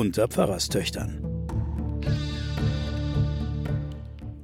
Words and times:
unter 0.00 0.28
Pfarrerstöchtern. 0.28 1.22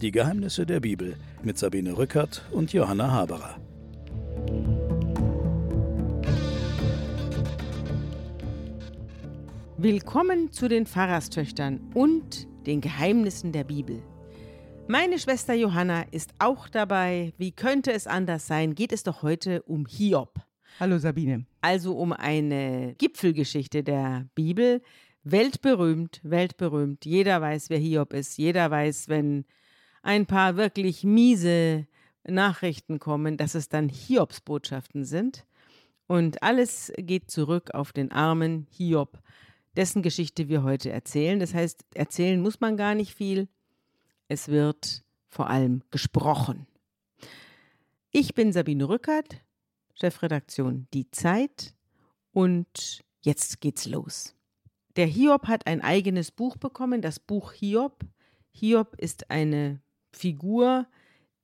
Die 0.02 0.10
Geheimnisse 0.10 0.66
der 0.66 0.80
Bibel 0.80 1.16
mit 1.42 1.56
Sabine 1.56 1.96
Rückert 1.96 2.44
und 2.50 2.74
Johanna 2.74 3.10
Haberer. 3.10 3.58
Willkommen 9.78 10.52
zu 10.52 10.68
den 10.68 10.84
Pfarrerstöchtern 10.84 11.80
und 11.94 12.46
den 12.66 12.82
Geheimnissen 12.82 13.52
der 13.52 13.64
Bibel. 13.64 14.02
Meine 14.88 15.18
Schwester 15.18 15.54
Johanna 15.54 16.02
ist 16.10 16.34
auch 16.38 16.68
dabei. 16.68 17.32
Wie 17.38 17.52
könnte 17.52 17.94
es 17.94 18.06
anders 18.06 18.46
sein? 18.46 18.74
Geht 18.74 18.92
es 18.92 19.04
doch 19.04 19.22
heute 19.22 19.62
um 19.62 19.86
Hiob. 19.86 20.34
Hallo 20.78 20.98
Sabine. 20.98 21.46
Also 21.62 21.96
um 21.96 22.12
eine 22.12 22.94
Gipfelgeschichte 22.98 23.82
der 23.82 24.26
Bibel. 24.34 24.82
Weltberühmt, 25.28 26.20
weltberühmt. 26.22 27.04
Jeder 27.04 27.40
weiß, 27.40 27.68
wer 27.68 27.78
Hiob 27.78 28.12
ist. 28.12 28.38
Jeder 28.38 28.70
weiß, 28.70 29.08
wenn 29.08 29.44
ein 30.02 30.26
paar 30.26 30.56
wirklich 30.56 31.02
miese 31.02 31.88
Nachrichten 32.22 33.00
kommen, 33.00 33.36
dass 33.36 33.56
es 33.56 33.68
dann 33.68 33.88
Hiobs 33.88 34.40
Botschaften 34.40 35.04
sind. 35.04 35.44
Und 36.06 36.44
alles 36.44 36.92
geht 36.96 37.28
zurück 37.28 37.72
auf 37.74 37.92
den 37.92 38.12
armen 38.12 38.68
Hiob, 38.70 39.18
dessen 39.74 40.00
Geschichte 40.00 40.46
wir 40.48 40.62
heute 40.62 40.92
erzählen. 40.92 41.40
Das 41.40 41.54
heißt, 41.54 41.84
erzählen 41.94 42.40
muss 42.40 42.60
man 42.60 42.76
gar 42.76 42.94
nicht 42.94 43.12
viel. 43.12 43.48
Es 44.28 44.46
wird 44.46 45.02
vor 45.28 45.50
allem 45.50 45.82
gesprochen. 45.90 46.68
Ich 48.12 48.32
bin 48.34 48.52
Sabine 48.52 48.88
Rückert, 48.88 49.42
Chefredaktion 49.94 50.86
Die 50.94 51.10
Zeit. 51.10 51.74
Und 52.30 53.02
jetzt 53.22 53.60
geht's 53.60 53.86
los. 53.86 54.35
Der 54.96 55.06
Hiob 55.06 55.46
hat 55.46 55.66
ein 55.66 55.82
eigenes 55.82 56.30
Buch 56.30 56.56
bekommen, 56.56 57.02
das 57.02 57.20
Buch 57.20 57.52
Hiob. 57.52 58.00
Hiob 58.50 58.96
ist 58.96 59.30
eine 59.30 59.82
Figur, 60.10 60.86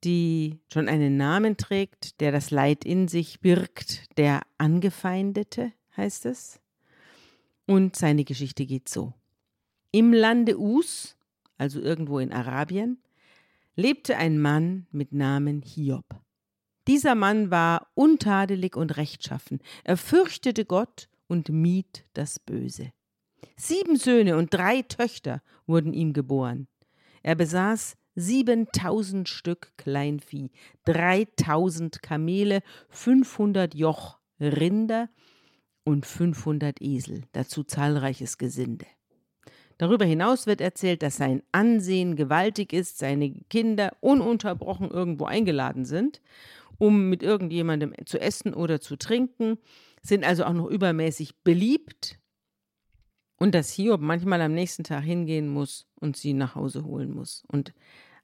die 0.04 0.58
schon 0.72 0.88
einen 0.88 1.18
Namen 1.18 1.58
trägt, 1.58 2.20
der 2.22 2.32
das 2.32 2.50
Leid 2.50 2.84
in 2.84 3.08
sich 3.08 3.40
birgt, 3.40 4.16
der 4.16 4.40
Angefeindete 4.56 5.72
heißt 5.96 6.24
es. 6.24 6.60
Und 7.66 7.94
seine 7.94 8.24
Geschichte 8.24 8.64
geht 8.64 8.88
so. 8.88 9.12
Im 9.92 10.14
Lande 10.14 10.58
Us, 10.58 11.18
also 11.58 11.78
irgendwo 11.78 12.18
in 12.20 12.32
Arabien, 12.32 13.02
lebte 13.76 14.16
ein 14.16 14.38
Mann 14.38 14.86
mit 14.90 15.12
Namen 15.12 15.60
Hiob. 15.60 16.06
Dieser 16.88 17.14
Mann 17.14 17.50
war 17.50 17.86
untadelig 17.94 18.76
und 18.76 18.96
rechtschaffen. 18.96 19.60
Er 19.84 19.98
fürchtete 19.98 20.64
Gott 20.64 21.10
und 21.28 21.50
mied 21.50 22.06
das 22.14 22.38
Böse. 22.40 22.92
Sieben 23.56 23.96
Söhne 23.96 24.36
und 24.36 24.52
drei 24.52 24.82
Töchter 24.82 25.42
wurden 25.66 25.92
ihm 25.92 26.12
geboren. 26.12 26.68
Er 27.22 27.34
besaß 27.34 27.96
siebentausend 28.14 29.28
Stück 29.28 29.72
Kleinvieh, 29.76 30.50
dreitausend 30.84 32.02
Kamele, 32.02 32.62
fünfhundert 32.88 33.74
Joch 33.74 34.18
Rinder 34.40 35.08
und 35.84 36.04
fünfhundert 36.04 36.80
Esel, 36.80 37.22
dazu 37.32 37.64
zahlreiches 37.64 38.38
Gesinde. 38.38 38.86
Darüber 39.78 40.04
hinaus 40.04 40.46
wird 40.46 40.60
erzählt, 40.60 41.02
dass 41.02 41.16
sein 41.16 41.42
Ansehen 41.50 42.14
gewaltig 42.14 42.72
ist, 42.72 42.98
seine 42.98 43.32
Kinder 43.48 43.96
ununterbrochen 44.00 44.90
irgendwo 44.90 45.24
eingeladen 45.24 45.84
sind 45.84 46.20
um 46.82 47.08
mit 47.08 47.22
irgendjemandem 47.22 47.94
zu 48.06 48.20
essen 48.20 48.54
oder 48.54 48.80
zu 48.80 48.96
trinken, 48.96 49.58
sind 50.02 50.24
also 50.24 50.44
auch 50.44 50.52
noch 50.52 50.66
übermäßig 50.66 51.36
beliebt 51.44 52.18
und 53.42 53.56
dass 53.56 53.72
Hiob 53.72 54.00
manchmal 54.00 54.40
am 54.40 54.54
nächsten 54.54 54.84
Tag 54.84 55.02
hingehen 55.02 55.48
muss 55.48 55.88
und 55.98 56.16
sie 56.16 56.32
nach 56.32 56.54
Hause 56.54 56.84
holen 56.84 57.12
muss 57.12 57.42
und 57.48 57.74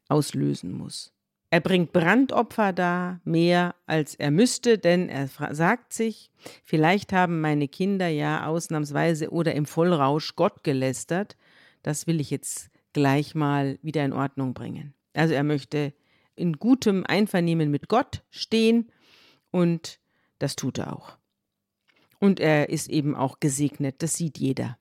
auslösen 0.09 0.71
muss. 0.71 1.13
Er 1.51 1.59
bringt 1.59 1.93
Brandopfer 1.93 2.73
dar, 2.73 3.21
mehr 3.25 3.75
als 3.85 4.15
er 4.15 4.31
müsste, 4.31 4.79
denn 4.79 5.09
er 5.09 5.27
sagt 5.27 5.93
sich, 5.93 6.31
vielleicht 6.63 7.13
haben 7.13 7.41
meine 7.41 7.67
Kinder 7.67 8.07
ja 8.07 8.47
ausnahmsweise 8.47 9.31
oder 9.31 9.57
im 9.57 9.67
Vollrausch 9.67 10.37
Gott 10.37 10.63
gelästert. 10.63 11.37
Das 11.83 12.07
will 12.07 12.21
ich 12.21 12.31
jetzt 12.31 12.71
gleich 12.93 13.35
mal 13.35 13.81
wieder 13.83 14.05
in 14.05 14.13
Ordnung 14.13 14.55
bringen. 14.55 14.95
Also 15.15 15.35
er 15.35 15.43
möchte 15.43 15.95
in 16.37 16.61
gutem 16.61 17.05
Einvernehmen 17.05 17.73
mit 17.73 17.89
Gott 17.89 18.23
stehen 18.31 18.93
und 19.51 19.99
das 20.39 20.55
tut 20.55 20.79
er 20.79 20.97
auch. 20.97 21.19
Und 22.21 22.39
er 22.39 22.69
ist 22.69 22.89
eben 22.89 23.17
auch 23.17 23.41
gesegnet, 23.41 23.97
das 23.99 24.15
sieht 24.15 24.39
jeder. 24.39 24.79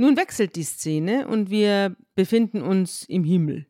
Nun 0.00 0.16
wechselt 0.16 0.54
die 0.54 0.62
Szene 0.62 1.26
und 1.26 1.50
wir 1.50 1.96
befinden 2.14 2.62
uns 2.62 3.02
im 3.02 3.24
Himmel. 3.24 3.66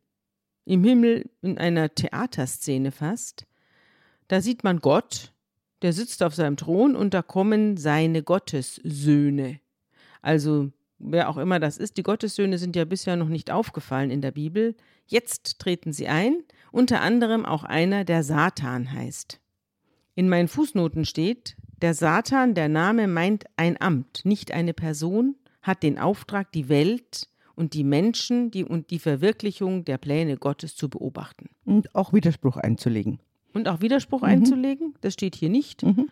Im 0.66 0.84
Himmel 0.84 1.30
in 1.40 1.56
einer 1.56 1.94
Theaterszene 1.94 2.92
fast. 2.92 3.46
Da 4.28 4.42
sieht 4.42 4.62
man 4.62 4.80
Gott, 4.80 5.32
der 5.80 5.94
sitzt 5.94 6.22
auf 6.22 6.34
seinem 6.34 6.58
Thron 6.58 6.96
und 6.96 7.14
da 7.14 7.22
kommen 7.22 7.78
seine 7.78 8.22
Gottessöhne. 8.22 9.60
Also 10.20 10.70
wer 10.98 11.30
auch 11.30 11.38
immer 11.38 11.60
das 11.60 11.78
ist, 11.78 11.96
die 11.96 12.02
Gottessöhne 12.02 12.58
sind 12.58 12.76
ja 12.76 12.84
bisher 12.84 13.16
noch 13.16 13.28
nicht 13.28 13.50
aufgefallen 13.50 14.10
in 14.10 14.20
der 14.20 14.32
Bibel. 14.32 14.76
Jetzt 15.06 15.58
treten 15.58 15.94
sie 15.94 16.08
ein, 16.08 16.42
unter 16.72 17.00
anderem 17.00 17.46
auch 17.46 17.64
einer, 17.64 18.04
der 18.04 18.22
Satan 18.22 18.92
heißt. 18.92 19.40
In 20.14 20.28
meinen 20.28 20.48
Fußnoten 20.48 21.06
steht, 21.06 21.56
der 21.80 21.94
Satan, 21.94 22.54
der 22.54 22.68
Name 22.68 23.08
meint 23.08 23.46
ein 23.56 23.80
Amt, 23.80 24.26
nicht 24.26 24.52
eine 24.52 24.74
Person, 24.74 25.36
hat 25.68 25.84
den 25.84 25.98
Auftrag, 25.98 26.50
die 26.50 26.68
Welt 26.68 27.28
und 27.54 27.74
die 27.74 27.84
Menschen 27.84 28.50
die, 28.50 28.64
und 28.64 28.90
die 28.90 28.98
Verwirklichung 28.98 29.84
der 29.84 29.98
Pläne 29.98 30.36
Gottes 30.36 30.74
zu 30.74 30.88
beobachten. 30.88 31.50
Und 31.64 31.94
auch 31.94 32.12
Widerspruch 32.12 32.56
einzulegen. 32.56 33.20
Und 33.52 33.68
auch 33.68 33.80
Widerspruch 33.80 34.22
mhm. 34.22 34.28
einzulegen, 34.28 34.94
das 35.00 35.14
steht 35.14 35.36
hier 35.36 35.50
nicht. 35.50 35.84
Mhm. 35.84 36.08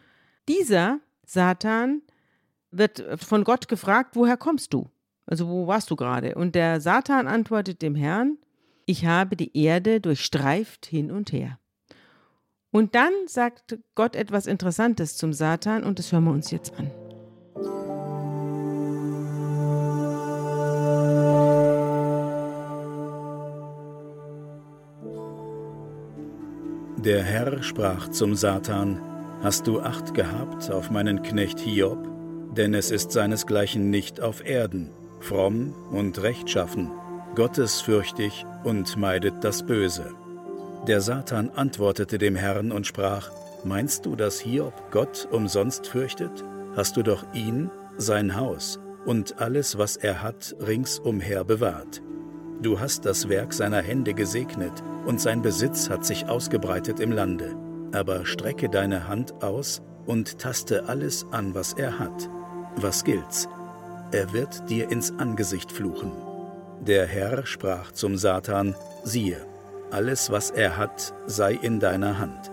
Dieser 0.49 1.01
Satan 1.25 2.03
wird 2.71 3.05
von 3.17 3.45
Gott 3.45 3.69
gefragt, 3.69 4.15
woher 4.15 4.37
kommst 4.37 4.75
du? 4.75 4.89
Also 5.27 5.49
wo 5.49 5.67
warst 5.67 5.91
du 5.91 5.97
gerade? 5.97 6.35
Und 6.35 6.55
der 6.55 6.81
Satan 6.81 7.27
antwortet 7.27 7.83
dem 7.83 7.95
Herrn, 7.95 8.39
ich 8.85 9.07
habe 9.07 9.37
die 9.37 9.57
Erde 9.57 10.01
durchstreift 10.01 10.87
hin 10.87 11.11
und 11.11 11.33
her. 11.33 11.59
Und 12.71 12.95
dann 12.95 13.13
sagt 13.27 13.79
Gott 13.95 14.15
etwas 14.15 14.47
Interessantes 14.47 15.17
zum 15.17 15.33
Satan 15.33 15.83
und 15.83 15.99
das 15.99 16.13
hören 16.13 16.25
wir 16.25 16.33
uns 16.33 16.51
jetzt 16.51 16.75
an. 16.79 16.91
Der 27.07 27.23
Herr 27.23 27.63
sprach 27.63 28.09
zum 28.09 28.35
Satan, 28.35 29.01
Hast 29.41 29.69
du 29.69 29.79
Acht 29.79 30.13
gehabt 30.13 30.73
auf 30.73 30.91
meinen 30.91 31.23
Knecht 31.23 31.61
Hiob? 31.61 32.01
Denn 32.57 32.75
es 32.75 32.91
ist 32.91 33.13
seinesgleichen 33.13 33.91
nicht 33.91 34.21
auf 34.21 34.45
Erden, 34.45 34.91
fromm 35.21 35.73
und 35.93 36.21
rechtschaffen, 36.21 36.91
gottesfürchtig 37.37 38.45
und 38.65 38.97
meidet 38.97 39.45
das 39.45 39.65
Böse. 39.65 40.15
Der 40.89 41.01
Satan 41.01 41.51
antwortete 41.51 42.19
dem 42.19 42.35
Herrn 42.35 42.73
und 42.73 42.89
sprach, 42.89 43.31
Meinst 43.63 44.05
du, 44.05 44.17
dass 44.17 44.41
Hiob 44.41 44.91
Gott 44.91 45.29
umsonst 45.31 45.87
fürchtet? 45.87 46.43
Hast 46.75 46.97
du 46.97 47.05
doch 47.05 47.25
ihn, 47.33 47.71
sein 47.99 48.35
Haus 48.35 48.81
und 49.05 49.39
alles, 49.39 49.79
was 49.79 49.97
er 49.97 50.25
hat, 50.25 50.57
ringsumher 50.59 51.45
bewahrt. 51.45 52.03
Du 52.63 52.81
hast 52.81 53.05
das 53.05 53.29
Werk 53.29 53.53
seiner 53.53 53.83
Hände 53.83 54.15
gesegnet, 54.15 54.83
und 55.05 55.21
sein 55.21 55.43
Besitz 55.43 55.89
hat 55.89 56.05
sich 56.05 56.29
ausgebreitet 56.29 57.01
im 57.01 57.13
Lande. 57.13 57.55
Aber 57.93 58.27
strecke 58.27 58.69
deine 58.69 59.07
Hand 59.07 59.43
aus 59.43 59.83
und 60.07 60.39
taste 60.39 60.89
alles 60.89 61.27
an, 61.31 61.55
was 61.55 61.75
er 61.75 61.99
hat. 61.99 62.29
Was 62.77 63.05
gilt's? 63.05 63.49
Er 64.13 64.33
wird 64.33 64.69
dir 64.69 64.91
ins 64.91 65.13
Angesicht 65.19 65.71
fluchen. 65.71 66.13
Der 66.81 67.07
Herr 67.07 67.47
sprach 67.47 67.93
zum 67.93 68.17
Satan, 68.17 68.75
siehe, 69.05 69.47
alles, 69.91 70.31
was 70.31 70.51
er 70.51 70.77
hat, 70.77 71.15
sei 71.27 71.53
in 71.53 71.81
deiner 71.81 72.19
Hand. 72.19 72.51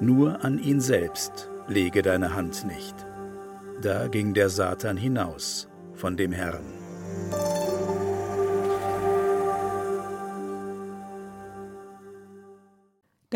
Nur 0.00 0.44
an 0.44 0.58
ihn 0.58 0.80
selbst 0.80 1.50
lege 1.68 2.02
deine 2.02 2.34
Hand 2.34 2.66
nicht. 2.66 2.94
Da 3.82 4.08
ging 4.08 4.34
der 4.34 4.48
Satan 4.48 4.96
hinaus 4.96 5.68
von 5.94 6.16
dem 6.16 6.32
Herrn. 6.32 6.64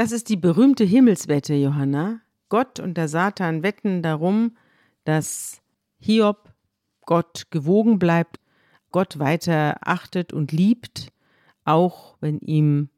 Das 0.00 0.12
ist 0.12 0.30
die 0.30 0.38
berühmte 0.38 0.84
Himmelswette, 0.84 1.52
Johanna. 1.52 2.22
Gott 2.48 2.80
und 2.80 2.96
der 2.96 3.06
Satan 3.06 3.62
wetten 3.62 4.00
darum, 4.00 4.56
dass 5.04 5.60
Hiob 5.98 6.54
Gott 7.04 7.48
gewogen 7.50 7.98
bleibt 7.98 8.40
Gott 8.92 9.18
weiter 9.18 9.76
achtet 9.86 10.32
und 10.32 10.52
liebt, 10.52 11.12
auch 11.66 12.16
wenn 12.22 12.38
ihm 12.38 12.88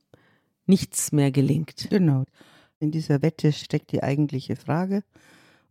nichts 0.67 1.11
mehr 1.11 1.33
gelingt. 1.33 1.89
Genau. 1.91 2.23
In 2.79 2.93
dieser 2.93 3.21
Wette 3.21 3.51
steckt 3.51 3.91
die 3.91 4.05
eigentliche 4.05 4.55
Frage. 4.55 5.03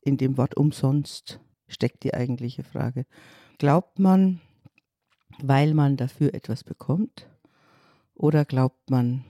In 0.02 0.18
dem 0.18 0.36
Wort 0.38 0.58
umsonst 0.58 1.40
steckt 1.70 2.04
die 2.04 2.14
eigentliche 2.14 2.66
Frage. 2.66 3.06
Glaubt 3.58 4.00
man, 4.00 4.42
weil 5.42 5.76
man 5.76 5.96
dafür 5.96 6.34
etwas 6.34 6.66
bekommt? 6.66 7.30
Oder 8.16 8.44
glaubt 8.44 8.90
man, 8.90 9.24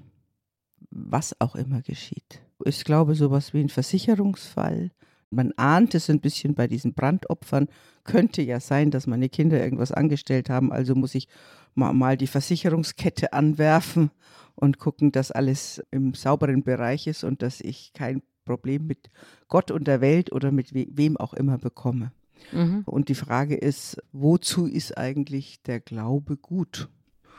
was 0.92 1.40
auch 1.40 1.56
immer 1.56 1.82
geschieht? 1.82 2.42
Ich 2.64 2.84
glaube, 2.84 3.16
sowas 3.16 3.54
wie 3.54 3.62
ein 3.62 3.70
Versicherungsfall. 3.70 4.92
Man 5.30 5.54
ahnt 5.56 5.96
es 5.96 6.10
ein 6.10 6.20
bisschen 6.20 6.54
bei 6.54 6.68
diesen 6.68 6.94
Brandopfern. 6.94 7.70
Könnte 8.04 8.42
ja 8.42 8.60
sein, 8.60 8.92
dass 8.92 9.08
meine 9.08 9.30
Kinder 9.30 9.62
irgendwas 9.64 9.92
angestellt 9.92 10.50
haben. 10.50 10.72
Also 10.72 10.94
muss 10.94 11.16
ich 11.16 11.28
mal, 11.74 12.18
die 12.18 12.28
Versicherungskette 12.28 13.32
anwerfen 13.34 14.12
und 14.56 14.78
gucken, 14.78 15.12
dass 15.12 15.32
alles 15.32 15.82
im 15.92 16.14
sauberen 16.14 16.64
Bereich 16.64 17.08
ist 17.08 17.24
und 17.24 17.42
dass 17.42 17.62
ich 17.62 17.94
kein 17.94 18.22
Problem 18.44 18.88
mit 18.88 19.10
Gott 19.48 19.72
und 19.72 19.88
der 19.88 20.02
Welt 20.02 20.32
oder 20.34 20.52
mit 20.52 20.74
we 20.74 20.88
wem 20.92 21.16
auch 21.16 21.34
immer 21.34 21.58
bekomme. 21.58 22.12
Mhm. 22.52 22.84
Und 22.86 23.08
die 23.10 23.16
Frage 23.16 23.56
ist, 23.56 24.02
wozu 24.12 24.66
ist 24.66 24.98
eigentlich 24.98 25.62
der 25.64 25.80
Glaube 25.80 26.38
gut? 26.38 26.90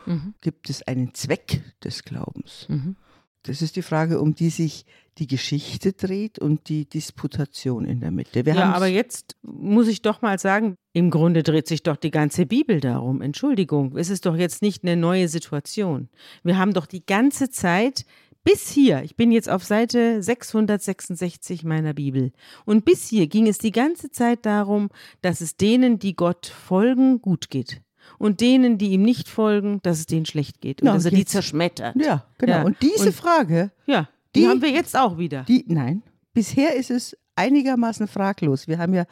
Mhm. 0.06 0.34
Gibt 0.40 0.70
es 0.70 0.82
einen 0.82 1.12
Zweck 1.14 1.62
des 1.84 2.04
Glaubens? 2.04 2.66
Mhm. 2.68 2.96
Das 3.44 3.62
ist 3.62 3.76
die 3.76 3.82
Frage, 3.82 4.20
um 4.20 4.34
die 4.34 4.50
sich 4.50 4.86
die 5.18 5.26
Geschichte 5.26 5.92
dreht 5.92 6.38
und 6.38 6.68
die 6.68 6.88
Disputation 6.88 7.84
in 7.84 8.00
der 8.00 8.10
Mitte. 8.10 8.46
Wir 8.46 8.54
ja, 8.54 8.72
aber 8.72 8.86
jetzt 8.86 9.36
muss 9.42 9.88
ich 9.88 10.00
doch 10.00 10.22
mal 10.22 10.38
sagen, 10.38 10.76
im 10.92 11.10
Grunde 11.10 11.42
dreht 11.42 11.68
sich 11.68 11.82
doch 11.82 11.96
die 11.96 12.10
ganze 12.10 12.46
Bibel 12.46 12.80
darum. 12.80 13.20
Entschuldigung, 13.20 13.96
es 13.96 14.10
ist 14.10 14.24
doch 14.24 14.36
jetzt 14.36 14.62
nicht 14.62 14.84
eine 14.84 14.96
neue 14.96 15.28
Situation. 15.28 16.08
Wir 16.44 16.56
haben 16.56 16.72
doch 16.72 16.86
die 16.86 17.04
ganze 17.04 17.50
Zeit 17.50 18.06
bis 18.44 18.70
hier, 18.70 19.02
ich 19.04 19.14
bin 19.14 19.30
jetzt 19.30 19.48
auf 19.48 19.62
Seite 19.64 20.22
666 20.22 21.62
meiner 21.62 21.94
Bibel, 21.94 22.32
und 22.64 22.84
bis 22.84 23.08
hier 23.08 23.28
ging 23.28 23.46
es 23.46 23.58
die 23.58 23.70
ganze 23.70 24.10
Zeit 24.10 24.44
darum, 24.46 24.88
dass 25.20 25.40
es 25.40 25.56
denen, 25.56 26.00
die 26.00 26.16
Gott 26.16 26.46
folgen, 26.46 27.22
gut 27.22 27.50
geht. 27.50 27.82
Und 28.18 28.40
denen, 28.40 28.78
die 28.78 28.90
ihm 28.90 29.02
nicht 29.02 29.28
folgen, 29.28 29.80
dass 29.82 29.98
es 29.98 30.06
denen 30.06 30.26
schlecht 30.26 30.60
geht. 30.60 30.82
Und 30.82 30.88
ja, 30.88 30.94
dass 30.94 31.04
er 31.04 31.10
die 31.10 31.24
zerschmettert. 31.24 31.96
Ja, 31.96 32.26
genau. 32.38 32.52
Ja. 32.52 32.62
Und 32.62 32.76
diese 32.82 33.06
und, 33.06 33.14
Frage. 33.14 33.70
Ja, 33.86 34.08
die, 34.34 34.40
die, 34.40 34.48
haben 34.48 34.62
wir 34.62 34.70
jetzt 34.70 34.96
auch 34.96 35.18
wieder. 35.18 35.44
Die, 35.44 35.64
nein, 35.68 36.02
bisher 36.34 36.76
ist 36.76 36.90
es 36.90 37.16
einigermaßen 37.36 38.08
fraglos. 38.08 38.68
Wir 38.68 38.78
haben 38.78 38.94
ja, 38.94 39.04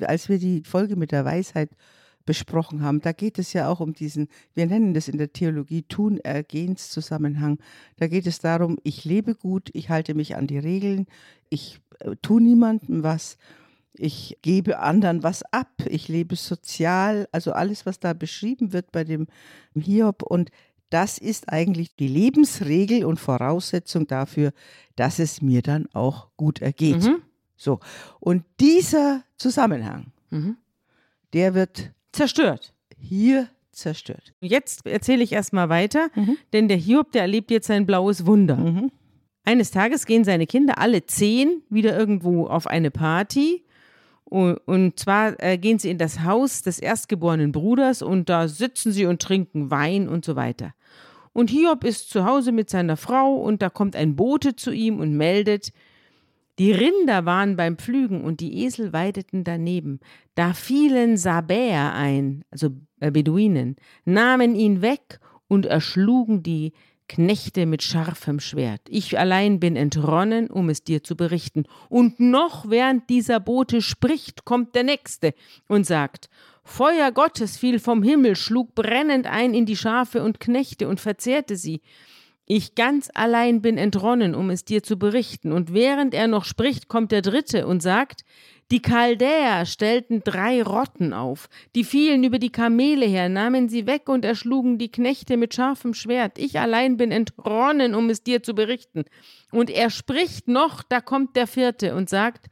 als 0.00 0.28
wir 0.28 0.38
die 0.38 0.62
Folge 0.64 0.96
mit 0.96 1.12
der 1.12 1.24
Weisheit 1.24 1.70
besprochen 2.24 2.82
haben. 2.82 3.00
Da 3.00 3.12
geht 3.12 3.38
es 3.38 3.52
ja 3.52 3.68
auch 3.68 3.80
um 3.80 3.92
diesen, 3.92 4.28
wir 4.54 4.66
nennen 4.66 4.94
das 4.94 5.08
in 5.08 5.18
der 5.18 5.32
Theologie 5.32 5.82
Tun-Ergehens-Zusammenhang. 5.82 7.58
Da 7.96 8.06
geht 8.06 8.26
es 8.26 8.38
darum, 8.38 8.78
ich 8.82 9.04
lebe 9.04 9.34
gut, 9.34 9.70
ich 9.72 9.90
halte 9.90 10.14
mich 10.14 10.36
an 10.36 10.46
die 10.46 10.58
Regeln, 10.58 11.06
ich 11.48 11.80
äh, 12.00 12.14
tue 12.22 12.40
niemandem 12.40 13.02
was, 13.02 13.36
ich 13.94 14.38
gebe 14.42 14.78
anderen 14.78 15.22
was 15.22 15.42
ab, 15.52 15.70
ich 15.86 16.08
lebe 16.08 16.36
sozial, 16.36 17.28
also 17.32 17.52
alles, 17.52 17.86
was 17.86 18.00
da 18.00 18.12
beschrieben 18.12 18.72
wird 18.72 18.92
bei 18.92 19.04
dem 19.04 19.26
Hiob. 19.74 20.22
Und 20.22 20.50
das 20.90 21.18
ist 21.18 21.50
eigentlich 21.50 21.96
die 21.96 22.08
Lebensregel 22.08 23.04
und 23.04 23.18
Voraussetzung 23.18 24.06
dafür, 24.06 24.52
dass 24.96 25.18
es 25.18 25.42
mir 25.42 25.62
dann 25.62 25.88
auch 25.92 26.28
gut 26.36 26.60
ergeht. 26.60 27.02
Mhm. 27.02 27.22
So. 27.56 27.80
Und 28.20 28.44
dieser 28.60 29.24
Zusammenhang, 29.36 30.12
mhm. 30.30 30.56
der 31.32 31.54
wird 31.54 31.92
Zerstört. 32.12 32.74
Hier 32.98 33.48
zerstört. 33.72 34.34
Jetzt 34.40 34.86
erzähle 34.86 35.22
ich 35.22 35.32
erstmal 35.32 35.68
weiter, 35.70 36.08
mhm. 36.14 36.36
denn 36.52 36.68
der 36.68 36.76
Hiob, 36.76 37.10
der 37.12 37.22
erlebt 37.22 37.50
jetzt 37.50 37.70
ein 37.70 37.86
blaues 37.86 38.26
Wunder. 38.26 38.56
Mhm. 38.56 38.92
Eines 39.44 39.70
Tages 39.70 40.06
gehen 40.06 40.24
seine 40.24 40.46
Kinder 40.46 40.78
alle 40.78 41.06
zehn 41.06 41.62
wieder 41.68 41.96
irgendwo 41.98 42.46
auf 42.46 42.66
eine 42.66 42.90
Party. 42.90 43.64
Und 44.32 44.98
zwar 44.98 45.34
äh, 45.42 45.58
gehen 45.58 45.78
sie 45.78 45.90
in 45.90 45.98
das 45.98 46.24
Haus 46.24 46.62
des 46.62 46.78
erstgeborenen 46.78 47.52
Bruders 47.52 48.00
und 48.00 48.30
da 48.30 48.48
sitzen 48.48 48.90
sie 48.90 49.04
und 49.04 49.20
trinken 49.20 49.70
Wein 49.70 50.08
und 50.08 50.24
so 50.24 50.36
weiter. 50.36 50.72
Und 51.34 51.50
Hiob 51.50 51.84
ist 51.84 52.08
zu 52.08 52.24
Hause 52.24 52.50
mit 52.50 52.70
seiner 52.70 52.96
Frau 52.96 53.34
und 53.34 53.60
da 53.60 53.68
kommt 53.68 53.94
ein 53.94 54.16
Bote 54.16 54.56
zu 54.56 54.70
ihm 54.70 55.00
und 55.00 55.18
meldet, 55.18 55.72
die 56.58 56.72
Rinder 56.72 57.26
waren 57.26 57.56
beim 57.56 57.76
Pflügen 57.76 58.24
und 58.24 58.40
die 58.40 58.64
Esel 58.64 58.94
weideten 58.94 59.44
daneben. 59.44 60.00
Da 60.34 60.54
fielen 60.54 61.18
Sabäer 61.18 61.92
ein, 61.92 62.44
also 62.50 62.70
äh, 63.00 63.10
Beduinen, 63.10 63.76
nahmen 64.06 64.54
ihn 64.54 64.80
weg 64.80 65.20
und 65.46 65.66
erschlugen 65.66 66.42
die 66.42 66.72
Knechte 67.08 67.66
mit 67.66 67.82
scharfem 67.82 68.40
Schwert. 68.40 68.80
Ich 68.88 69.18
allein 69.18 69.60
bin 69.60 69.76
entronnen, 69.76 70.48
um 70.48 70.68
es 70.70 70.82
dir 70.82 71.02
zu 71.02 71.16
berichten. 71.16 71.64
Und 71.88 72.20
noch 72.20 72.70
während 72.70 73.10
dieser 73.10 73.40
Bote 73.40 73.82
spricht, 73.82 74.44
kommt 74.44 74.74
der 74.74 74.84
Nächste 74.84 75.34
und 75.68 75.86
sagt, 75.86 76.30
Feuer 76.64 77.10
Gottes 77.12 77.56
fiel 77.56 77.78
vom 77.78 78.02
Himmel, 78.02 78.36
schlug 78.36 78.74
brennend 78.74 79.26
ein 79.26 79.52
in 79.52 79.66
die 79.66 79.76
Schafe 79.76 80.22
und 80.22 80.40
Knechte 80.40 80.88
und 80.88 81.00
verzehrte 81.00 81.56
sie. 81.56 81.82
Ich 82.46 82.74
ganz 82.74 83.08
allein 83.14 83.62
bin 83.62 83.78
entronnen, 83.78 84.34
um 84.34 84.50
es 84.50 84.64
dir 84.64 84.82
zu 84.82 84.98
berichten. 84.98 85.52
Und 85.52 85.72
während 85.72 86.12
er 86.12 86.26
noch 86.26 86.44
spricht, 86.44 86.88
kommt 86.88 87.12
der 87.12 87.22
Dritte 87.22 87.66
und 87.66 87.82
sagt, 87.82 88.24
die 88.72 88.80
Chaldäer 88.80 89.66
stellten 89.66 90.22
drei 90.24 90.62
Rotten 90.62 91.12
auf, 91.12 91.48
die 91.74 91.84
fielen 91.84 92.24
über 92.24 92.38
die 92.38 92.50
Kamele 92.50 93.04
her, 93.04 93.28
nahmen 93.28 93.68
sie 93.68 93.86
weg 93.86 94.08
und 94.08 94.24
erschlugen 94.24 94.78
die 94.78 94.90
Knechte 94.90 95.36
mit 95.36 95.54
scharfem 95.54 95.92
Schwert. 95.92 96.38
Ich 96.38 96.58
allein 96.58 96.96
bin 96.96 97.12
entronnen, 97.12 97.94
um 97.94 98.08
es 98.08 98.22
dir 98.22 98.42
zu 98.42 98.54
berichten. 98.54 99.04
Und 99.50 99.68
er 99.68 99.90
spricht 99.90 100.48
noch, 100.48 100.82
da 100.82 101.02
kommt 101.02 101.36
der 101.36 101.46
Vierte 101.46 101.94
und 101.94 102.08
sagt, 102.08 102.46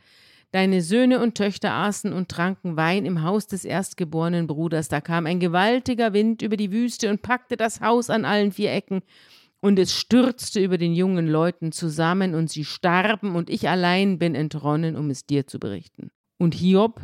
Deine 0.53 0.83
Söhne 0.83 1.21
und 1.21 1.37
Töchter 1.37 1.73
aßen 1.73 2.13
und 2.13 2.29
tranken 2.29 2.77
Wein 2.77 3.07
im 3.07 3.23
Haus 3.23 3.47
des 3.47 3.65
erstgeborenen 3.65 4.49
Bruders. 4.49 4.89
Da 4.89 5.01
kam 5.01 5.27
ein 5.27 5.39
gewaltiger 5.39 6.13
Wind 6.13 6.43
über 6.43 6.57
die 6.57 6.73
Wüste 6.73 7.09
und 7.09 7.23
packte 7.23 7.57
das 7.57 7.81
Haus 7.81 8.11
an 8.11 8.25
allen 8.25 8.51
vier 8.51 8.73
Ecken. 8.73 9.03
Und 9.61 9.79
es 9.79 9.95
stürzte 9.95 10.61
über 10.61 10.79
den 10.79 10.95
jungen 10.95 11.27
Leuten 11.27 11.73
zusammen, 11.73 12.35
und 12.35 12.51
sie 12.51 12.65
starben, 12.65 13.37
und 13.37 13.51
ich 13.51 13.69
allein 13.69 14.19
bin 14.19 14.35
entronnen, 14.35 14.97
um 14.97 15.11
es 15.11 15.27
dir 15.27 15.47
zu 15.47 15.59
berichten. 15.59 16.11
Und 16.39 16.55
Hiob 16.55 17.01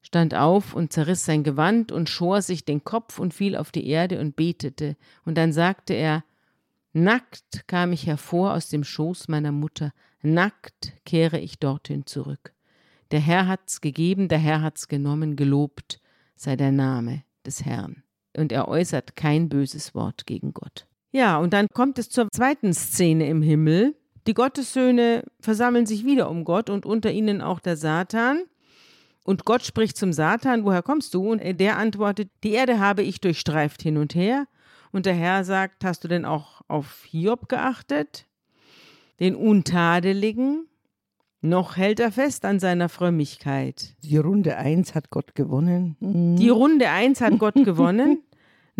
stand 0.00 0.34
auf 0.34 0.72
und 0.74 0.92
zerriss 0.92 1.26
sein 1.26 1.44
Gewand 1.44 1.92
und 1.92 2.08
schor 2.08 2.40
sich 2.40 2.64
den 2.64 2.82
Kopf 2.82 3.18
und 3.18 3.34
fiel 3.34 3.56
auf 3.56 3.70
die 3.70 3.86
Erde 3.86 4.20
und 4.20 4.36
betete. 4.36 4.96
Und 5.24 5.36
dann 5.36 5.52
sagte 5.52 5.92
er, 5.92 6.24
Nackt 6.94 7.68
kam 7.68 7.92
ich 7.92 8.06
hervor 8.06 8.54
aus 8.54 8.70
dem 8.70 8.82
Schoß 8.82 9.28
meiner 9.28 9.52
Mutter, 9.52 9.92
nackt 10.22 10.94
kehre 11.04 11.38
ich 11.38 11.58
dorthin 11.58 12.06
zurück. 12.06 12.54
Der 13.10 13.20
Herr 13.20 13.46
hat's 13.46 13.80
gegeben, 13.80 14.28
der 14.28 14.38
Herr 14.38 14.62
hat's 14.62 14.88
genommen, 14.88 15.36
gelobt 15.36 16.00
sei 16.34 16.56
der 16.56 16.72
Name 16.72 17.22
des 17.46 17.64
Herrn. 17.64 18.02
Und 18.36 18.50
er 18.50 18.66
äußert 18.68 19.14
kein 19.14 19.48
böses 19.48 19.94
Wort 19.94 20.26
gegen 20.26 20.54
Gott. 20.54 20.87
Ja, 21.10 21.38
und 21.38 21.52
dann 21.52 21.68
kommt 21.72 21.98
es 21.98 22.10
zur 22.10 22.28
zweiten 22.30 22.74
Szene 22.74 23.28
im 23.28 23.42
Himmel. 23.42 23.96
Die 24.26 24.34
Gottessöhne 24.34 25.24
versammeln 25.40 25.86
sich 25.86 26.04
wieder 26.04 26.28
um 26.28 26.44
Gott 26.44 26.68
und 26.68 26.84
unter 26.84 27.10
ihnen 27.10 27.40
auch 27.40 27.60
der 27.60 27.76
Satan. 27.76 28.42
Und 29.24 29.44
Gott 29.44 29.62
spricht 29.62 29.96
zum 29.96 30.12
Satan, 30.12 30.64
woher 30.64 30.82
kommst 30.82 31.14
du? 31.14 31.30
Und 31.30 31.42
der 31.60 31.78
antwortet, 31.78 32.30
die 32.44 32.52
Erde 32.52 32.78
habe 32.78 33.02
ich 33.02 33.20
durchstreift 33.20 33.82
hin 33.82 33.96
und 33.96 34.14
her. 34.14 34.46
Und 34.92 35.06
der 35.06 35.14
Herr 35.14 35.44
sagt, 35.44 35.84
hast 35.84 36.04
du 36.04 36.08
denn 36.08 36.24
auch 36.24 36.62
auf 36.68 37.04
Hiob 37.04 37.48
geachtet? 37.48 38.26
Den 39.20 39.34
Untadeligen? 39.34 40.66
Noch 41.40 41.76
hält 41.76 42.00
er 42.00 42.10
fest 42.10 42.44
an 42.44 42.58
seiner 42.58 42.88
Frömmigkeit. 42.88 43.94
Die 44.02 44.16
Runde 44.16 44.56
1 44.56 44.94
hat 44.94 45.10
Gott 45.10 45.34
gewonnen. 45.34 45.96
Die 46.00 46.48
Runde 46.48 46.88
1 46.88 47.20
hat 47.20 47.38
Gott 47.38 47.54
gewonnen. 47.64 48.22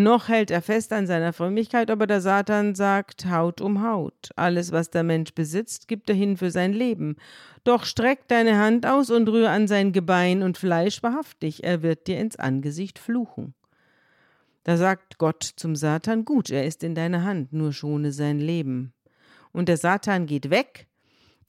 Noch 0.00 0.28
hält 0.28 0.52
er 0.52 0.62
fest 0.62 0.92
an 0.92 1.08
seiner 1.08 1.32
Frömmigkeit, 1.32 1.90
aber 1.90 2.06
der 2.06 2.20
Satan 2.20 2.76
sagt 2.76 3.28
Haut 3.28 3.60
um 3.60 3.82
Haut. 3.82 4.30
Alles, 4.36 4.70
was 4.70 4.90
der 4.90 5.02
Mensch 5.02 5.34
besitzt, 5.34 5.88
gibt 5.88 6.08
er 6.08 6.14
hin 6.14 6.36
für 6.36 6.52
sein 6.52 6.72
Leben. 6.72 7.16
Doch 7.64 7.84
streck 7.84 8.28
deine 8.28 8.58
Hand 8.58 8.86
aus 8.86 9.10
und 9.10 9.28
rühr 9.28 9.50
an 9.50 9.66
sein 9.66 9.90
Gebein 9.90 10.44
und 10.44 10.56
Fleisch 10.56 11.02
wahrhaftig, 11.02 11.64
er 11.64 11.82
wird 11.82 12.06
dir 12.06 12.20
ins 12.20 12.36
Angesicht 12.36 13.00
fluchen. 13.00 13.54
Da 14.62 14.76
sagt 14.76 15.18
Gott 15.18 15.42
zum 15.42 15.74
Satan, 15.74 16.24
gut, 16.24 16.48
er 16.50 16.64
ist 16.64 16.84
in 16.84 16.94
deiner 16.94 17.24
Hand, 17.24 17.52
nur 17.52 17.72
schone 17.72 18.12
sein 18.12 18.38
Leben. 18.38 18.92
Und 19.50 19.68
der 19.68 19.78
Satan 19.78 20.26
geht 20.26 20.48
weg 20.48 20.86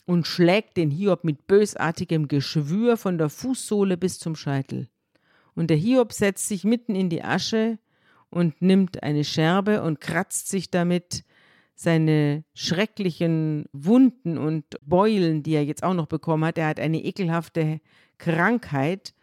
und 0.07 0.25
schlägt 0.25 0.75
den 0.75 0.89
Hiob 0.89 1.23
mit 1.23 1.45
bösartigem 1.45 2.27
Geschwür 2.27 2.97
von 2.97 3.19
der 3.19 3.29
Fußsohle 3.29 3.95
bis 3.95 4.17
zum 4.17 4.35
Scheitel. 4.35 4.87
Und 5.53 5.69
der 5.69 5.77
Hiob 5.77 6.13
setzt 6.13 6.47
sich 6.47 6.63
mitten 6.63 6.95
in 6.95 7.11
die 7.11 7.23
Asche, 7.23 7.77
und 8.29 8.61
nimmt 8.61 9.03
eine 9.03 9.23
Scherbe 9.23 9.81
und 9.81 10.01
kratzt 10.01 10.49
sich 10.49 10.69
damit 10.69 11.23
seine 11.75 12.43
schrecklichen 12.53 13.65
Wunden 13.71 14.37
und 14.37 14.65
Beulen, 14.81 15.43
die 15.43 15.53
er 15.53 15.63
jetzt 15.63 15.83
auch 15.83 15.93
noch 15.93 16.07
bekommen 16.07 16.43
hat. 16.43 16.57
Er 16.57 16.67
hat 16.67 16.79
eine 16.79 17.03
ekelhafte 17.03 17.79
Krankheit. 18.17 19.13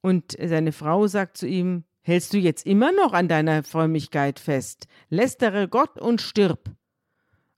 Und 0.00 0.36
seine 0.40 0.72
Frau 0.72 1.08
sagt 1.08 1.36
zu 1.36 1.46
ihm, 1.46 1.84
hältst 2.02 2.32
du 2.32 2.38
jetzt 2.38 2.66
immer 2.66 2.92
noch 2.92 3.12
an 3.12 3.28
deiner 3.28 3.64
Frömmigkeit 3.64 4.38
fest? 4.38 4.86
Lästere 5.08 5.68
Gott 5.68 6.00
und 6.00 6.20
stirb. 6.20 6.70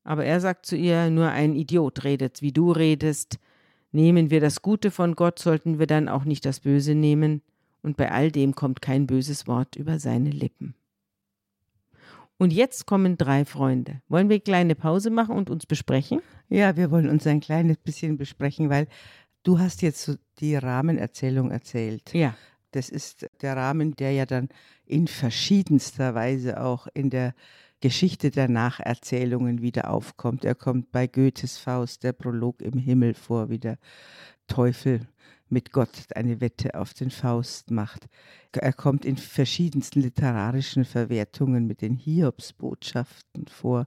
Aber 0.04 0.24
er 0.24 0.40
sagt 0.40 0.66
zu 0.66 0.76
ihr, 0.76 1.10
nur 1.10 1.28
ein 1.30 1.54
Idiot 1.54 2.04
redet, 2.04 2.42
wie 2.42 2.52
du 2.52 2.72
redest. 2.72 3.38
Nehmen 3.92 4.30
wir 4.30 4.40
das 4.40 4.62
Gute 4.62 4.90
von 4.90 5.16
Gott, 5.16 5.38
sollten 5.38 5.78
wir 5.78 5.86
dann 5.86 6.08
auch 6.08 6.24
nicht 6.24 6.44
das 6.44 6.60
Böse 6.60 6.94
nehmen? 6.94 7.42
Und 7.84 7.98
bei 7.98 8.10
all 8.10 8.32
dem 8.32 8.54
kommt 8.54 8.80
kein 8.80 9.06
böses 9.06 9.46
Wort 9.46 9.76
über 9.76 9.98
seine 9.98 10.30
Lippen. 10.30 10.74
Und 12.38 12.52
jetzt 12.52 12.86
kommen 12.86 13.18
drei 13.18 13.44
Freunde. 13.44 14.00
Wollen 14.08 14.28
wir 14.28 14.36
eine 14.36 14.40
kleine 14.40 14.74
Pause 14.74 15.10
machen 15.10 15.36
und 15.36 15.50
uns 15.50 15.66
besprechen? 15.66 16.20
Ja, 16.48 16.76
wir 16.76 16.90
wollen 16.90 17.08
uns 17.08 17.26
ein 17.26 17.40
kleines 17.40 17.76
bisschen 17.76 18.16
besprechen, 18.16 18.70
weil 18.70 18.88
du 19.42 19.58
hast 19.58 19.82
jetzt 19.82 20.02
so 20.02 20.14
die 20.38 20.56
Rahmenerzählung 20.56 21.50
erzählt. 21.50 22.12
Ja. 22.14 22.34
Das 22.70 22.88
ist 22.88 23.28
der 23.42 23.54
Rahmen, 23.54 23.94
der 23.94 24.12
ja 24.12 24.26
dann 24.26 24.48
in 24.86 25.06
verschiedenster 25.06 26.14
Weise 26.14 26.60
auch 26.60 26.88
in 26.94 27.10
der 27.10 27.34
Geschichte 27.80 28.30
der 28.30 28.48
Nacherzählungen 28.48 29.60
wieder 29.60 29.90
aufkommt. 29.90 30.44
Er 30.44 30.54
kommt 30.54 30.90
bei 30.90 31.06
Goethes 31.06 31.58
Faust, 31.58 32.02
der 32.02 32.14
Prolog 32.14 32.62
im 32.62 32.78
Himmel 32.78 33.12
vor, 33.12 33.50
wie 33.50 33.58
der 33.58 33.76
Teufel 34.46 35.06
mit 35.48 35.72
Gott 35.72 36.14
eine 36.14 36.40
Wette 36.40 36.74
auf 36.74 36.94
den 36.94 37.10
Faust 37.10 37.70
macht. 37.70 38.06
Er 38.52 38.72
kommt 38.72 39.04
in 39.04 39.16
verschiedensten 39.16 40.00
literarischen 40.00 40.84
Verwertungen 40.84 41.66
mit 41.66 41.82
den 41.82 41.94
Hiobsbotschaften 41.94 43.46
vor. 43.48 43.86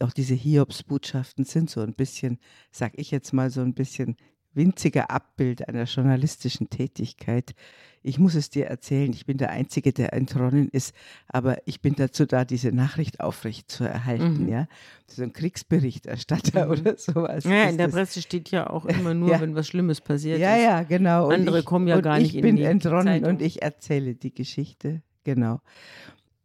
Auch 0.00 0.12
diese 0.12 0.34
Hiobsbotschaften 0.34 1.44
sind 1.44 1.70
so 1.70 1.80
ein 1.80 1.94
bisschen, 1.94 2.38
sag 2.70 2.92
ich 2.96 3.10
jetzt 3.10 3.32
mal, 3.32 3.50
so 3.50 3.62
ein 3.62 3.74
bisschen 3.74 4.16
winziger 4.56 5.10
Abbild 5.10 5.68
einer 5.68 5.84
journalistischen 5.84 6.70
Tätigkeit. 6.70 7.54
Ich 8.02 8.18
muss 8.18 8.34
es 8.36 8.50
dir 8.50 8.66
erzählen, 8.66 9.12
ich 9.12 9.26
bin 9.26 9.36
der 9.36 9.50
Einzige, 9.50 9.92
der 9.92 10.12
entronnen 10.12 10.68
ist, 10.68 10.94
aber 11.28 11.58
ich 11.66 11.80
bin 11.80 11.94
dazu 11.96 12.24
da, 12.24 12.44
diese 12.44 12.70
Nachricht 12.70 13.20
aufrecht 13.20 13.70
zu 13.70 13.84
erhalten. 13.84 14.44
Mhm. 14.44 14.48
Ja? 14.48 14.68
So 15.08 15.22
ein 15.22 15.32
Kriegsberichterstatter 15.32 16.66
mhm. 16.66 16.70
oder 16.70 16.96
sowas. 16.96 17.44
Ja, 17.44 17.64
in 17.64 17.78
der 17.78 17.88
Presse 17.88 18.22
steht 18.22 18.50
ja 18.50 18.70
auch 18.70 18.86
immer 18.86 19.12
nur, 19.14 19.30
ja. 19.30 19.40
wenn 19.40 19.54
was 19.54 19.66
Schlimmes 19.66 20.00
passiert 20.00 20.38
ja, 20.38 20.54
ist. 20.54 20.62
Ja, 20.62 20.70
ja, 20.70 20.82
genau. 20.84 21.26
Und 21.26 21.34
Andere 21.34 21.60
ich, 21.60 21.64
kommen 21.64 21.88
ja 21.88 22.00
gar 22.00 22.18
nicht 22.18 22.34
in 22.34 22.42
die 22.42 22.48
Ich 22.48 22.54
bin 22.54 22.64
entronnen 22.64 23.06
Zeitung. 23.06 23.28
und 23.28 23.42
ich 23.42 23.62
erzähle 23.62 24.14
die 24.14 24.32
Geschichte. 24.32 25.02
Genau. 25.24 25.60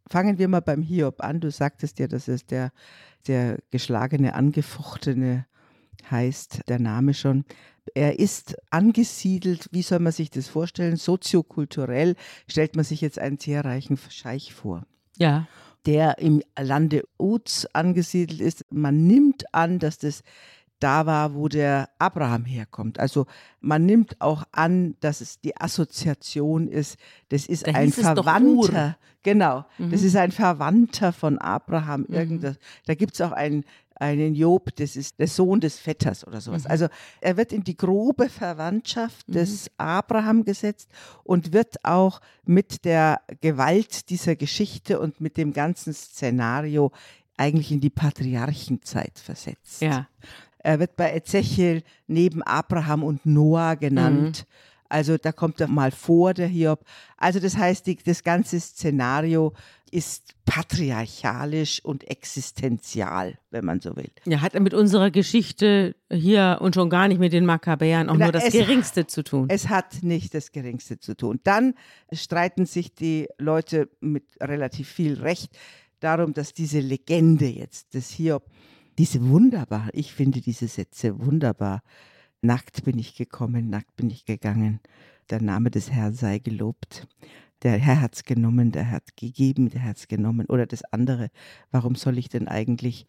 Fangen 0.10 0.39
wir 0.39 0.48
mal 0.48 0.62
beim 0.62 0.82
Hiob 0.82 1.24
an. 1.24 1.39
Du 1.39 1.51
sagtest 1.51 2.00
ja, 2.00 2.08
das 2.08 2.27
ist 2.27 2.50
der, 2.50 2.72
der 3.27 3.60
geschlagene, 3.70 4.34
angefochtene 4.34 5.46
heißt 6.10 6.68
der 6.68 6.80
Name 6.80 7.13
schon. 7.13 7.46
Er 7.95 8.19
ist 8.19 8.55
angesiedelt, 8.69 9.67
wie 9.71 9.81
soll 9.81 10.00
man 10.00 10.11
sich 10.11 10.29
das 10.29 10.47
vorstellen? 10.47 10.97
Soziokulturell 10.97 12.15
stellt 12.47 12.75
man 12.75 12.85
sich 12.85 13.01
jetzt 13.01 13.19
einen 13.19 13.38
sehr 13.38 13.65
reichen 13.65 13.97
Scheich 14.09 14.53
vor. 14.53 14.85
Ja. 15.17 15.47
Der 15.85 16.19
im 16.19 16.41
Lande 16.59 17.03
Uz 17.19 17.65
angesiedelt 17.73 18.39
ist. 18.39 18.65
Man 18.71 19.07
nimmt 19.07 19.51
an, 19.53 19.79
dass 19.79 19.97
das 19.97 20.21
da 20.79 21.05
war, 21.05 21.33
wo 21.35 21.47
der 21.47 21.89
Abraham 22.00 22.45
herkommt. 22.45 23.00
Also 23.00 23.25
man 23.59 23.85
nimmt 23.85 24.19
auch 24.21 24.43
an, 24.51 24.95
dass 25.00 25.21
es 25.21 25.39
die 25.39 25.55
Assoziation 25.57 26.67
ist, 26.67 26.97
das 27.29 27.45
ist 27.45 27.67
da 27.67 27.73
ein 27.73 27.91
Verwandter. 27.91 28.97
Genau, 29.23 29.65
Mhm. 29.77 29.91
das 29.91 30.01
ist 30.01 30.15
ein 30.15 30.31
Verwandter 30.31 31.13
von 31.13 31.38
Abraham. 31.38 32.05
Mhm. 32.07 32.15
Irgendwas. 32.15 32.55
Da 32.88 32.95
gibt 32.95 33.13
es 33.13 33.21
auch 33.21 33.31
einen, 33.31 33.63
einen 34.01 34.34
Job, 34.34 34.75
das 34.75 34.96
ist 34.96 35.20
der 35.20 35.27
Sohn 35.27 35.60
des 35.60 35.77
Vetters 35.79 36.25
oder 36.25 36.41
sowas. 36.41 36.63
Mhm. 36.63 36.72
Also 36.72 36.88
er 37.22 37.38
wird 37.38 37.53
in 37.53 37.63
die 37.63 37.77
grobe 37.77 38.29
Verwandtschaft 38.29 39.29
Mhm. 39.29 39.34
des 39.34 39.70
Abraham 39.77 40.43
gesetzt 40.43 40.89
und 41.24 41.53
wird 41.53 41.86
auch 41.86 42.20
mit 42.43 42.84
der 42.84 43.22
Gewalt 43.41 44.10
dieser 44.10 44.36
Geschichte 44.36 45.00
und 45.00 45.22
mit 45.22 45.38
dem 45.38 45.53
ganzen 45.53 45.93
Szenario 45.93 46.91
eigentlich 47.38 47.72
in 47.72 47.79
die 47.79 47.89
Patriarchenzeit 47.89 49.20
versetzt. 49.20 49.81
Ja. 49.81 50.08
Er 50.60 50.79
wird 50.79 50.96
bei 50.96 51.13
Ezechiel 51.13 51.84
neben 52.08 52.43
Abraham 52.43 53.03
und 53.03 53.25
Noah 53.25 53.75
genannt. 53.75 54.46
Also 54.91 55.17
da 55.17 55.31
kommt 55.31 55.62
er 55.62 55.67
mal 55.67 55.91
vor, 55.91 56.33
der 56.33 56.48
Hiob. 56.48 56.83
Also 57.15 57.39
das 57.39 57.55
heißt, 57.55 57.88
die, 57.88 57.95
das 57.95 58.24
ganze 58.24 58.60
Szenario 58.60 59.53
ist 59.89 60.36
patriarchalisch 60.45 61.83
und 61.83 62.10
existenzial, 62.10 63.38
wenn 63.51 63.63
man 63.63 63.79
so 63.79 63.95
will. 63.95 64.10
Ja, 64.25 64.41
hat 64.41 64.53
mit 64.60 64.74
unserer 64.74 65.10
Geschichte 65.10 65.95
hier 66.12 66.57
und 66.62 66.75
schon 66.75 66.89
gar 66.89 67.07
nicht 67.07 67.19
mit 67.19 67.31
den 67.31 67.45
Makkabäern 67.45 68.10
auch 68.10 68.17
Na, 68.17 68.25
nur 68.25 68.31
das 68.33 68.51
Geringste 68.51 69.07
zu 69.07 69.24
tun. 69.24 69.48
Es 69.50 69.69
hat 69.69 70.03
nicht 70.03 70.33
das 70.33 70.51
Geringste 70.51 71.00
zu 71.00 71.15
tun. 71.15 71.39
Dann 71.43 71.75
streiten 72.12 72.65
sich 72.65 72.93
die 72.93 73.27
Leute 73.38 73.89
mit 74.01 74.25
relativ 74.41 74.89
viel 74.89 75.21
Recht 75.21 75.57
darum, 76.01 76.33
dass 76.33 76.53
diese 76.53 76.79
Legende 76.79 77.48
jetzt 77.48 77.93
des 77.93 78.10
Hiob, 78.10 78.50
diese 78.98 79.25
wunderbar, 79.25 79.89
ich 79.93 80.13
finde 80.13 80.41
diese 80.41 80.67
Sätze 80.67 81.25
wunderbar. 81.25 81.81
Nackt 82.43 82.83
bin 82.83 82.98
ich 82.98 83.15
gekommen, 83.15 83.69
nackt 83.69 83.95
bin 83.95 84.10
ich 84.10 84.25
gegangen. 84.25 84.79
Der 85.29 85.41
Name 85.41 85.69
des 85.69 85.91
Herrn 85.91 86.13
sei 86.13 86.39
gelobt. 86.39 87.07
Der 87.62 87.77
Herr 87.77 88.01
hat's 88.01 88.24
genommen, 88.24 88.71
der 88.71 88.89
hat 88.89 89.15
gegeben, 89.15 89.69
der 89.69 89.83
hat's 89.83 90.07
genommen. 90.07 90.48
Oder 90.48 90.65
das 90.65 90.83
andere, 90.86 91.29
warum 91.69 91.93
soll 91.93 92.17
ich 92.17 92.29
denn 92.29 92.48
eigentlich, 92.48 93.05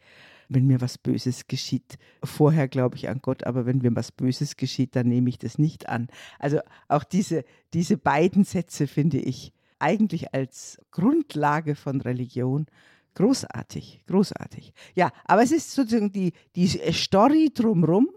wenn 0.50 0.66
mir 0.66 0.82
was 0.82 0.98
Böses 0.98 1.46
geschieht, 1.46 1.96
vorher 2.22 2.68
glaube 2.68 2.96
ich 2.96 3.08
an 3.08 3.20
Gott, 3.22 3.44
aber 3.44 3.64
wenn 3.64 3.78
mir 3.78 3.96
was 3.96 4.12
Böses 4.12 4.56
geschieht, 4.56 4.94
dann 4.96 5.08
nehme 5.08 5.30
ich 5.30 5.38
das 5.38 5.58
nicht 5.58 5.88
an. 5.88 6.08
Also 6.38 6.58
auch 6.88 7.04
diese, 7.04 7.44
diese 7.72 7.96
beiden 7.96 8.44
Sätze 8.44 8.86
finde 8.86 9.18
ich 9.18 9.54
eigentlich 9.78 10.34
als 10.34 10.78
Grundlage 10.90 11.74
von 11.74 12.02
Religion 12.02 12.66
großartig, 13.14 14.04
großartig. 14.06 14.74
Ja, 14.94 15.10
aber 15.24 15.42
es 15.42 15.52
ist 15.52 15.72
sozusagen 15.72 16.12
die, 16.12 16.32
die 16.54 16.68
Story 16.92 17.50
drumrum. 17.52 18.08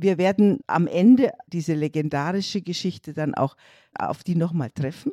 Wir 0.00 0.16
werden 0.16 0.60
am 0.68 0.86
Ende 0.86 1.32
diese 1.48 1.74
legendarische 1.74 2.62
Geschichte 2.62 3.14
dann 3.14 3.34
auch 3.34 3.56
auf 3.98 4.22
die 4.22 4.36
nochmal 4.36 4.70
treffen. 4.70 5.10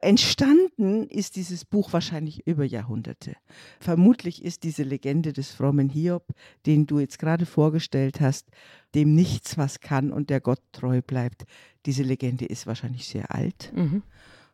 Entstanden 0.00 1.08
ist 1.08 1.36
dieses 1.36 1.64
Buch 1.64 1.94
wahrscheinlich 1.94 2.46
über 2.46 2.64
Jahrhunderte. 2.64 3.36
Vermutlich 3.80 4.44
ist 4.44 4.62
diese 4.62 4.82
Legende 4.82 5.32
des 5.32 5.52
frommen 5.52 5.88
Hiob, 5.88 6.26
den 6.66 6.86
du 6.86 6.98
jetzt 6.98 7.18
gerade 7.18 7.46
vorgestellt 7.46 8.20
hast, 8.20 8.50
dem 8.94 9.14
nichts 9.14 9.56
was 9.56 9.80
kann 9.80 10.12
und 10.12 10.28
der 10.28 10.42
Gott 10.42 10.60
treu 10.72 11.00
bleibt. 11.00 11.44
Diese 11.86 12.02
Legende 12.02 12.44
ist 12.44 12.66
wahrscheinlich 12.66 13.08
sehr 13.08 13.34
alt. 13.34 13.72
Mhm. 13.74 14.02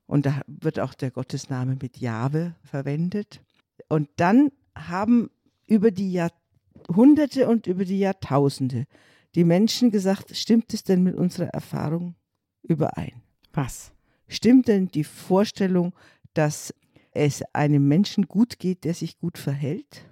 Und 0.06 0.26
da 0.26 0.42
wird 0.46 0.78
auch 0.78 0.94
der 0.94 1.10
Gottesname 1.10 1.76
mit 1.82 1.96
Jahwe 1.98 2.54
verwendet. 2.62 3.40
Und 3.88 4.08
dann 4.14 4.52
haben 4.76 5.30
über 5.66 5.90
die 5.90 6.12
Jahrhunderte 6.12 7.48
und 7.48 7.66
über 7.66 7.84
die 7.84 7.98
Jahrtausende 7.98 8.86
die 9.34 9.44
Menschen 9.44 9.90
gesagt, 9.90 10.36
stimmt 10.36 10.72
es 10.74 10.82
denn 10.82 11.02
mit 11.02 11.14
unserer 11.14 11.48
Erfahrung 11.48 12.14
überein? 12.62 13.22
Was? 13.52 13.92
Stimmt 14.28 14.68
denn 14.68 14.88
die 14.88 15.04
Vorstellung, 15.04 15.94
dass 16.34 16.74
es 17.12 17.42
einem 17.52 17.86
Menschen 17.88 18.28
gut 18.28 18.58
geht, 18.58 18.84
der 18.84 18.94
sich 18.94 19.18
gut 19.18 19.38
verhält? 19.38 20.06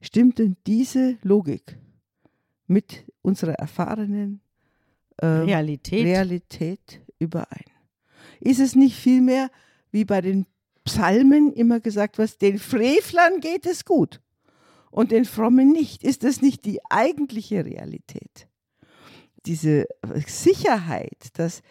Stimmt 0.00 0.38
denn 0.38 0.56
diese 0.66 1.18
Logik 1.22 1.78
mit 2.66 3.04
unserer 3.22 3.54
erfahrenen 3.54 4.40
ähm, 5.20 5.44
Realität? 5.44 6.04
Realität 6.04 7.02
überein? 7.18 7.64
Ist 8.40 8.60
es 8.60 8.74
nicht 8.74 8.96
vielmehr, 8.96 9.50
wie 9.90 10.04
bei 10.04 10.22
den 10.22 10.46
Psalmen 10.84 11.52
immer 11.52 11.80
gesagt 11.80 12.16
wird, 12.16 12.40
den 12.40 12.58
Frevlern 12.58 13.40
geht 13.40 13.66
es 13.66 13.84
gut 13.84 14.20
und 14.90 15.12
den 15.12 15.24
Frommen 15.24 15.72
nicht? 15.72 16.02
Ist 16.02 16.24
das 16.24 16.42
nicht 16.42 16.64
die 16.64 16.80
eigentliche 16.90 17.64
Realität? 17.64 18.48
Diese 19.46 19.86
Sicherheit, 20.26 21.28
dass 21.34 21.62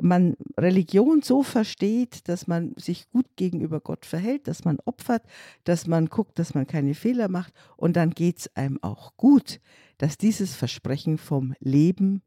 man 0.00 0.36
Religion 0.58 1.22
so 1.22 1.42
versteht, 1.42 2.28
dass 2.28 2.46
man 2.46 2.74
sich 2.76 3.08
gut 3.10 3.26
gegenüber 3.36 3.80
Gott 3.80 4.04
verhält, 4.04 4.46
dass 4.46 4.64
man 4.64 4.78
opfert, 4.84 5.22
dass 5.64 5.86
man 5.86 6.06
guckt, 6.06 6.38
dass 6.38 6.54
man 6.54 6.66
keine 6.66 6.94
Fehler 6.94 7.28
macht 7.28 7.52
und 7.76 7.96
dann 7.96 8.10
geht 8.10 8.38
es 8.38 8.56
einem 8.56 8.78
auch 8.82 9.16
gut, 9.16 9.60
dass 9.98 10.18
dieses 10.18 10.54
Versprechen 10.54 11.18
vom 11.18 11.54
Leben 11.60 12.22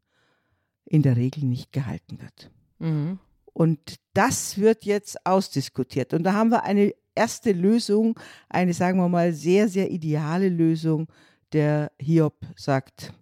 in 0.85 1.03
der 1.03 1.15
Regel 1.15 1.45
nicht 1.45 1.71
gehalten 1.71 2.19
wird. 2.19 2.51
Mhm. 2.79 3.19
Und 3.53 3.95
das 4.13 4.57
wird 4.57 4.85
jetzt 4.85 5.25
ausdiskutiert. 5.25 6.13
Und 6.13 6.23
da 6.23 6.33
haben 6.33 6.49
wir 6.49 6.63
eine 6.63 6.93
erste 7.19 7.51
Lösung, 7.51 8.17
eine, 8.47 8.73
sagen 8.73 8.97
wir 8.97 9.09
mal, 9.09 9.33
sehr, 9.33 9.67
sehr 9.67 9.91
ideale 9.91 10.47
Lösung. 10.47 11.07
Der 11.51 11.91
Hiob 11.99 12.38
sagt, 12.55 13.13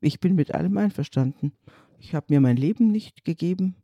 ich 0.00 0.20
bin 0.20 0.34
mit 0.34 0.54
allem 0.54 0.76
einverstanden. 0.76 1.52
Ich 1.98 2.14
habe 2.14 2.26
mir 2.28 2.40
mein 2.40 2.58
Leben 2.58 2.88
nicht 2.92 3.24
gegeben. 3.24 3.74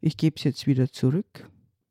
Ich 0.00 0.16
gebe 0.16 0.36
es 0.36 0.44
jetzt 0.44 0.66
wieder 0.66 0.90
zurück. 0.90 1.50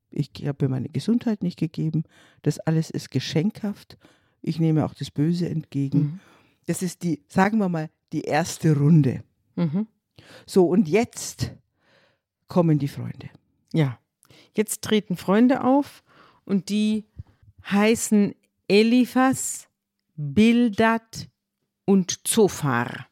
Ich 0.10 0.32
habe 0.44 0.66
mir 0.66 0.70
meine 0.70 0.90
Gesundheit 0.90 1.44
nicht 1.44 1.60
gegeben. 1.60 2.04
Das 2.42 2.60
alles 2.60 2.90
ist 2.90 3.12
geschenkhaft. 3.12 3.98
Ich 4.42 4.60
nehme 4.60 4.84
auch 4.84 4.96
das 4.96 5.12
Böse 5.12 5.48
entgegen. 5.48 6.00
Mhm. 6.00 6.20
Das 6.66 6.82
ist 6.82 7.04
die, 7.04 7.22
sagen 7.28 7.60
wir 7.60 7.70
mal, 7.70 7.90
die 8.12 8.22
erste 8.22 8.76
Runde. 8.76 9.24
Mhm. 9.56 9.86
So, 10.48 10.66
und 10.66 10.88
jetzt 10.88 11.52
kommen 12.48 12.80
die 12.80 12.88
Freunde. 12.88 13.30
Ja. 13.72 14.00
Jetzt 14.56 14.82
treten 14.82 15.16
Freunde 15.16 15.64
auf 15.64 16.04
und 16.46 16.70
die 16.70 17.06
heißen 17.72 18.36
Eliphas, 18.68 19.68
Bildad 20.16 21.30
und 21.86 22.28
Zophar. 22.28 23.08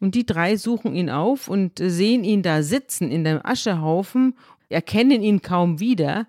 Und 0.00 0.14
die 0.14 0.26
drei 0.26 0.56
suchen 0.56 0.94
ihn 0.94 1.10
auf 1.10 1.48
und 1.48 1.78
sehen 1.78 2.24
ihn 2.24 2.42
da 2.42 2.62
sitzen 2.62 3.10
in 3.10 3.24
dem 3.24 3.40
Aschehaufen. 3.44 4.34
erkennen 4.68 5.22
ihn 5.22 5.42
kaum 5.42 5.80
wieder. 5.80 6.26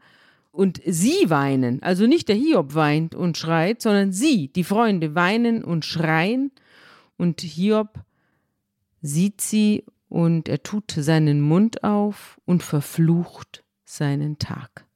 Und 0.51 0.81
sie 0.85 1.29
weinen, 1.29 1.81
also 1.83 2.07
nicht 2.07 2.27
der 2.27 2.35
Hiob 2.35 2.73
weint 2.73 3.13
und 3.13 3.37
schreit, 3.37 3.81
sondern 3.81 4.11
sie, 4.11 4.47
die 4.47 4.63
Freunde, 4.63 5.13
weinen 5.13 5.63
und 5.63 5.85
schreien. 5.85 6.51
Und 7.17 7.41
Hiob 7.41 7.99
sieht 9.01 9.41
sie 9.41 9.85
und 10.09 10.49
er 10.49 10.63
tut 10.63 10.91
seinen 10.91 11.39
Mund 11.41 11.83
auf 11.83 12.39
und 12.45 12.63
verflucht 12.63 13.63
seinen 13.85 14.39
Tag. 14.39 14.88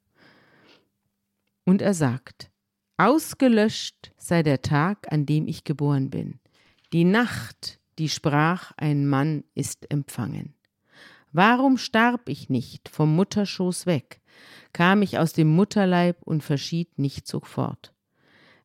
Und 1.64 1.82
er 1.82 1.94
sagt, 1.94 2.50
Ausgelöscht 2.96 4.12
sei 4.18 4.44
der 4.44 4.62
Tag, 4.62 5.10
an 5.12 5.26
dem 5.26 5.48
ich 5.48 5.64
geboren 5.64 6.10
bin. 6.10 6.38
Die 6.92 7.04
Nacht, 7.04 7.80
die 7.98 8.08
sprach, 8.08 8.72
ein 8.76 9.08
Mann 9.08 9.42
ist 9.54 9.90
empfangen. 9.90 10.54
Warum 11.32 11.76
starb 11.76 12.28
ich 12.28 12.48
nicht 12.48 12.88
vom 12.88 13.16
Mutterschoß 13.16 13.86
weg, 13.86 14.20
kam 14.72 15.02
ich 15.02 15.18
aus 15.18 15.32
dem 15.32 15.48
Mutterleib 15.48 16.22
und 16.22 16.44
verschied 16.44 16.96
nicht 16.98 17.26
sofort? 17.26 17.92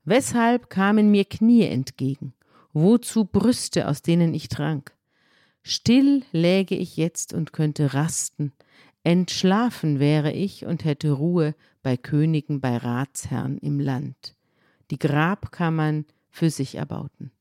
Weshalb 0.04 0.70
kamen 0.70 1.10
mir 1.10 1.26
Knie 1.26 1.64
entgegen? 1.64 2.36
Wozu 2.72 3.26
Brüste, 3.26 3.88
aus 3.88 4.04
denen 4.04 4.36
ich 4.36 4.48
trank? 4.48 4.96
Still 5.64 6.24
läge 6.32 6.76
ich 6.76 6.98
jetzt 6.98 7.34
und 7.34 7.52
könnte 7.52 7.96
rasten, 7.96 8.54
entschlafen 9.04 10.00
wäre 10.00 10.32
ich 10.32 10.66
und 10.66 10.86
hätte 10.86 11.12
Ruhe 11.12 11.56
bei 11.82 11.98
Königen, 11.98 12.62
bei 12.62 12.78
Ratsherren 12.78 13.58
im 13.60 13.80
Land. 13.80 14.36
Die 14.92 15.00
Grabkammern 15.00 16.06
für 16.30 16.50
sich 16.50 16.76
erbauten. 16.76 17.32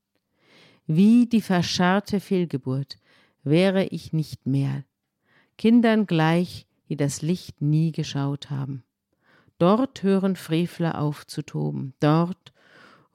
Wie 0.87 1.27
die 1.27 1.41
verscharrte 1.41 2.19
Fehlgeburt 2.19 2.97
wäre 3.43 3.85
ich 3.85 4.13
nicht 4.13 4.45
mehr, 4.45 4.83
Kindern 5.57 6.07
gleich, 6.07 6.65
die 6.87 6.95
das 6.95 7.21
Licht 7.21 7.61
nie 7.61 7.91
geschaut 7.91 8.49
haben. 8.49 8.83
Dort 9.57 10.03
hören 10.03 10.35
Frevler 10.35 10.99
auf 10.99 11.27
zu 11.27 11.41
toben, 11.41 11.93
dort 11.99 12.53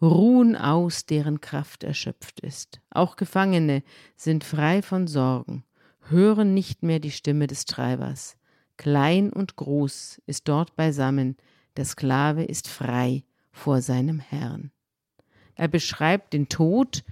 ruhen 0.03 0.55
aus, 0.55 1.07
deren 1.07 1.41
Kraft 1.41 1.83
erschöpft 1.83 2.41
ist. 2.41 2.81
Auch 2.91 3.17
Gefangene 3.17 3.83
sind 4.17 4.45
frei 4.45 4.83
von 4.83 5.07
Sorgen, 5.07 5.65
hören 6.09 6.55
nicht 6.55 6.83
mehr 6.83 7.01
die 7.01 7.11
Stimme 7.11 7.47
des 7.47 7.65
Treibers. 7.65 8.37
Klein 8.77 9.33
und 9.33 9.57
groß 9.57 10.21
ist 10.27 10.49
dort 10.49 10.77
beisammen, 10.77 11.37
der 11.77 11.85
Sklave 11.85 12.45
ist 12.45 12.69
frei 12.69 13.25
vor 13.53 13.83
seinem 13.83 14.21
Herrn. 14.21 14.71
Er 15.55 15.69
beschreibt 15.69 16.33
den 16.33 16.49
Tod 16.49 17.05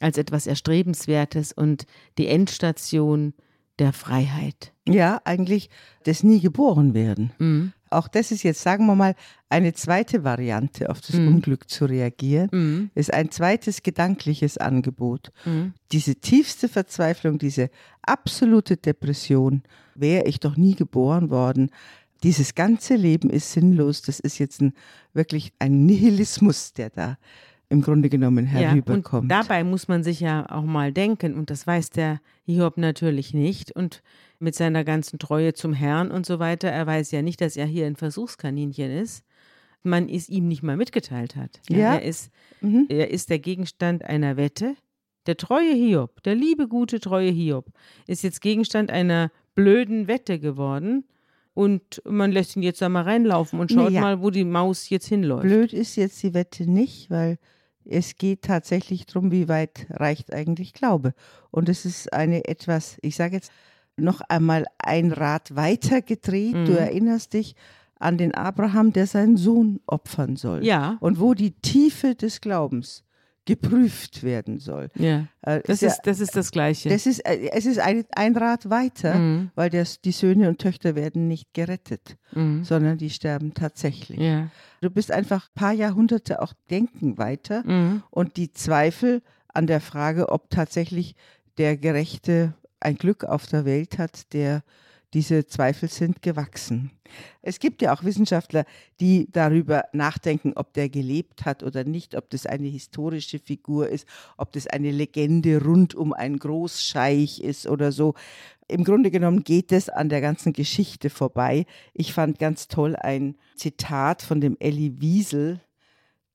als 0.00 0.18
etwas 0.18 0.46
Erstrebenswertes 0.46 1.52
und 1.52 1.86
die 2.18 2.28
Endstation 2.28 3.34
der 3.78 3.92
Freiheit. 3.92 4.72
Ja, 4.86 5.20
eigentlich 5.24 5.70
das 6.04 6.22
nie 6.22 6.40
geboren 6.40 6.94
werden. 6.94 7.32
Mhm. 7.38 7.72
Auch 7.90 8.08
das 8.08 8.32
ist 8.32 8.42
jetzt, 8.42 8.60
sagen 8.62 8.86
wir 8.86 8.96
mal, 8.96 9.14
eine 9.48 9.72
zweite 9.72 10.24
Variante 10.24 10.90
auf 10.90 11.00
das 11.00 11.16
Mhm. 11.16 11.28
Unglück 11.28 11.70
zu 11.70 11.84
reagieren. 11.84 12.48
Mhm. 12.52 12.90
Ist 12.94 13.12
ein 13.14 13.30
zweites 13.30 13.82
gedankliches 13.82 14.58
Angebot. 14.58 15.30
Mhm. 15.44 15.74
Diese 15.92 16.16
tiefste 16.16 16.68
Verzweiflung, 16.68 17.38
diese 17.38 17.70
absolute 18.02 18.76
Depression, 18.76 19.62
wäre 19.94 20.26
ich 20.26 20.40
doch 20.40 20.56
nie 20.56 20.74
geboren 20.74 21.30
worden. 21.30 21.70
Dieses 22.24 22.54
ganze 22.54 22.96
Leben 22.96 23.30
ist 23.30 23.52
sinnlos. 23.52 24.02
Das 24.02 24.18
ist 24.18 24.38
jetzt 24.38 24.60
ein, 24.60 24.72
wirklich 25.12 25.52
ein 25.58 25.86
Nihilismus, 25.86 26.72
der 26.72 26.90
da 26.90 27.16
im 27.74 27.82
Grunde 27.82 28.08
genommen 28.08 28.46
Ja, 28.46 28.60
herüberkommt. 28.70 29.24
und 29.24 29.28
dabei 29.28 29.62
muss 29.64 29.86
man 29.88 30.02
sich 30.02 30.20
ja 30.20 30.50
auch 30.50 30.64
mal 30.64 30.92
denken, 30.92 31.34
und 31.34 31.50
das 31.50 31.66
weiß 31.66 31.90
der 31.90 32.20
Hiob 32.46 32.78
natürlich 32.78 33.34
nicht, 33.34 33.72
und 33.72 34.02
mit 34.38 34.54
seiner 34.54 34.84
ganzen 34.84 35.18
Treue 35.18 35.52
zum 35.52 35.72
Herrn 35.74 36.10
und 36.10 36.24
so 36.26 36.38
weiter, 36.38 36.68
er 36.68 36.86
weiß 36.86 37.10
ja 37.10 37.20
nicht, 37.22 37.40
dass 37.40 37.56
er 37.56 37.66
hier 37.66 37.86
ein 37.86 37.96
Versuchskaninchen 37.96 38.90
ist, 38.90 39.22
man 39.82 40.08
es 40.08 40.28
ihm 40.30 40.48
nicht 40.48 40.62
mal 40.62 40.76
mitgeteilt 40.78 41.36
hat. 41.36 41.60
Ja. 41.68 41.94
Er, 41.96 42.02
ist, 42.02 42.30
Mhm. 42.62 42.86
er 42.88 43.10
ist 43.10 43.28
der 43.28 43.38
Gegenstand 43.38 44.02
einer 44.04 44.36
Wette. 44.38 44.76
Der 45.26 45.36
treue 45.36 45.72
Hiob, 45.74 46.22
der 46.22 46.34
liebe, 46.34 46.68
gute, 46.68 47.00
treue 47.00 47.30
Hiob, 47.30 47.66
ist 48.06 48.22
jetzt 48.22 48.40
Gegenstand 48.40 48.90
einer 48.90 49.30
blöden 49.54 50.08
Wette 50.08 50.38
geworden. 50.38 51.04
Und 51.54 52.02
man 52.04 52.32
lässt 52.32 52.56
ihn 52.56 52.62
jetzt 52.64 52.82
da 52.82 52.88
mal 52.88 53.02
reinlaufen 53.04 53.60
und 53.60 53.70
schaut 53.70 53.84
Naja. 53.92 54.00
mal, 54.00 54.20
wo 54.20 54.30
die 54.30 54.42
Maus 54.44 54.90
jetzt 54.90 55.06
hinläuft. 55.06 55.44
Blöd 55.44 55.72
ist 55.72 55.94
jetzt 55.96 56.20
die 56.24 56.34
Wette 56.34 56.68
nicht, 56.68 57.10
weil 57.10 57.38
es 57.84 58.16
geht 58.16 58.42
tatsächlich 58.42 59.06
darum, 59.06 59.30
wie 59.30 59.48
weit 59.48 59.86
reicht 59.90 60.32
eigentlich 60.32 60.72
Glaube. 60.72 61.14
Und 61.50 61.68
es 61.68 61.84
ist 61.84 62.12
eine 62.12 62.46
etwas, 62.46 62.98
ich 63.02 63.16
sage 63.16 63.36
jetzt 63.36 63.52
noch 63.96 64.20
einmal 64.22 64.66
ein 64.78 65.12
Rad 65.12 65.54
weiter 65.54 66.02
gedreht. 66.02 66.54
Mhm. 66.54 66.64
Du 66.66 66.72
erinnerst 66.72 67.32
dich 67.32 67.54
an 67.98 68.18
den 68.18 68.34
Abraham, 68.34 68.92
der 68.92 69.06
seinen 69.06 69.36
Sohn 69.36 69.80
opfern 69.86 70.36
soll. 70.36 70.64
Ja, 70.64 70.96
Und 71.00 71.20
wo 71.20 71.34
die 71.34 71.52
Tiefe 71.52 72.14
des 72.14 72.40
Glaubens 72.40 73.04
geprüft 73.46 74.22
werden 74.22 74.58
soll. 74.58 74.90
ja. 74.94 75.26
Äh, 75.42 75.60
Das 75.64 75.82
ist, 75.82 76.00
das 76.04 76.20
ist 76.20 76.34
das 76.34 76.50
Gleiche. 76.50 76.88
das 76.88 77.06
ist, 77.06 77.18
äh, 77.20 77.50
es 77.52 77.66
ist 77.66 77.78
ein, 77.78 78.04
ein 78.16 78.36
Rad 78.36 78.70
weiter, 78.70 79.14
Mhm. 79.16 79.50
weil 79.54 79.70
das, 79.70 80.00
die 80.00 80.12
Söhne 80.12 80.48
und 80.48 80.58
Töchter 80.58 80.94
werden 80.94 81.28
nicht 81.28 81.52
gerettet, 81.54 82.16
Mhm. 82.32 82.64
sondern 82.64 82.96
die 82.98 83.10
sterben 83.10 83.52
tatsächlich. 83.54 84.18
Ja. 84.18 84.48
Du 84.80 84.90
bist 84.90 85.10
einfach 85.12 85.48
ein 85.48 85.54
paar 85.60 85.72
Jahrhunderte 85.72 86.40
auch 86.42 86.52
denken 86.70 87.18
weiter 87.18 87.62
Mhm. 87.66 88.02
und 88.10 88.36
die 88.36 88.52
Zweifel 88.52 89.22
an 89.52 89.66
der 89.66 89.80
Frage, 89.80 90.30
ob 90.30 90.50
tatsächlich 90.50 91.14
der 91.58 91.76
Gerechte 91.76 92.54
ein 92.80 92.96
Glück 92.96 93.24
auf 93.24 93.46
der 93.46 93.64
Welt 93.64 93.98
hat, 93.98 94.32
der 94.32 94.62
diese 95.14 95.46
Zweifel 95.46 95.88
sind 95.88 96.22
gewachsen. 96.22 96.90
Es 97.40 97.60
gibt 97.60 97.82
ja 97.82 97.94
auch 97.94 98.02
Wissenschaftler, 98.02 98.64
die 99.00 99.28
darüber 99.30 99.84
nachdenken, 99.92 100.52
ob 100.56 100.74
der 100.74 100.88
gelebt 100.88 101.44
hat 101.44 101.62
oder 101.62 101.84
nicht, 101.84 102.16
ob 102.16 102.28
das 102.30 102.46
eine 102.46 102.66
historische 102.66 103.38
Figur 103.38 103.88
ist, 103.88 104.06
ob 104.36 104.52
das 104.52 104.66
eine 104.66 104.90
Legende 104.90 105.62
rund 105.62 105.94
um 105.94 106.12
einen 106.12 106.38
Großscheich 106.38 107.40
ist 107.40 107.68
oder 107.68 107.92
so. 107.92 108.14
Im 108.66 108.82
Grunde 108.82 109.12
genommen 109.12 109.44
geht 109.44 109.70
es 109.70 109.88
an 109.88 110.08
der 110.08 110.20
ganzen 110.20 110.52
Geschichte 110.52 111.10
vorbei. 111.10 111.66
Ich 111.92 112.12
fand 112.12 112.40
ganz 112.40 112.66
toll 112.66 112.96
ein 112.96 113.36
Zitat 113.54 114.22
von 114.22 114.40
dem 114.40 114.56
Elie 114.58 115.00
Wiesel, 115.00 115.60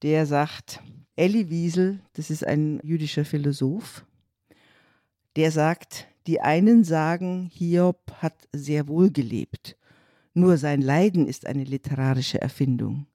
der 0.03 0.25
sagt, 0.25 0.81
Elie 1.17 1.49
Wiesel, 1.49 1.99
das 2.13 2.29
ist 2.29 2.47
ein 2.47 2.79
jüdischer 2.81 3.25
Philosoph, 3.25 4.05
der 5.35 5.51
sagt, 5.51 6.08
die 6.29 6.41
einen 6.41 6.83
sagen, 6.83 7.49
Hiob 7.51 8.11
hat 8.19 8.35
sehr 8.53 8.87
wohl 8.87 9.09
gelebt, 9.09 9.75
nur 10.35 10.57
sein 10.57 10.79
Leiden 10.79 11.25
ist 11.25 11.47
eine 11.47 11.63
literarische 11.63 12.39
Erfindung. 12.39 13.07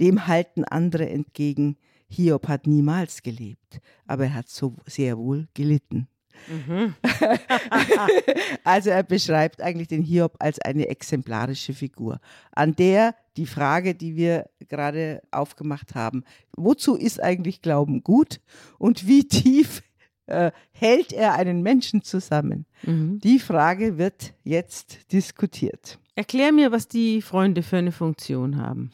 Dem 0.00 0.26
halten 0.26 0.64
andere 0.64 1.06
entgegen, 1.06 1.76
Hiob 2.08 2.48
hat 2.48 2.66
niemals 2.66 3.22
gelebt, 3.22 3.82
aber 4.06 4.24
er 4.24 4.34
hat 4.36 4.48
so 4.48 4.74
sehr 4.86 5.18
wohl 5.18 5.48
gelitten. 5.52 6.08
Mhm. 6.48 6.94
Also 8.64 8.88
er 8.88 9.02
beschreibt 9.02 9.60
eigentlich 9.60 9.88
den 9.88 10.02
Hiob 10.02 10.36
als 10.38 10.58
eine 10.58 10.88
exemplarische 10.88 11.74
Figur, 11.74 12.20
an 12.52 12.74
der 12.74 13.14
die 13.36 13.46
Frage, 13.46 13.94
die 13.94 14.16
wir 14.16 14.48
gerade 14.68 15.20
aufgemacht 15.30 15.94
haben, 15.94 16.24
wozu 16.56 16.94
ist 16.96 17.22
eigentlich 17.22 17.60
Glauben 17.60 18.02
gut 18.02 18.40
und 18.78 19.06
wie 19.06 19.28
tief 19.28 19.82
äh, 20.26 20.50
hält 20.72 21.12
er 21.12 21.34
einen 21.34 21.62
Menschen 21.62 22.02
zusammen? 22.02 22.66
Mhm. 22.82 23.20
Die 23.20 23.38
Frage 23.38 23.98
wird 23.98 24.34
jetzt 24.44 25.12
diskutiert. 25.12 25.98
Erklär 26.14 26.52
mir, 26.52 26.72
was 26.72 26.88
die 26.88 27.22
Freunde 27.22 27.62
für 27.62 27.76
eine 27.76 27.92
Funktion 27.92 28.56
haben. 28.56 28.90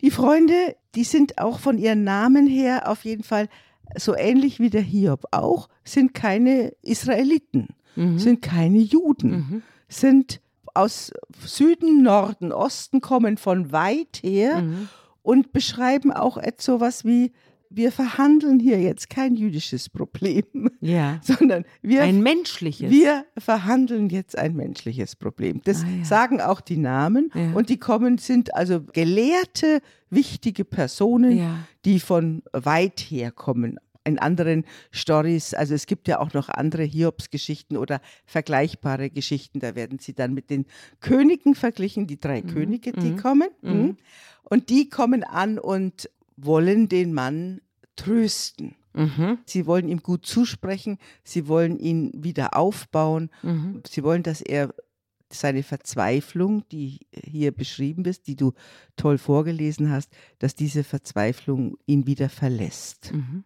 Die 0.00 0.10
Freunde, 0.10 0.76
die 0.94 1.04
sind 1.04 1.38
auch 1.38 1.58
von 1.60 1.78
ihren 1.78 2.04
Namen 2.04 2.46
her 2.46 2.88
auf 2.88 3.04
jeden 3.04 3.22
Fall 3.22 3.48
so 3.96 4.14
ähnlich 4.16 4.58
wie 4.60 4.70
der 4.70 4.80
Hiob 4.82 5.24
auch, 5.32 5.68
sind 5.84 6.14
keine 6.14 6.72
Israeliten, 6.82 7.68
Mhm. 7.96 8.18
sind 8.18 8.42
keine 8.42 8.78
Juden. 8.78 9.30
Mhm. 9.30 9.62
sind 9.88 10.40
aus 10.72 11.12
Süden, 11.44 12.04
Norden, 12.04 12.52
Osten, 12.52 13.00
kommen 13.00 13.36
von 13.36 13.72
weit 13.72 14.20
her 14.22 14.62
Mhm. 14.62 14.88
und 15.22 15.52
beschreiben 15.52 16.12
auch 16.12 16.36
etwas 16.36 17.04
wie, 17.04 17.32
wir 17.72 17.92
verhandeln 17.92 18.58
hier 18.58 18.80
jetzt 18.80 19.08
kein 19.10 19.36
jüdisches 19.36 19.88
Problem, 19.88 20.44
Ja. 20.80 21.20
sondern 21.24 21.64
wir, 21.82 22.02
Ein 22.02 22.20
menschliches. 22.22 22.90
wir 22.90 23.24
verhandeln 23.38 24.08
jetzt 24.10 24.36
ein 24.36 24.54
menschliches 24.56 25.14
Problem. 25.16 25.60
Das 25.64 25.84
Ah, 25.84 25.86
ja. 25.98 26.04
sagen 26.04 26.40
auch 26.40 26.60
die 26.60 26.76
Namen 26.76 27.30
Ja. 27.34 27.52
und 27.52 27.68
die 27.68 27.78
kommen, 27.78 28.18
sind 28.18 28.52
also 28.54 28.82
gelehrte, 28.82 29.80
wichtige 30.10 30.64
Personen, 30.64 31.64
die 31.84 32.00
von 32.00 32.42
weit 32.52 32.98
her 33.00 33.30
kommen. 33.30 33.78
In 34.02 34.18
anderen 34.18 34.64
Stories, 34.90 35.52
also 35.54 35.74
es 35.74 35.86
gibt 35.86 36.08
ja 36.08 36.18
auch 36.20 36.32
noch 36.32 36.48
andere 36.48 36.82
Hiobs-Geschichten 36.82 37.76
oder 37.76 38.00
vergleichbare 38.24 39.10
Geschichten, 39.10 39.60
da 39.60 39.74
werden 39.74 39.98
sie 40.00 40.14
dann 40.14 40.32
mit 40.34 40.48
den 40.50 40.64
Königen 41.00 41.54
verglichen, 41.54 42.06
die 42.06 42.18
drei 42.18 42.40
Könige, 42.42 42.92
die 42.92 43.14
kommen. 43.14 43.48
Mhm. 43.62 43.96
Und 44.42 44.70
die 44.70 44.88
kommen 44.88 45.22
an 45.22 45.58
und 45.58 46.08
wollen 46.44 46.88
den 46.88 47.12
Mann 47.12 47.60
trösten. 47.96 48.74
Mhm. 48.94 49.38
Sie 49.46 49.66
wollen 49.66 49.88
ihm 49.88 50.02
gut 50.02 50.26
zusprechen, 50.26 50.98
sie 51.22 51.46
wollen 51.48 51.78
ihn 51.78 52.12
wieder 52.24 52.56
aufbauen, 52.56 53.30
Mhm. 53.42 53.82
sie 53.88 54.02
wollen, 54.02 54.22
dass 54.22 54.40
er 54.40 54.74
seine 55.32 55.62
Verzweiflung, 55.62 56.64
die 56.70 57.06
hier 57.12 57.52
beschrieben 57.52 58.04
ist, 58.04 58.26
die 58.26 58.34
du 58.34 58.52
toll 58.96 59.16
vorgelesen 59.16 59.90
hast, 59.90 60.12
dass 60.40 60.56
diese 60.56 60.82
Verzweiflung 60.82 61.76
ihn 61.86 62.06
wieder 62.08 62.28
verlässt. 62.28 63.12
Mhm. 63.14 63.44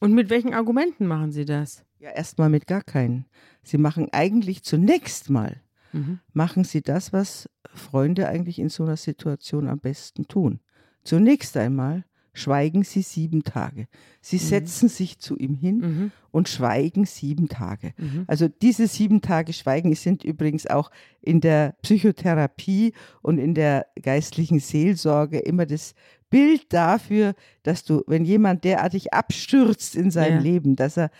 Und 0.00 0.12
mit 0.12 0.28
welchen 0.30 0.52
Argumenten 0.54 1.06
machen 1.06 1.32
Sie 1.32 1.44
das? 1.44 1.84
Ja, 1.98 2.10
erstmal 2.10 2.48
mit 2.50 2.66
gar 2.66 2.82
keinen. 2.82 3.26
Sie 3.62 3.78
machen 3.78 4.08
eigentlich 4.12 4.62
zunächst 4.62 5.28
mal, 5.30 5.60
Mhm. 5.92 6.20
machen 6.32 6.64
sie 6.64 6.82
das, 6.82 7.12
was 7.12 7.48
Freunde 7.74 8.28
eigentlich 8.28 8.58
in 8.58 8.68
so 8.68 8.84
einer 8.84 8.96
Situation 8.96 9.66
am 9.68 9.78
besten 9.80 10.28
tun. 10.28 10.60
Zunächst 11.04 11.56
einmal 11.56 12.04
schweigen 12.32 12.84
sie 12.84 13.02
sieben 13.02 13.42
Tage. 13.42 13.88
Sie 14.20 14.38
setzen 14.38 14.88
sich 14.88 15.18
zu 15.18 15.36
ihm 15.36 15.54
hin 15.54 15.78
Mhm. 15.78 16.12
und 16.30 16.48
schweigen 16.48 17.04
sieben 17.04 17.48
Tage. 17.48 17.92
Mhm. 17.98 18.24
Also 18.28 18.46
diese 18.48 18.86
sieben 18.86 19.20
Tage 19.20 19.52
Schweigen 19.52 19.92
sind 19.96 20.22
übrigens 20.22 20.66
auch 20.68 20.90
in 21.20 21.40
der 21.40 21.74
Psychotherapie 21.82 22.92
und 23.22 23.38
in 23.38 23.54
der 23.54 23.86
geistlichen 24.00 24.60
Seelsorge 24.60 25.38
immer 25.40 25.66
das 25.66 25.94
Bild 26.30 26.72
dafür, 26.72 27.34
dass 27.64 27.82
du, 27.84 28.02
wenn 28.06 28.24
jemand 28.24 28.62
derartig 28.62 29.12
abstürzt 29.12 29.96
in 29.96 30.10
seinem 30.12 30.36
Ja. 30.36 30.42
Leben, 30.42 30.76
dass 30.76 30.96
er, 30.96 31.10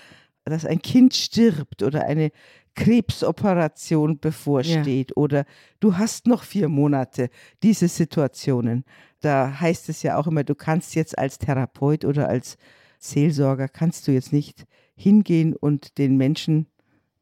dass 0.44 0.64
ein 0.64 0.80
Kind 0.80 1.14
stirbt 1.14 1.82
oder 1.82 2.06
eine 2.06 2.30
Krebsoperation 2.74 4.18
bevorsteht 4.18 5.16
oder 5.16 5.44
du 5.80 5.96
hast 5.98 6.26
noch 6.26 6.42
vier 6.42 6.68
Monate, 6.68 7.30
diese 7.62 7.88
Situationen. 7.88 8.84
Da 9.20 9.60
heißt 9.60 9.88
es 9.88 10.02
ja 10.02 10.16
auch 10.16 10.26
immer, 10.26 10.44
du 10.44 10.54
kannst 10.54 10.94
jetzt 10.94 11.18
als 11.18 11.38
Therapeut 11.38 12.04
oder 12.04 12.28
als 12.28 12.56
Seelsorger, 12.98 13.68
kannst 13.68 14.06
du 14.08 14.12
jetzt 14.12 14.32
nicht 14.32 14.66
hingehen 14.94 15.54
und 15.54 15.98
den 15.98 16.16
Menschen 16.16 16.66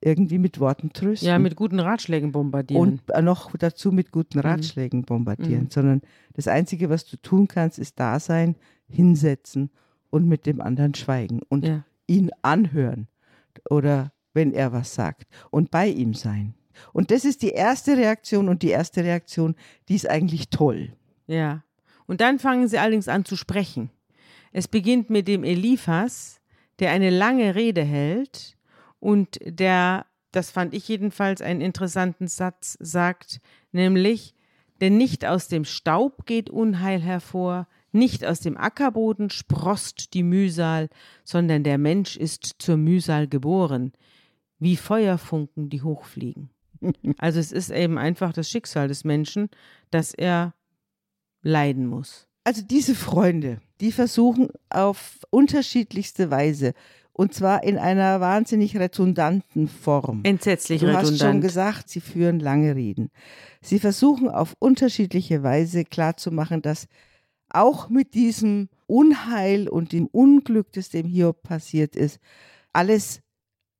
irgendwie 0.00 0.38
mit 0.38 0.60
Worten 0.60 0.92
trösten. 0.92 1.28
Ja, 1.28 1.38
mit 1.38 1.56
guten 1.56 1.80
Ratschlägen 1.80 2.30
bombardieren. 2.30 3.00
und 3.08 3.24
noch 3.24 3.50
dazu 3.56 3.90
mit 3.90 4.12
guten 4.12 4.38
Ratschlägen 4.38 5.02
bombardieren, 5.02 5.64
Mhm. 5.64 5.70
sondern 5.70 6.00
das 6.34 6.46
Einzige, 6.46 6.88
was 6.88 7.04
du 7.04 7.16
tun 7.16 7.48
kannst, 7.48 7.78
ist 7.80 7.98
da 7.98 8.20
sein, 8.20 8.56
hinsetzen 8.88 9.70
und 10.10 10.26
mit 10.28 10.46
dem 10.46 10.60
anderen 10.60 10.94
schweigen 10.94 11.40
und 11.48 11.66
ja. 11.66 11.84
ihn 12.06 12.30
anhören 12.42 13.08
oder 13.70 14.12
wenn 14.34 14.52
er 14.52 14.72
was 14.72 14.94
sagt 14.94 15.26
und 15.50 15.70
bei 15.70 15.88
ihm 15.88 16.14
sein. 16.14 16.54
Und 16.92 17.10
das 17.10 17.24
ist 17.24 17.42
die 17.42 17.50
erste 17.50 17.96
Reaktion 17.96 18.48
und 18.48 18.62
die 18.62 18.70
erste 18.70 19.04
Reaktion, 19.04 19.56
die 19.88 19.96
ist 19.96 20.08
eigentlich 20.08 20.48
toll. 20.50 20.92
Ja. 21.26 21.64
Und 22.06 22.20
dann 22.20 22.38
fangen 22.38 22.68
sie 22.68 22.78
allerdings 22.78 23.08
an 23.08 23.24
zu 23.24 23.36
sprechen. 23.36 23.90
Es 24.52 24.68
beginnt 24.68 25.10
mit 25.10 25.28
dem 25.28 25.44
Eliphas, 25.44 26.40
der 26.78 26.90
eine 26.90 27.10
lange 27.10 27.54
Rede 27.54 27.82
hält 27.82 28.56
und 29.00 29.38
der, 29.44 30.06
das 30.32 30.50
fand 30.50 30.74
ich 30.74 30.88
jedenfalls 30.88 31.42
einen 31.42 31.60
interessanten 31.60 32.28
Satz, 32.28 32.76
sagt, 32.80 33.40
nämlich, 33.72 34.34
denn 34.80 34.96
nicht 34.96 35.26
aus 35.26 35.48
dem 35.48 35.64
Staub 35.64 36.24
geht 36.24 36.50
Unheil 36.50 37.00
hervor, 37.00 37.66
nicht 37.98 38.24
aus 38.24 38.40
dem 38.40 38.56
Ackerboden 38.56 39.30
sproßt 39.30 40.14
die 40.14 40.22
Mühsal, 40.22 40.88
sondern 41.24 41.64
der 41.64 41.78
Mensch 41.78 42.16
ist 42.16 42.56
zur 42.58 42.76
Mühsal 42.76 43.28
geboren, 43.28 43.92
wie 44.58 44.76
Feuerfunken, 44.76 45.68
die 45.68 45.82
hochfliegen. 45.82 46.50
Also 47.18 47.40
es 47.40 47.50
ist 47.50 47.70
eben 47.70 47.98
einfach 47.98 48.32
das 48.32 48.48
Schicksal 48.48 48.86
des 48.86 49.02
Menschen, 49.02 49.50
dass 49.90 50.14
er 50.14 50.54
leiden 51.42 51.86
muss. 51.86 52.28
Also 52.44 52.62
diese 52.62 52.94
Freunde, 52.94 53.60
die 53.80 53.90
versuchen 53.90 54.48
auf 54.70 55.18
unterschiedlichste 55.30 56.30
Weise 56.30 56.74
und 57.12 57.34
zwar 57.34 57.64
in 57.64 57.78
einer 57.78 58.20
wahnsinnig 58.20 58.76
redundanten 58.76 59.66
Form. 59.66 60.20
Entsetzlich 60.22 60.80
Du 60.80 60.92
hast 60.92 61.08
schon 61.08 61.14
redundant. 61.16 61.42
gesagt, 61.42 61.88
sie 61.88 62.00
führen 62.00 62.38
lange 62.38 62.76
Reden. 62.76 63.10
Sie 63.60 63.80
versuchen 63.80 64.28
auf 64.28 64.54
unterschiedliche 64.60 65.42
Weise 65.42 65.84
klarzumachen, 65.84 66.62
dass 66.62 66.86
auch 67.50 67.88
mit 67.88 68.14
diesem 68.14 68.68
Unheil 68.86 69.68
und 69.68 69.92
dem 69.92 70.06
Unglück, 70.06 70.72
das 70.72 70.88
dem 70.90 71.06
Hiob 71.06 71.42
passiert 71.42 71.96
ist, 71.96 72.18
alles 72.72 73.20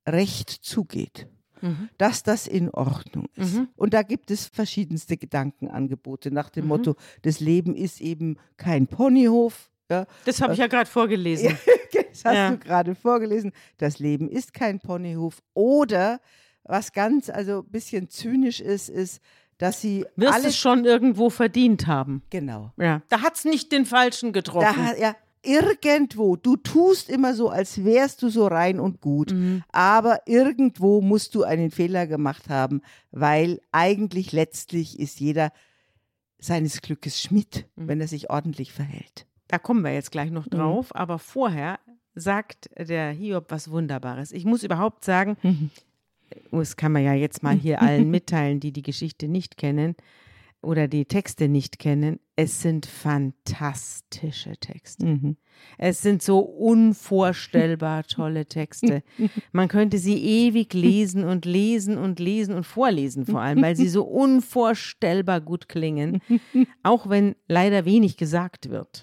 recht 0.07 0.49
zugeht. 0.49 1.27
Mhm. 1.61 1.89
Dass 1.97 2.23
das 2.23 2.47
in 2.47 2.69
Ordnung 2.69 3.27
ist. 3.35 3.55
Mhm. 3.55 3.67
Und 3.75 3.93
da 3.93 4.01
gibt 4.03 4.31
es 4.31 4.45
verschiedenste 4.47 5.17
Gedankenangebote 5.17 6.31
nach 6.31 6.49
dem 6.49 6.63
Mhm. 6.65 6.69
Motto, 6.69 6.95
das 7.23 7.41
Leben 7.41 7.75
ist 7.75 7.99
eben 7.99 8.37
kein 8.55 8.87
Ponyhof. 8.87 9.69
Ja, 9.91 10.05
Das 10.25 10.39
habe 10.41 10.53
ich 10.53 10.59
ja 10.59 10.67
gerade 10.67 10.89
vorgelesen. 10.89 11.49
das 12.11 12.23
hast 12.23 12.35
Ja. 12.35 12.51
du 12.51 12.57
gerade 12.59 12.95
vorgelesen. 12.95 13.51
Das 13.77 13.99
Leben 13.99 14.29
ist 14.29 14.53
kein 14.53 14.79
Ponyhof. 14.79 15.41
Oder 15.53 16.21
was 16.63 16.93
ganz, 16.93 17.29
also 17.29 17.59
ein 17.63 17.69
bisschen 17.71 18.07
zynisch 18.09 18.61
ist, 18.61 18.87
ist, 18.89 19.19
dass 19.59 19.79
sie 19.81 20.05
Wirst 20.15 20.33
alles 20.33 20.47
es 20.47 20.57
schon 20.57 20.83
irgendwo 20.85 21.29
verdient 21.29 21.85
haben. 21.85 22.23
genau. 22.31 22.71
Ja. 22.77 23.03
Da 23.09 23.21
hat 23.21 23.35
es 23.35 23.45
nicht 23.45 23.71
den 23.71 23.85
Falschen 23.85 24.33
Da, 24.33 24.39
getroffen. 24.39 24.85
ha- 24.87 24.95
ja, 24.99 25.15
irgendwo, 25.43 26.35
du 26.35 26.57
tust 26.57 27.09
immer 27.09 27.33
so, 27.33 27.49
als 27.49 27.83
wärst 27.85 28.21
du 28.23 28.29
so 28.29 28.47
rein 28.47 28.79
und 28.79 28.99
gut, 29.01 29.31
Mhm. 29.33 29.63
aber 29.71 30.21
irgendwo 30.25 30.99
musst 31.01 31.33
du 31.35 31.43
einen 31.43 31.71
Fehler 31.71 32.07
gemacht 32.07 32.49
haben, 32.49 32.81
weil 33.11 33.61
eigentlich 33.71 34.31
letztlich 34.33 34.99
ist 34.99 35.19
jeder 35.19 35.51
seines 36.39 36.81
Glückes 36.81 37.21
Schmied, 37.21 37.65
Mhm. 37.75 37.87
wenn 37.87 38.01
er 38.01 38.07
sich 38.07 38.29
ordentlich 38.29 38.71
verhält. 38.73 39.25
Da 39.47 39.57
kommen 39.59 39.83
wir 39.83 39.93
jetzt 39.93 40.11
gleich 40.11 40.31
noch 40.31 40.45
Mhm. 40.45 40.51
drauf. 40.51 40.95
Aber 40.95 41.19
vorher 41.19 41.79
sagt 42.15 42.69
der 42.77 43.11
Hiob 43.11 43.45
was 43.49 43.71
Wunderbares. 43.71 44.31
Ich 44.31 44.45
muss 44.45 44.63
überhaupt 44.63 45.03
sagen, 45.05 45.37
Mhm. 45.41 45.69
Das 46.51 46.77
kann 46.77 46.91
man 46.91 47.03
ja 47.03 47.13
jetzt 47.13 47.43
mal 47.43 47.55
hier 47.55 47.81
allen 47.81 48.09
mitteilen, 48.11 48.59
die 48.59 48.71
die 48.71 48.81
Geschichte 48.81 49.27
nicht 49.27 49.57
kennen 49.57 49.95
oder 50.61 50.87
die 50.87 51.05
Texte 51.05 51.47
nicht 51.47 51.79
kennen. 51.79 52.19
Es 52.35 52.61
sind 52.61 52.85
fantastische 52.85 54.57
Texte. 54.57 55.05
Mhm. 55.05 55.37
Es 55.77 56.01
sind 56.01 56.21
so 56.21 56.39
unvorstellbar 56.39 58.03
tolle 58.03 58.45
Texte. 58.45 59.03
Man 59.51 59.67
könnte 59.67 59.97
sie 59.97 60.17
ewig 60.17 60.73
lesen 60.73 61.23
und 61.23 61.45
lesen 61.45 61.97
und 61.97 62.19
lesen 62.19 62.55
und 62.55 62.65
vorlesen 62.65 63.25
vor 63.25 63.41
allem, 63.41 63.61
weil 63.61 63.75
sie 63.75 63.89
so 63.89 64.03
unvorstellbar 64.03 65.41
gut 65.41 65.69
klingen, 65.69 66.21
auch 66.83 67.09
wenn 67.09 67.35
leider 67.47 67.85
wenig 67.85 68.17
gesagt 68.17 68.69
wird. 68.69 69.01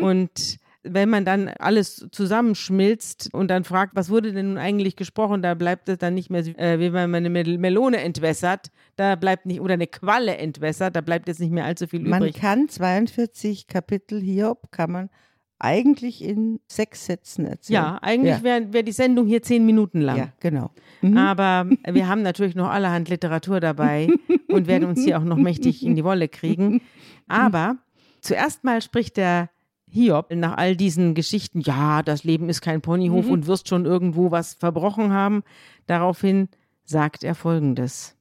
Und 0.00 0.58
wenn 0.82 1.10
man 1.10 1.24
dann 1.24 1.48
alles 1.58 2.06
zusammenschmilzt 2.10 3.28
und 3.32 3.48
dann 3.48 3.64
fragt, 3.64 3.94
was 3.96 4.08
wurde 4.10 4.32
denn 4.32 4.48
nun 4.48 4.58
eigentlich 4.58 4.96
gesprochen, 4.96 5.42
da 5.42 5.54
bleibt 5.54 5.88
es 5.88 5.98
dann 5.98 6.14
nicht 6.14 6.30
mehr, 6.30 6.40
äh, 6.58 6.78
wie 6.78 6.92
wenn 6.92 7.10
man 7.10 7.18
eine 7.18 7.30
Mel- 7.30 7.58
Melone 7.58 7.98
entwässert, 7.98 8.70
da 8.96 9.14
bleibt 9.16 9.46
nicht, 9.46 9.60
oder 9.60 9.74
eine 9.74 9.86
Qualle 9.86 10.36
entwässert, 10.38 10.96
da 10.96 11.00
bleibt 11.00 11.28
jetzt 11.28 11.40
nicht 11.40 11.52
mehr 11.52 11.64
allzu 11.64 11.86
viel 11.86 12.00
Man 12.00 12.22
übrig. 12.22 12.36
kann 12.36 12.68
42 12.68 13.66
Kapitel 13.66 14.20
Hiob, 14.20 14.70
kann 14.72 14.90
man 14.92 15.10
eigentlich 15.58 16.24
in 16.24 16.58
sechs 16.66 17.04
Sätzen 17.04 17.44
erzählen. 17.44 17.74
Ja, 17.74 17.98
eigentlich 18.00 18.38
Ja. 18.38 18.42
wäre 18.42 18.72
wär 18.72 18.82
die 18.82 18.92
Sendung 18.92 19.26
hier 19.26 19.42
zehn 19.42 19.66
Minuten 19.66 20.00
lang. 20.00 20.16
Ja, 20.16 20.28
genau. 20.40 20.70
Mhm. 21.02 21.18
Aber 21.18 21.68
wir 21.86 22.08
haben 22.08 22.22
natürlich 22.22 22.54
noch 22.54 22.70
allerhand 22.70 23.10
Literatur 23.10 23.60
dabei 23.60 24.08
und 24.48 24.66
werden 24.66 24.88
uns 24.88 25.04
hier 25.04 25.18
auch 25.18 25.24
noch 25.24 25.36
mächtig 25.36 25.84
in 25.84 25.94
die 25.96 26.04
Wolle 26.04 26.28
kriegen. 26.28 26.80
Aber 27.28 27.76
zuerst 28.22 28.64
mal 28.64 28.80
spricht 28.80 29.18
der 29.18 29.50
Hiob 29.90 30.32
nach 30.34 30.56
all 30.56 30.76
diesen 30.76 31.14
Geschichten, 31.14 31.60
ja, 31.60 32.02
das 32.02 32.24
Leben 32.24 32.48
ist 32.48 32.60
kein 32.60 32.80
Ponyhof 32.80 33.28
und 33.28 33.46
wirst 33.46 33.68
schon 33.68 33.84
irgendwo 33.84 34.30
was 34.30 34.54
verbrochen 34.54 35.12
haben. 35.12 35.42
Daraufhin 35.86 36.48
sagt 36.84 37.24
er 37.24 37.34
folgendes. 37.34 38.16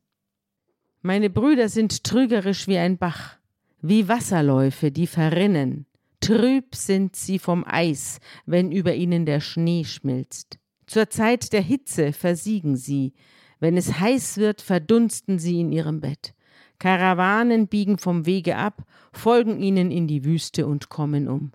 Meine 1.02 1.30
Brüder 1.30 1.70
sind 1.70 2.04
trügerisch 2.04 2.68
wie 2.68 2.78
ein 2.78 2.98
Bach, 2.98 3.38
wie 3.82 4.08
Wasserläufe, 4.08 4.92
die 4.92 5.08
verrinnen. 5.08 5.86
Trüb 6.20 6.76
sind 6.76 7.16
sie 7.16 7.40
vom 7.40 7.64
Eis, 7.66 8.20
wenn 8.46 8.72
über 8.72 8.94
ihnen 8.94 9.26
der 9.26 9.40
Schnee 9.40 9.86
schmilzt. 9.86 10.60
Zur 10.88 11.10
Zeit 11.10 11.54
der 11.54 11.62
Hitze 11.62 12.12
versiegen 12.12 12.76
sie. 12.76 13.14
Wenn 13.60 13.78
es 13.78 14.00
heiß 14.00 14.38
wird, 14.38 14.62
verdunsten 14.62 15.40
sie 15.40 15.62
in 15.62 15.72
ihrem 15.72 16.02
Bett. 16.02 16.34
Karawanen 16.80 17.68
biegen 17.68 17.98
vom 17.98 18.26
Wege 18.26 18.56
ab, 18.56 18.84
folgen 19.12 19.60
ihnen 19.60 19.92
in 19.92 20.08
die 20.08 20.24
Wüste 20.24 20.66
und 20.66 20.90
kommen 20.90 21.28
um. 21.28 21.52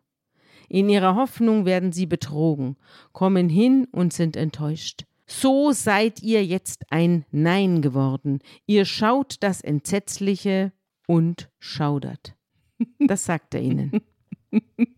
In 0.69 0.89
ihrer 0.89 1.15
Hoffnung 1.15 1.65
werden 1.65 1.93
sie 1.93 2.07
betrogen, 2.07 2.77
kommen 3.13 3.49
hin 3.49 3.87
und 3.93 4.13
sind 4.13 4.37
enttäuscht. 4.37 5.05
So 5.27 5.73
seid 5.73 6.23
ihr 6.23 6.45
jetzt 6.45 6.85
ein 6.91 7.25
Nein 7.31 7.81
geworden. 7.81 8.41
Ihr 8.67 8.85
schaut 8.85 9.37
das 9.41 9.61
Entsetzliche 9.61 10.73
und 11.07 11.51
schaudert. 11.59 12.35
Das 12.99 13.25
sagt 13.25 13.55
er 13.55 13.63
ihnen. 13.63 14.01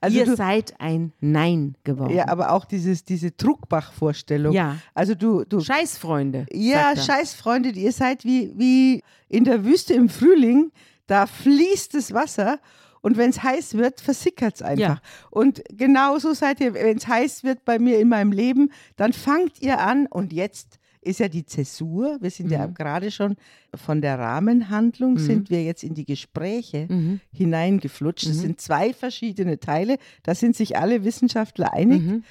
Also 0.00 0.18
ihr 0.18 0.36
seid 0.36 0.74
ein 0.78 1.12
Nein 1.20 1.76
geworden. 1.84 2.14
ja, 2.14 2.28
aber 2.28 2.52
auch 2.52 2.64
dieses, 2.64 3.04
diese 3.04 3.32
Druckbach-Vorstellung. 3.32 4.52
Ja. 4.52 4.78
Also 4.94 5.14
du, 5.14 5.44
du 5.44 5.60
Scheißfreunde. 5.60 6.46
Ja, 6.52 6.94
sagt 6.94 6.96
er. 6.96 7.02
scheiß 7.02 7.34
Freunde, 7.34 7.70
ihr 7.70 7.92
seid 7.92 8.24
wie, 8.24 8.52
wie 8.56 9.02
in 9.28 9.44
der 9.44 9.64
Wüste 9.64 9.94
im 9.94 10.08
Frühling, 10.08 10.70
da 11.06 11.26
fließt 11.26 11.94
das 11.94 12.12
Wasser 12.12 12.60
und 13.06 13.16
wenn 13.16 13.30
es 13.30 13.42
heiß 13.42 13.74
wird, 13.74 14.00
versickert 14.00 14.56
es 14.56 14.62
einfach. 14.62 14.96
Ja. 14.96 15.00
Und 15.30 15.62
genauso 15.70 16.34
seid 16.34 16.60
ihr, 16.60 16.74
wenn 16.74 16.96
es 16.96 17.06
heiß 17.06 17.44
wird 17.44 17.64
bei 17.64 17.78
mir 17.78 18.00
in 18.00 18.08
meinem 18.08 18.32
Leben, 18.32 18.70
dann 18.96 19.12
fangt 19.12 19.62
ihr 19.62 19.78
an 19.78 20.06
und 20.06 20.32
jetzt 20.32 20.78
ist 21.02 21.20
ja 21.20 21.28
die 21.28 21.46
Zäsur. 21.46 22.18
Wir 22.20 22.30
sind 22.32 22.50
ja 22.50 22.66
Mhm. 22.66 22.74
gerade 22.74 23.12
schon 23.12 23.36
von 23.76 24.00
der 24.00 24.18
Rahmenhandlung, 24.18 25.12
Mhm. 25.14 25.18
sind 25.18 25.50
wir 25.50 25.62
jetzt 25.62 25.84
in 25.84 25.94
die 25.94 26.04
Gespräche 26.04 26.88
Mhm. 26.90 27.20
hineingeflutscht. 27.32 28.26
Es 28.26 28.38
Mhm. 28.38 28.40
sind 28.40 28.60
zwei 28.60 28.92
verschiedene 28.92 29.60
Teile. 29.60 29.98
Da 30.24 30.34
sind 30.34 30.56
sich 30.56 30.76
alle 30.76 31.04
Wissenschaftler 31.04 31.72
einig. 31.72 32.02
Mhm. 32.02 32.24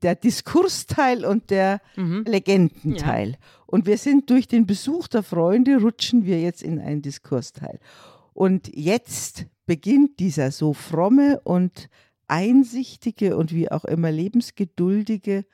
Der 0.00 0.14
Diskursteil 0.14 1.26
und 1.26 1.50
der 1.50 1.80
Mhm. 1.96 2.24
Legendenteil. 2.26 3.36
Und 3.66 3.84
wir 3.86 3.98
sind 3.98 4.30
durch 4.30 4.48
den 4.48 4.64
Besuch 4.66 5.08
der 5.08 5.22
Freunde, 5.22 5.76
rutschen 5.82 6.24
wir 6.24 6.40
jetzt 6.40 6.62
in 6.62 6.80
einen 6.80 7.02
Diskursteil. 7.02 7.78
Und 8.32 8.74
jetzt 8.74 9.44
beginnt 9.66 10.18
dieser 10.20 10.50
so 10.50 10.72
fromme 10.72 11.40
und 11.44 11.88
einsichtige 12.28 13.36
und 13.36 13.52
wie 13.52 13.70
auch 13.70 13.84
immer 13.84 14.10
lebensgeduldige 14.10 15.44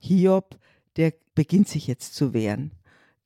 Hiob, 0.00 0.58
der 0.96 1.12
beginnt 1.34 1.68
sich 1.68 1.86
jetzt 1.86 2.14
zu 2.14 2.32
wehren. 2.32 2.72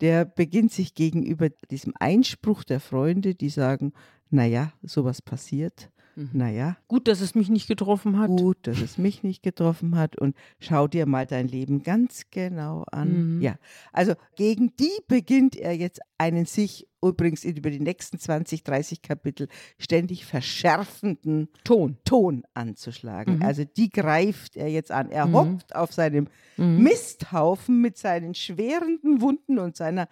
Der 0.01 0.25
beginnt 0.25 0.73
sich 0.73 0.94
gegenüber 0.94 1.51
diesem 1.70 1.94
Einspruch 1.99 2.64
der 2.64 2.81
Freunde, 2.81 3.35
die 3.35 3.49
sagen, 3.49 3.92
naja, 4.31 4.73
sowas 4.83 5.23
passiert, 5.23 5.90
Mhm. 6.16 6.31
naja, 6.33 6.77
Gut, 6.88 7.09
dass 7.09 7.20
es 7.20 7.35
mich 7.35 7.48
nicht 7.48 7.66
getroffen 7.68 8.18
hat. 8.18 8.29
gut, 8.29 8.59
dass 8.62 8.81
es 8.81 8.98
mich 8.98 9.22
nicht 9.22 9.42
getroffen 9.42 9.96
hat 9.96 10.16
und 10.16 10.37
schau 10.61 10.87
dir 10.88 11.07
mal 11.07 11.27
dein 11.27 11.48
Leben 11.48 11.83
ganz 11.83 12.24
genau 12.31 12.85
an. 12.92 13.37
Mhm. 13.37 13.42
Ja, 13.42 13.57
also 13.92 14.14
gegen 14.37 14.74
die 14.77 14.92
beginnt 15.09 15.57
er 15.57 15.72
jetzt 15.77 16.00
einen 16.18 16.44
sich 16.46 16.87
übrigens 17.03 17.44
über 17.44 17.70
die 17.70 17.81
nächsten 17.81 18.18
20, 18.18 18.64
30 18.64 19.03
Kapitel 19.03 19.48
ständig 19.79 20.24
verschärfenden 20.24 21.48
Ton. 21.64 21.98
Ton 22.05 22.44
anzuschlagen. 22.55 23.37
Mhm. 23.37 23.42
Also 23.42 23.64
die 23.64 23.90
greift 23.90 24.57
er 24.57 24.68
jetzt 24.68 24.90
an. 24.90 25.11
Er 25.11 25.27
Mhm. 25.27 25.35
hockt 25.35 25.74
auf 25.77 25.92
seinem 25.92 26.29
Mhm. 26.57 26.83
Misthaufen 26.83 27.81
mit 27.83 27.98
seinen 27.98 28.35
schwerenden 28.35 29.20
Wunden 29.20 29.59
und 29.59 29.77
seiner 29.77 30.09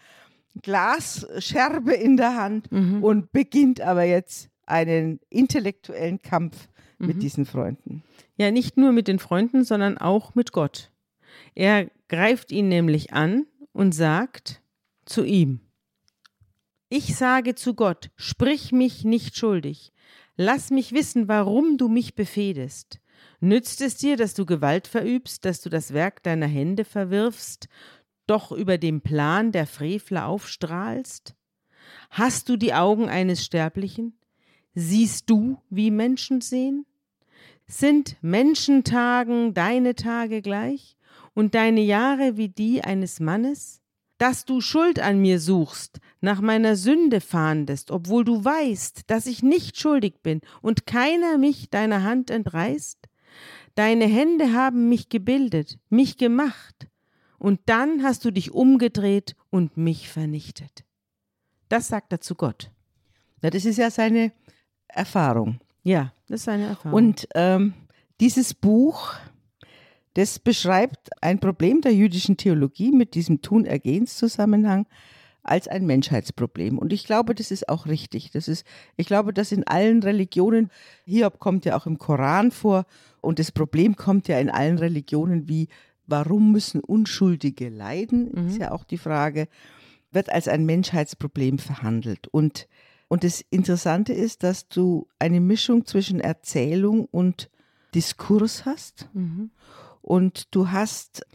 Glasscherbe 0.61 1.95
in 1.95 2.17
der 2.17 2.37
Hand 2.37 2.71
Mhm. 2.71 3.03
und 3.03 3.33
beginnt 3.33 3.81
aber 3.81 4.05
jetzt 4.05 4.49
einen 4.67 5.21
intellektuellen 5.31 6.21
Kampf 6.23 6.69
Mhm. 7.03 7.07
mit 7.09 7.23
diesen 7.23 7.45
Freunden. 7.45 8.03
Ja, 8.37 8.51
nicht 8.51 8.77
nur 8.77 8.93
mit 8.93 9.09
den 9.09 9.19
Freunden, 9.19 9.65
sondern 9.65 9.99
auch 9.99 10.35
mit 10.35 10.53
Gott. 10.53 10.91
Er 11.55 11.91
greift 12.09 12.53
ihn 12.53 12.69
nämlich 12.69 13.13
an 13.13 13.47
und 13.73 13.93
sagt 13.93 14.63
zu 15.05 15.25
ihm, 15.25 15.61
ich 16.89 17.17
sage 17.17 17.55
zu 17.55 17.75
Gott, 17.75 18.11
sprich 18.17 18.71
mich 18.71 19.05
nicht 19.05 19.37
schuldig, 19.37 19.93
lass 20.37 20.71
mich 20.71 20.93
wissen, 20.93 21.27
warum 21.27 21.79
du 21.79 21.89
mich 21.89 22.15
befehdest. 22.15 23.01
Nützt 23.41 23.81
es 23.81 23.97
dir, 23.97 24.17
dass 24.17 24.35
du 24.35 24.47
Gewalt 24.47 24.87
verübst, 24.87 25.45
dass 25.45 25.61
du 25.63 25.71
das 25.71 25.93
Werk 25.95 26.23
deiner 26.23 26.47
Hände 26.47 26.85
verwirfst, 26.85 27.69
doch 28.27 28.53
über 28.53 28.79
dem 28.79 29.01
Plan 29.01 29.53
der 29.53 29.67
Frevler 29.67 30.27
aufstrahlst? 30.27 31.35
Hast 32.11 32.49
du 32.49 32.57
die 32.57 32.75
Augen 32.75 33.09
eines 33.09 33.45
Sterblichen? 33.45 34.15
Siehst 34.75 35.29
du, 35.29 35.59
wie 35.69 35.91
Menschen 35.91 36.41
sehen? 36.41 36.87
Sind 37.67 38.17
Menschentagen 38.23 39.55
deine 39.55 39.95
Tage 39.95 40.43
gleich 40.43 40.97
und 41.35 41.55
deine 41.55 41.81
Jahre 41.81 42.37
wie 42.37 42.49
die 42.49 42.83
eines 42.83 43.21
Mannes? 43.21 43.81
Dass 44.19 44.45
du 44.45 44.61
Schuld 44.61 45.01
an 45.01 45.21
mir 45.21 45.41
suchst, 45.41 45.99
nach 46.21 46.41
meiner 46.41 46.77
Sünde 46.77 47.21
fahndest, 47.21 47.91
obwohl 47.91 48.25
du 48.25 48.45
weißt, 48.45 49.11
dass 49.11 49.27
ich 49.27 49.43
nicht 49.43 49.79
schuldig 49.79 50.23
bin 50.23 50.41
und 50.63 50.87
keiner 50.87 51.39
mich 51.39 51.71
deiner 51.71 52.03
Hand 52.03 52.31
entreißt? 52.31 52.99
Deine 53.75 54.05
Hände 54.05 54.53
haben 54.53 54.89
mich 54.89 55.09
gebildet, 55.09 55.79
mich 55.89 56.19
gemacht, 56.19 56.89
und 57.39 57.61
dann 57.67 58.05
hast 58.05 58.25
du 58.25 58.31
dich 58.31 58.53
umgedreht 58.53 59.35
und 59.51 59.77
mich 59.77 60.09
vernichtet. 60.09 60.85
Das 61.69 61.89
sagt 61.89 62.13
er 62.13 62.21
zu 62.21 62.37
Gott. 62.37 62.71
Ja, 63.43 63.51
das 63.51 63.65
ist 63.65 63.79
ja 63.79 63.91
seine 63.91 64.31
Erfahrung. 64.95 65.61
Ja, 65.83 66.13
das 66.29 66.41
ist 66.41 66.45
seine 66.45 66.67
Erfahrung. 66.67 66.95
Und 66.95 67.29
ähm, 67.35 67.75
dieses 68.21 68.55
Buch, 68.55 69.15
das 70.15 70.39
beschreibt 70.39 71.11
ein 71.23 71.41
Problem 71.41 71.81
der 71.81 71.95
jüdischen 71.95 72.37
Theologie 72.37 72.93
mit 72.93 73.15
diesem 73.15 73.43
Tun-Ergehens-Zusammenhang 73.43 74.87
als 75.43 75.67
ein 75.67 75.87
Menschheitsproblem. 75.87 76.79
Und 76.79 76.93
ich 76.93 77.05
glaube, 77.05 77.35
das 77.35 77.51
ist 77.51 77.69
auch 77.69 77.87
richtig. 77.87 78.31
Das 78.31 78.47
ist, 78.47 78.65
ich 78.97 79.07
glaube, 79.07 79.33
dass 79.33 79.51
in 79.51 79.67
allen 79.67 80.03
Religionen, 80.03 80.71
Hiob 81.05 81.41
kommt 81.41 81.65
ja 81.65 81.77
auch 81.77 81.87
im 81.87 81.99
Koran 81.99 82.53
vor 82.53 82.85
und 83.21 83.39
das 83.41 83.51
Problem 83.51 83.97
kommt 83.97 84.29
ja 84.29 84.39
in 84.39 84.51
allen 84.51 84.79
Religionen 84.79 85.49
wie, 85.49 85.69
warum 86.07 86.53
müssen 86.53 86.81
Unschuldige 86.81 87.71
leiden, 87.71 88.31
Mhm. 88.33 88.49
ist 88.49 88.59
ja 88.59 88.71
auch 88.71 88.85
die 88.85 88.99
Frage, 88.99 89.49
wird 90.13 90.31
als 90.31 90.47
ein 90.47 90.65
Menschheitsproblem 90.65 91.59
verhandelt. 91.59 92.29
Und, 92.29 92.69
und 93.13 93.25
das 93.25 93.43
Interessante 93.51 94.15
ist, 94.15 94.43
dass 94.43 94.69
du 94.69 95.07
eine 95.19 95.39
Mischung 95.39 95.85
zwischen 95.85 96.19
Erzählung 96.19 97.05
und 97.11 97.51
Diskurs 97.95 98.65
hast 98.65 99.11
mhm. 99.13 99.51
und 100.01 100.55
du 100.55 100.71
hast 100.71 101.27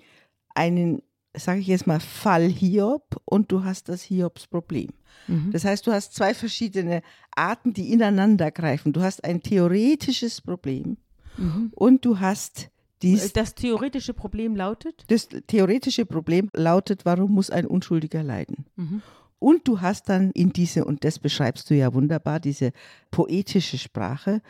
einen, 0.56 1.04
sage 1.36 1.60
ich 1.60 1.68
jetzt 1.68 1.86
mal, 1.86 2.00
Fall 2.00 2.48
Hiob 2.50 3.22
und 3.26 3.52
du 3.52 3.64
hast 3.64 3.90
das 3.90 4.02
Hiobs-Problem. 4.02 4.90
Mhm. 5.28 5.52
Das 5.52 5.66
heißt, 5.66 5.86
du 5.86 5.92
hast 5.92 6.16
zwei 6.16 6.34
verschiedene 6.34 7.04
Arten, 7.36 7.74
die 7.74 7.92
ineinander 7.94 8.50
greifen. 8.50 8.92
Du 8.92 9.02
hast 9.02 9.24
ein 9.24 9.44
theoretisches 9.44 10.42
Problem 10.42 10.98
Mhm. 11.38 11.72
und 11.76 12.04
du 12.04 12.20
hast 12.20 12.72
dies, 13.04 13.34
Das 13.34 13.54
theoretische 13.54 14.16
Problem 14.16 14.56
lautet? 14.56 15.06
das 15.10 15.30
theoretische 15.46 16.08
Problem 16.08 16.50
lautet, 16.54 17.06
warum 17.06 17.34
muss 17.34 17.52
ein 17.52 17.68
Unschuldiger 17.68 18.24
leiden? 18.24 18.66
Mhm. 18.76 19.04
Und 19.40 19.68
du 19.68 19.82
hast 19.82 20.10
dann 20.10 20.32
in 20.32 20.52
diese, 20.52 20.86
und 20.86 21.04
das 21.04 21.20
beschreibst 21.20 21.70
du 21.70 21.76
ja 21.76 21.94
wunderbar, 21.94 22.40
diese 22.40 22.72
poetische 23.12 23.78
Sprache, 23.78 24.42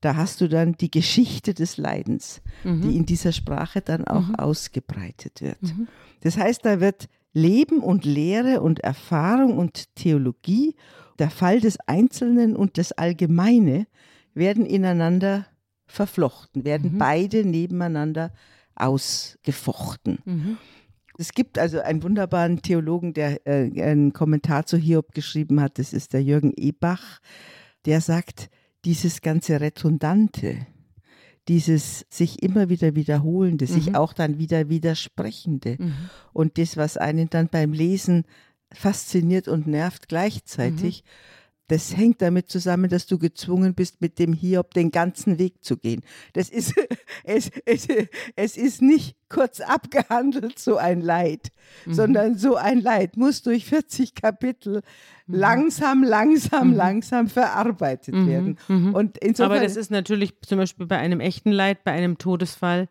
da 0.00 0.14
hast 0.16 0.40
du 0.40 0.48
dann 0.48 0.74
die 0.74 0.90
Geschichte 0.90 1.54
des 1.54 1.78
Leidens, 1.78 2.42
Mhm. 2.64 2.80
die 2.82 2.96
in 2.96 3.06
dieser 3.06 3.32
Sprache 3.32 3.80
dann 3.80 4.06
auch 4.06 4.28
Mhm. 4.28 4.34
ausgebreitet 4.36 5.40
wird. 5.42 5.62
Mhm. 5.62 5.88
Das 6.20 6.36
heißt, 6.36 6.64
da 6.64 6.80
wird 6.80 7.08
Leben 7.32 7.80
und 7.80 8.04
Lehre 8.04 8.60
und 8.60 8.80
Erfahrung 8.80 9.58
und 9.58 9.94
Theologie, 9.96 10.74
der 11.18 11.30
Fall 11.30 11.60
des 11.60 11.78
Einzelnen 11.86 12.54
und 12.56 12.78
das 12.78 12.92
Allgemeine 12.92 13.86
werden 14.34 14.64
ineinander 14.66 15.46
verflochten, 15.86 16.64
werden 16.64 16.94
Mhm. 16.94 16.98
beide 16.98 17.44
nebeneinander 17.44 18.32
ausgefochten. 18.74 20.18
Mhm. 21.18 21.22
Es 21.22 21.32
gibt 21.32 21.58
also 21.58 21.80
einen 21.80 22.02
wunderbaren 22.02 22.62
Theologen, 22.62 23.12
der 23.14 23.46
äh, 23.46 23.82
einen 23.82 24.12
Kommentar 24.12 24.66
zu 24.66 24.76
Hiob 24.76 25.12
geschrieben 25.12 25.60
hat, 25.60 25.78
das 25.78 25.92
ist 25.92 26.12
der 26.12 26.22
Jürgen 26.22 26.52
Ebach, 26.56 27.20
der 27.84 28.00
sagt, 28.00 28.48
dieses 28.84 29.20
ganze 29.20 29.60
Redundante, 29.60 30.66
dieses 31.48 32.04
sich 32.08 32.42
immer 32.42 32.68
wieder 32.68 32.94
wiederholende, 32.94 33.66
sich 33.66 33.90
Mhm. 33.90 33.94
auch 33.96 34.12
dann 34.12 34.38
wieder 34.38 34.68
widersprechende 34.68 35.76
Mhm. 35.78 35.92
und 36.32 36.58
das, 36.58 36.76
was 36.76 36.96
einen 36.96 37.30
dann 37.30 37.48
beim 37.48 37.72
Lesen 37.72 38.24
fasziniert 38.72 39.46
und 39.48 39.66
nervt 39.66 40.08
gleichzeitig, 40.08 41.04
das 41.68 41.96
hängt 41.96 42.22
damit 42.22 42.48
zusammen, 42.48 42.88
dass 42.88 43.06
du 43.06 43.18
gezwungen 43.18 43.74
bist, 43.74 44.00
mit 44.00 44.18
dem 44.18 44.32
Hiob 44.32 44.72
den 44.74 44.90
ganzen 44.90 45.38
Weg 45.38 45.64
zu 45.64 45.76
gehen. 45.76 46.02
Das 46.32 46.48
ist, 46.48 46.74
es, 47.24 47.50
es, 47.64 47.88
es 48.36 48.56
ist 48.56 48.82
nicht 48.82 49.16
kurz 49.28 49.60
abgehandelt, 49.60 50.58
so 50.58 50.76
ein 50.76 51.00
Leid, 51.00 51.50
Mhm. 51.84 51.94
sondern 51.94 52.38
so 52.38 52.54
ein 52.54 52.80
Leid 52.80 53.16
muss 53.16 53.42
durch 53.42 53.64
40 53.66 54.14
Kapitel 54.14 54.82
langsam, 55.26 56.04
langsam, 56.04 56.68
Mhm. 56.70 56.74
langsam 56.76 57.28
verarbeitet 57.28 58.14
Mhm. 58.14 58.26
werden. 58.28 58.58
Mhm. 58.68 58.94
Und 58.94 59.18
insofern, 59.18 59.52
Aber 59.52 59.60
das 59.60 59.76
ist 59.76 59.90
natürlich 59.90 60.34
zum 60.42 60.58
Beispiel 60.58 60.86
bei 60.86 60.98
einem 60.98 61.18
echten 61.20 61.50
Leid, 61.50 61.82
bei 61.84 61.90
einem 61.92 62.18
Todesfall 62.18 62.88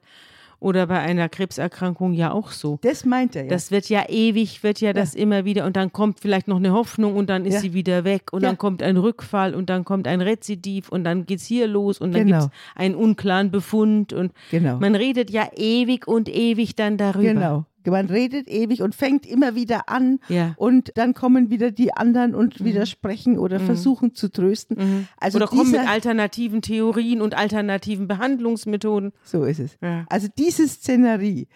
oder 0.59 0.87
bei 0.87 0.99
einer 0.99 1.29
Krebserkrankung 1.29 2.13
ja 2.13 2.31
auch 2.31 2.51
so. 2.51 2.79
das 2.81 3.05
meint 3.05 3.35
er 3.35 3.43
ja. 3.43 3.49
Das 3.49 3.71
wird 3.71 3.89
ja 3.89 4.05
ewig, 4.09 4.63
wird 4.63 4.81
ja 4.81 4.93
das 4.93 5.15
immer 5.15 5.45
wieder 5.45 5.65
und 5.65 5.75
dann 5.75 5.91
kommt 5.93 6.19
vielleicht 6.19 6.47
noch 6.47 6.57
eine 6.57 6.71
Hoffnung 6.73 7.15
und 7.15 7.29
dann 7.29 7.45
ist 7.45 7.55
Ja. 7.55 7.59
sie 7.61 7.73
wieder 7.73 8.03
weg 8.03 8.31
und 8.33 8.41
Ja. 8.43 8.49
dann 8.49 8.57
kommt 8.57 8.81
ein 8.83 8.97
Rückfall 8.97 9.53
und 9.55 9.69
dann 9.69 9.85
kommt 9.85 10.07
ein 10.07 10.21
Rezidiv 10.21 10.89
und 10.89 11.03
dann 11.03 11.25
geht's 11.25 11.45
hier 11.45 11.67
los 11.67 11.99
und 11.99 12.13
dann 12.13 12.25
Genau. 12.25 12.39
gibt's 12.41 12.55
einen 12.75 12.95
unklaren 12.95 13.51
Befund 13.51 14.13
und 14.13 14.31
genau. 14.51 14.77
man 14.79 14.95
redet 14.95 15.29
ja 15.29 15.47
ewig 15.55 16.07
und 16.07 16.29
ewig 16.29 16.75
dann 16.75 16.97
darüber. 16.97 17.33
Genau. 17.33 17.65
Man 17.91 18.07
redet 18.07 18.47
ewig 18.49 18.81
und 18.81 18.95
fängt 18.95 19.25
immer 19.25 19.55
wieder 19.55 19.89
an 19.89 20.19
Ja. 20.27 20.53
und 20.57 20.91
dann 20.95 21.13
kommen 21.13 21.49
wieder 21.49 21.71
die 21.71 21.93
anderen 21.93 22.35
und 22.35 22.59
Mhm. 22.59 22.65
widersprechen 22.65 23.37
oder 23.37 23.59
versuchen 23.59 24.13
zu 24.13 24.29
trösten. 24.29 25.07
Also 25.17 25.37
oder 25.37 25.47
kommen 25.47 25.71
mit 25.71 25.87
alternativen 25.87 26.61
Theorien 26.61 27.21
und 27.21 27.35
alternativen 27.35 28.07
Behandlungsmethoden. 28.07 29.11
So 29.23 29.43
ist 29.43 29.59
es. 29.59 29.77
Ja. 29.81 30.05
Also 30.09 30.27
diese 30.37 30.67
Szenerie, 30.67 31.47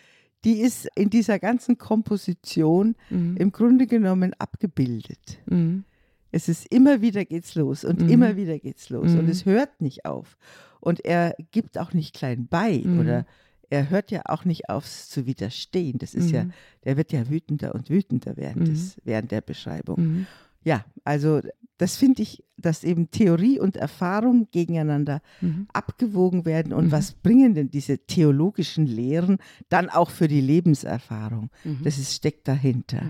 die 0.45 0.59
ist 0.61 0.87
in 0.95 1.09
dieser 1.09 1.37
ganzen 1.39 1.77
Komposition 1.77 2.95
Mhm. 3.09 3.35
im 3.37 3.51
Grunde 3.51 3.87
genommen 3.87 4.33
abgebildet. 4.39 5.39
Mhm. 5.47 5.83
Es 6.31 6.47
ist 6.47 6.67
immer 6.71 7.01
wieder 7.01 7.25
geht's 7.25 7.55
los 7.55 7.83
und 7.83 8.01
Mhm. 8.01 8.09
immer 8.09 8.35
wieder 8.35 8.59
geht's 8.59 8.89
los 8.89 9.11
und 9.13 9.23
Mhm. 9.25 9.29
es 9.31 9.45
hört 9.45 9.81
nicht 9.81 10.05
auf. 10.05 10.37
Und 10.79 11.03
er 11.03 11.35
gibt 11.51 11.77
auch 11.77 11.93
nicht 11.93 12.15
klein 12.15 12.47
bei 12.49 12.81
Mhm. 12.85 12.99
oder 12.99 13.25
er 13.69 13.89
hört 13.89 14.11
ja 14.11 14.21
auch 14.25 14.45
nicht 14.45 14.69
auf 14.69 14.85
zu 14.85 15.25
widerstehen. 15.25 15.99
Das 15.99 16.13
ist 16.13 16.29
mhm. 16.29 16.33
ja, 16.33 16.45
der 16.85 16.97
wird 16.97 17.11
ja 17.11 17.29
wütender 17.29 17.75
und 17.75 17.89
wütender 17.89 18.35
während, 18.35 18.67
mhm. 18.67 18.73
des, 18.73 18.97
während 19.03 19.31
der 19.31 19.41
Beschreibung. 19.41 19.99
Mhm. 19.99 20.27
Ja, 20.63 20.85
also 21.03 21.41
das 21.77 21.95
finde 21.95 22.21
ich, 22.21 22.43
dass 22.57 22.83
eben 22.83 23.09
Theorie 23.09 23.59
und 23.59 23.77
Erfahrung 23.77 24.49
gegeneinander 24.51 25.21
mhm. 25.39 25.67
abgewogen 25.71 26.45
werden. 26.45 26.73
Und 26.73 26.87
mhm. 26.87 26.91
was 26.91 27.13
bringen 27.13 27.55
denn 27.55 27.69
diese 27.69 27.99
theologischen 27.99 28.85
Lehren 28.85 29.37
dann 29.69 29.89
auch 29.89 30.09
für 30.09 30.27
die 30.27 30.41
Lebenserfahrung? 30.41 31.49
Mhm. 31.63 31.79
Das 31.83 31.97
ist, 31.97 32.13
steckt 32.13 32.47
dahinter. 32.47 33.03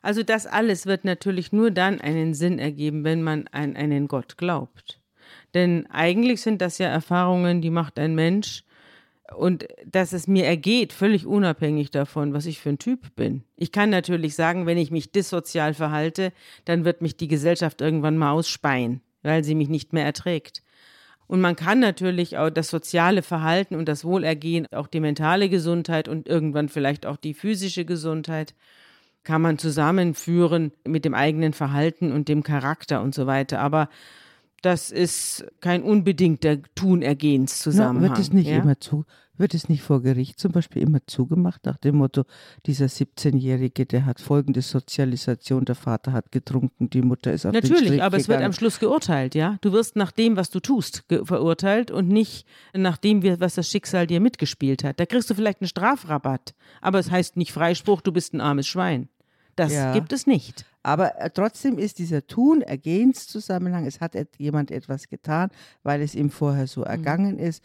Also 0.00 0.22
das 0.22 0.46
alles 0.46 0.86
wird 0.86 1.04
natürlich 1.04 1.52
nur 1.52 1.70
dann 1.70 2.00
einen 2.00 2.34
Sinn 2.34 2.58
ergeben, 2.58 3.04
wenn 3.04 3.22
man 3.22 3.46
an 3.48 3.76
einen 3.76 4.08
Gott 4.08 4.38
glaubt. 4.38 5.00
Denn 5.54 5.86
eigentlich 5.90 6.40
sind 6.40 6.62
das 6.62 6.78
ja 6.78 6.88
Erfahrungen, 6.88 7.60
die 7.60 7.70
macht 7.70 7.98
ein 7.98 8.14
Mensch, 8.14 8.64
und 9.36 9.66
dass 9.86 10.12
es 10.12 10.26
mir 10.26 10.44
ergeht, 10.46 10.92
völlig 10.92 11.26
unabhängig 11.26 11.90
davon, 11.90 12.32
was 12.32 12.46
ich 12.46 12.60
für 12.60 12.70
ein 12.70 12.78
Typ 12.78 13.14
bin. 13.16 13.44
Ich 13.56 13.72
kann 13.72 13.90
natürlich 13.90 14.34
sagen, 14.34 14.66
wenn 14.66 14.78
ich 14.78 14.90
mich 14.90 15.12
dissozial 15.12 15.74
verhalte, 15.74 16.32
dann 16.64 16.84
wird 16.84 17.02
mich 17.02 17.16
die 17.16 17.28
Gesellschaft 17.28 17.80
irgendwann 17.80 18.16
mal 18.16 18.32
ausspeien, 18.32 19.00
weil 19.22 19.44
sie 19.44 19.54
mich 19.54 19.68
nicht 19.68 19.92
mehr 19.92 20.04
erträgt. 20.04 20.62
Und 21.26 21.40
man 21.40 21.56
kann 21.56 21.80
natürlich 21.80 22.36
auch 22.36 22.50
das 22.50 22.68
soziale 22.68 23.22
Verhalten 23.22 23.76
und 23.76 23.88
das 23.88 24.04
Wohlergehen, 24.04 24.66
auch 24.72 24.86
die 24.86 25.00
mentale 25.00 25.48
Gesundheit 25.48 26.08
und 26.08 26.28
irgendwann 26.28 26.68
vielleicht 26.68 27.06
auch 27.06 27.16
die 27.16 27.34
physische 27.34 27.84
Gesundheit, 27.84 28.54
kann 29.24 29.40
man 29.40 29.56
zusammenführen 29.56 30.72
mit 30.86 31.04
dem 31.04 31.14
eigenen 31.14 31.52
Verhalten 31.52 32.12
und 32.12 32.28
dem 32.28 32.42
Charakter 32.42 33.02
und 33.02 33.14
so 33.14 33.26
weiter. 33.26 33.60
Aber 33.60 33.88
das 34.62 34.90
ist 34.90 35.44
kein 35.60 35.82
unbedingter 35.82 36.58
Tunergehenszusammenhang. 36.74 38.02
Ja, 38.02 38.16
wird 38.16 38.18
es 38.18 38.32
nicht 38.32 38.48
ja? 38.48 38.58
immer 38.58 38.78
zu, 38.78 39.04
wird 39.36 39.54
es 39.54 39.68
nicht 39.68 39.82
vor 39.82 40.02
Gericht 40.02 40.38
zum 40.38 40.52
Beispiel 40.52 40.82
immer 40.82 41.00
zugemacht 41.06 41.66
nach 41.66 41.76
dem 41.76 41.96
Motto, 41.96 42.24
dieser 42.66 42.86
17-Jährige, 42.86 43.86
der 43.86 44.06
hat 44.06 44.20
folgende 44.20 44.62
Sozialisation, 44.62 45.64
der 45.64 45.74
Vater 45.74 46.12
hat 46.12 46.30
getrunken, 46.30 46.90
die 46.90 47.02
Mutter 47.02 47.32
ist 47.32 47.44
auf 47.44 47.52
Natürlich, 47.52 47.78
den 47.78 47.86
Strich 47.86 48.02
aber 48.02 48.16
es 48.16 48.28
wird 48.28 48.42
am 48.42 48.52
Schluss 48.52 48.78
geurteilt, 48.78 49.34
ja. 49.34 49.58
Du 49.60 49.72
wirst 49.72 49.96
nach 49.96 50.12
dem, 50.12 50.36
was 50.36 50.50
du 50.50 50.60
tust, 50.60 51.04
verurteilt 51.24 51.90
und 51.90 52.08
nicht 52.08 52.46
nach 52.72 52.96
dem, 52.96 53.22
was 53.40 53.56
das 53.56 53.68
Schicksal 53.68 54.06
dir 54.06 54.20
mitgespielt 54.20 54.84
hat. 54.84 55.00
Da 55.00 55.06
kriegst 55.06 55.28
du 55.28 55.34
vielleicht 55.34 55.60
einen 55.60 55.68
Strafrabatt, 55.68 56.54
aber 56.80 57.00
es 57.00 57.10
heißt 57.10 57.36
nicht 57.36 57.52
Freispruch, 57.52 58.00
du 58.00 58.12
bist 58.12 58.34
ein 58.34 58.40
armes 58.40 58.68
Schwein. 58.68 59.08
Das 59.56 59.72
ja. 59.72 59.92
gibt 59.92 60.12
es 60.12 60.26
nicht. 60.26 60.64
Aber 60.82 61.20
äh, 61.20 61.30
trotzdem 61.30 61.78
ist 61.78 61.98
dieser 61.98 62.26
Tun-Ergehenszusammenhang, 62.26 63.86
es 63.86 64.00
hat 64.00 64.16
jemand 64.38 64.70
etwas 64.70 65.08
getan, 65.08 65.50
weil 65.82 66.02
es 66.02 66.14
ihm 66.14 66.30
vorher 66.30 66.66
so 66.66 66.80
mhm. 66.80 66.86
ergangen 66.86 67.34
mhm. 67.36 67.44
ist. 67.44 67.62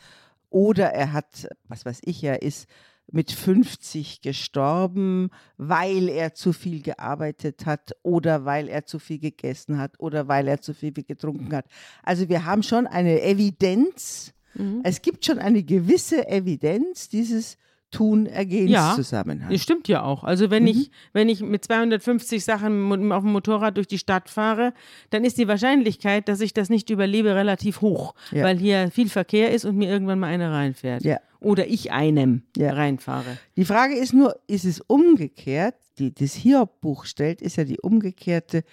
Oder 0.49 0.93
er 0.93 1.13
hat, 1.13 1.49
was 1.67 1.85
weiß 1.85 2.01
ich, 2.03 2.23
er 2.23 2.41
ist 2.41 2.67
mit 3.09 3.31
50 3.31 4.21
gestorben, 4.21 5.29
weil 5.57 6.09
er 6.09 6.33
zu 6.33 6.51
viel 6.51 6.81
gearbeitet 6.81 7.65
hat 7.65 7.95
oder 8.03 8.43
weil 8.45 8.67
er 8.67 8.85
zu 8.85 8.99
viel 8.99 9.19
gegessen 9.19 9.77
hat 9.77 9.99
oder 9.99 10.27
weil 10.27 10.47
er 10.47 10.59
zu 10.61 10.73
viel 10.73 10.91
getrunken 10.91 11.53
hat. 11.55 11.65
Also 12.03 12.27
wir 12.27 12.45
haben 12.45 12.63
schon 12.63 12.85
eine 12.85 13.21
Evidenz, 13.21 14.33
mhm. 14.55 14.81
es 14.83 15.01
gibt 15.01 15.25
schon 15.25 15.39
eine 15.39 15.63
gewisse 15.63 16.27
Evidenz 16.27 17.07
dieses 17.07 17.57
Tun-Ergehenszusammenhang. 17.91 19.49
Ja, 19.49 19.57
stimmt 19.57 19.87
ja 19.87 20.03
auch. 20.03 20.23
Also 20.23 20.49
wenn 20.51 20.63
mhm. 20.63 20.69
ich, 20.69 20.91
wenn 21.13 21.29
ich 21.29 21.41
mit 21.41 21.63
250 21.63 22.43
Sachen 22.43 23.11
auf 23.11 23.23
dem 23.23 23.31
Motorrad 23.31 23.77
durch 23.77 23.87
die 23.87 23.97
Stadt 23.97 24.29
fahre, 24.29 24.73
dann 25.09 25.23
ist 25.23 25.37
die 25.37 25.47
Wahrscheinlichkeit, 25.47 26.27
dass 26.27 26.41
ich 26.41 26.53
das 26.53 26.69
nicht 26.69 26.89
überlebe, 26.89 27.33
relativ 27.35 27.81
hoch, 27.81 28.13
ja. 28.31 28.43
weil 28.43 28.57
hier 28.57 28.91
viel 28.91 29.09
Verkehr 29.09 29.51
ist 29.51 29.63
und 29.63 29.77
mir 29.77 29.89
irgendwann 29.89 30.19
mal 30.19 30.27
einer 30.27 30.51
reinfährt. 30.51 31.03
Ja. 31.03 31.19
Oder 31.39 31.67
ich 31.67 31.91
einem 31.91 32.43
reinfahre. 32.59 33.37
Die 33.55 33.65
Frage 33.65 33.95
ist 33.95 34.13
nur, 34.13 34.35
ist 34.47 34.65
es 34.65 34.81
umgekehrt? 34.81 35.75
Die 35.99 36.13
das 36.13 36.33
Hiob-Buch 36.33 37.05
stellt, 37.05 37.41
ist 37.41 37.55
ja 37.55 37.63
die 37.63 37.79
umgekehrte. 37.79 38.63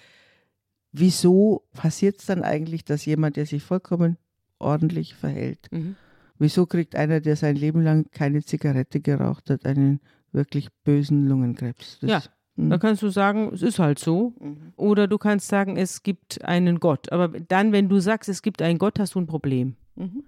Wieso 0.91 1.63
passiert 1.73 2.19
es 2.19 2.25
dann 2.25 2.43
eigentlich, 2.43 2.83
dass 2.83 3.05
jemand, 3.05 3.37
der 3.37 3.45
sich 3.45 3.63
vollkommen 3.63 4.17
ordentlich 4.59 5.15
verhält, 5.15 5.67
mhm 5.71 5.95
Wieso 6.37 6.65
kriegt 6.65 6.95
einer, 6.95 7.21
der 7.21 7.35
sein 7.35 7.55
Leben 7.55 7.81
lang 7.81 8.05
keine 8.11 8.43
Zigarette 8.43 8.99
geraucht 8.99 9.49
hat, 9.49 9.65
einen 9.65 10.01
wirklich 10.31 10.69
bösen 10.83 11.27
Lungenkrebs? 11.27 11.99
Das, 12.01 12.09
ja, 12.09 12.23
mh. 12.55 12.69
da 12.69 12.77
kannst 12.77 13.01
du 13.03 13.09
sagen, 13.09 13.51
es 13.53 13.61
ist 13.61 13.79
halt 13.79 13.99
so. 13.99 14.33
Mhm. 14.39 14.73
Oder 14.75 15.07
du 15.07 15.17
kannst 15.17 15.47
sagen, 15.47 15.77
es 15.77 16.03
gibt 16.03 16.43
einen 16.43 16.79
Gott. 16.79 17.11
Aber 17.11 17.29
dann, 17.29 17.71
wenn 17.71 17.87
du 17.87 17.99
sagst, 17.99 18.29
es 18.29 18.41
gibt 18.41 18.61
einen 18.61 18.79
Gott, 18.79 18.99
hast 18.99 19.15
du 19.15 19.19
ein 19.19 19.27
Problem. 19.27 19.75
Mhm. 19.95 20.23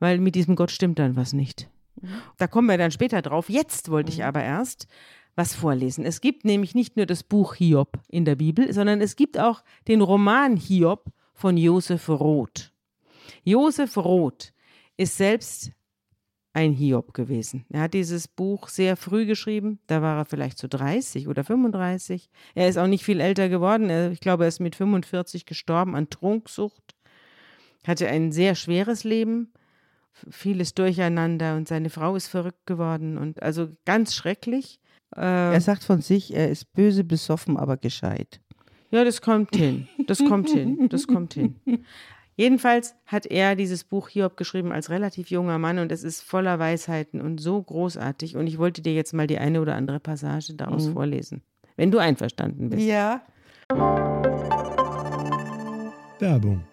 Weil 0.00 0.18
mit 0.18 0.34
diesem 0.34 0.56
Gott 0.56 0.72
stimmt 0.72 0.98
dann 0.98 1.14
was 1.14 1.32
nicht. 1.32 1.68
Mhm. 2.00 2.08
Da 2.38 2.48
kommen 2.48 2.68
wir 2.68 2.78
dann 2.78 2.90
später 2.90 3.22
drauf. 3.22 3.48
Jetzt 3.48 3.90
wollte 3.90 4.10
ich 4.10 4.18
mhm. 4.18 4.24
aber 4.24 4.42
erst 4.42 4.88
was 5.34 5.54
vorlesen. 5.54 6.04
Es 6.04 6.20
gibt 6.20 6.44
nämlich 6.44 6.74
nicht 6.74 6.96
nur 6.96 7.06
das 7.06 7.22
Buch 7.22 7.54
Hiob 7.54 7.98
in 8.08 8.24
der 8.24 8.34
Bibel, 8.36 8.72
sondern 8.72 9.00
es 9.00 9.16
gibt 9.16 9.38
auch 9.38 9.62
den 9.88 10.02
Roman 10.02 10.56
Hiob 10.56 11.06
von 11.32 11.56
Josef 11.56 12.08
Roth. 12.08 12.72
Josef 13.44 13.96
Roth 13.96 14.52
ist 14.96 15.16
selbst 15.16 15.72
ein 16.54 16.72
Hiob 16.72 17.14
gewesen. 17.14 17.64
Er 17.70 17.82
hat 17.82 17.94
dieses 17.94 18.28
Buch 18.28 18.68
sehr 18.68 18.96
früh 18.96 19.24
geschrieben, 19.24 19.78
da 19.86 20.02
war 20.02 20.18
er 20.18 20.24
vielleicht 20.24 20.58
so 20.58 20.68
30 20.68 21.28
oder 21.28 21.44
35. 21.44 22.28
Er 22.54 22.68
ist 22.68 22.76
auch 22.76 22.86
nicht 22.86 23.04
viel 23.04 23.20
älter 23.20 23.48
geworden, 23.48 24.12
ich 24.12 24.20
glaube, 24.20 24.44
er 24.44 24.48
ist 24.48 24.60
mit 24.60 24.76
45 24.76 25.46
gestorben 25.46 25.94
an 25.94 26.10
Trunksucht, 26.10 26.94
hatte 27.86 28.06
ein 28.08 28.32
sehr 28.32 28.54
schweres 28.54 29.02
Leben, 29.04 29.52
vieles 30.30 30.74
Durcheinander 30.74 31.56
und 31.56 31.68
seine 31.68 31.88
Frau 31.88 32.16
ist 32.16 32.28
verrückt 32.28 32.66
geworden 32.66 33.16
und 33.16 33.42
also 33.42 33.68
ganz 33.86 34.14
schrecklich. 34.14 34.78
Er 35.14 35.60
sagt 35.60 35.84
von 35.84 36.00
sich, 36.00 36.34
er 36.34 36.50
ist 36.50 36.72
böse 36.72 37.04
besoffen, 37.04 37.58
aber 37.58 37.76
gescheit. 37.76 38.40
Ja, 38.90 39.04
das 39.04 39.20
kommt 39.20 39.56
hin. 39.56 39.88
Das 40.06 40.24
kommt 40.24 40.50
hin. 40.50 40.88
Das 40.88 41.06
kommt 41.06 41.34
hin. 41.34 41.56
Jedenfalls 42.34 42.94
hat 43.06 43.26
er 43.26 43.56
dieses 43.56 43.84
Buch 43.84 44.08
Hiob 44.08 44.36
geschrieben 44.36 44.72
als 44.72 44.88
relativ 44.88 45.30
junger 45.30 45.58
Mann 45.58 45.78
und 45.78 45.92
es 45.92 46.02
ist 46.02 46.22
voller 46.22 46.58
Weisheiten 46.58 47.20
und 47.20 47.40
so 47.40 47.62
großartig. 47.62 48.36
Und 48.36 48.46
ich 48.46 48.58
wollte 48.58 48.80
dir 48.80 48.94
jetzt 48.94 49.12
mal 49.12 49.26
die 49.26 49.38
eine 49.38 49.60
oder 49.60 49.74
andere 49.74 50.00
Passage 50.00 50.54
daraus 50.54 50.86
mhm. 50.86 50.92
vorlesen, 50.94 51.42
wenn 51.76 51.90
du 51.90 51.98
einverstanden 51.98 52.70
bist. 52.70 52.86
Ja. 52.86 53.20
Werbung. 56.18 56.64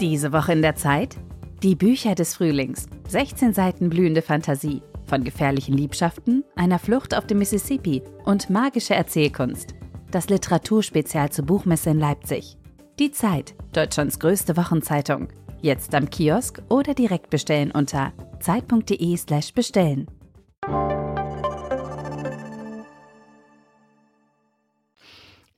Diese 0.00 0.32
Woche 0.32 0.52
in 0.52 0.62
der 0.62 0.76
Zeit? 0.76 1.16
Die 1.64 1.74
Bücher 1.74 2.14
des 2.14 2.36
Frühlings. 2.36 2.86
16 3.08 3.52
Seiten 3.52 3.90
blühende 3.90 4.22
Fantasie. 4.22 4.80
Von 5.06 5.24
gefährlichen 5.24 5.76
Liebschaften, 5.76 6.44
einer 6.54 6.78
Flucht 6.78 7.16
auf 7.16 7.26
dem 7.26 7.38
Mississippi 7.38 8.02
und 8.24 8.48
magische 8.50 8.94
Erzählkunst 8.94 9.74
das 10.10 10.28
Literaturspezial 10.28 11.30
zur 11.30 11.46
Buchmesse 11.46 11.90
in 11.90 11.98
Leipzig. 11.98 12.56
Die 12.98 13.10
Zeit, 13.10 13.54
Deutschlands 13.72 14.18
größte 14.18 14.56
Wochenzeitung. 14.56 15.28
Jetzt 15.60 15.94
am 15.94 16.08
Kiosk 16.08 16.62
oder 16.68 16.94
direkt 16.94 17.30
bestellen 17.30 17.70
unter 17.70 18.12
zeit.de/slash 18.40 19.52
bestellen. 19.52 20.06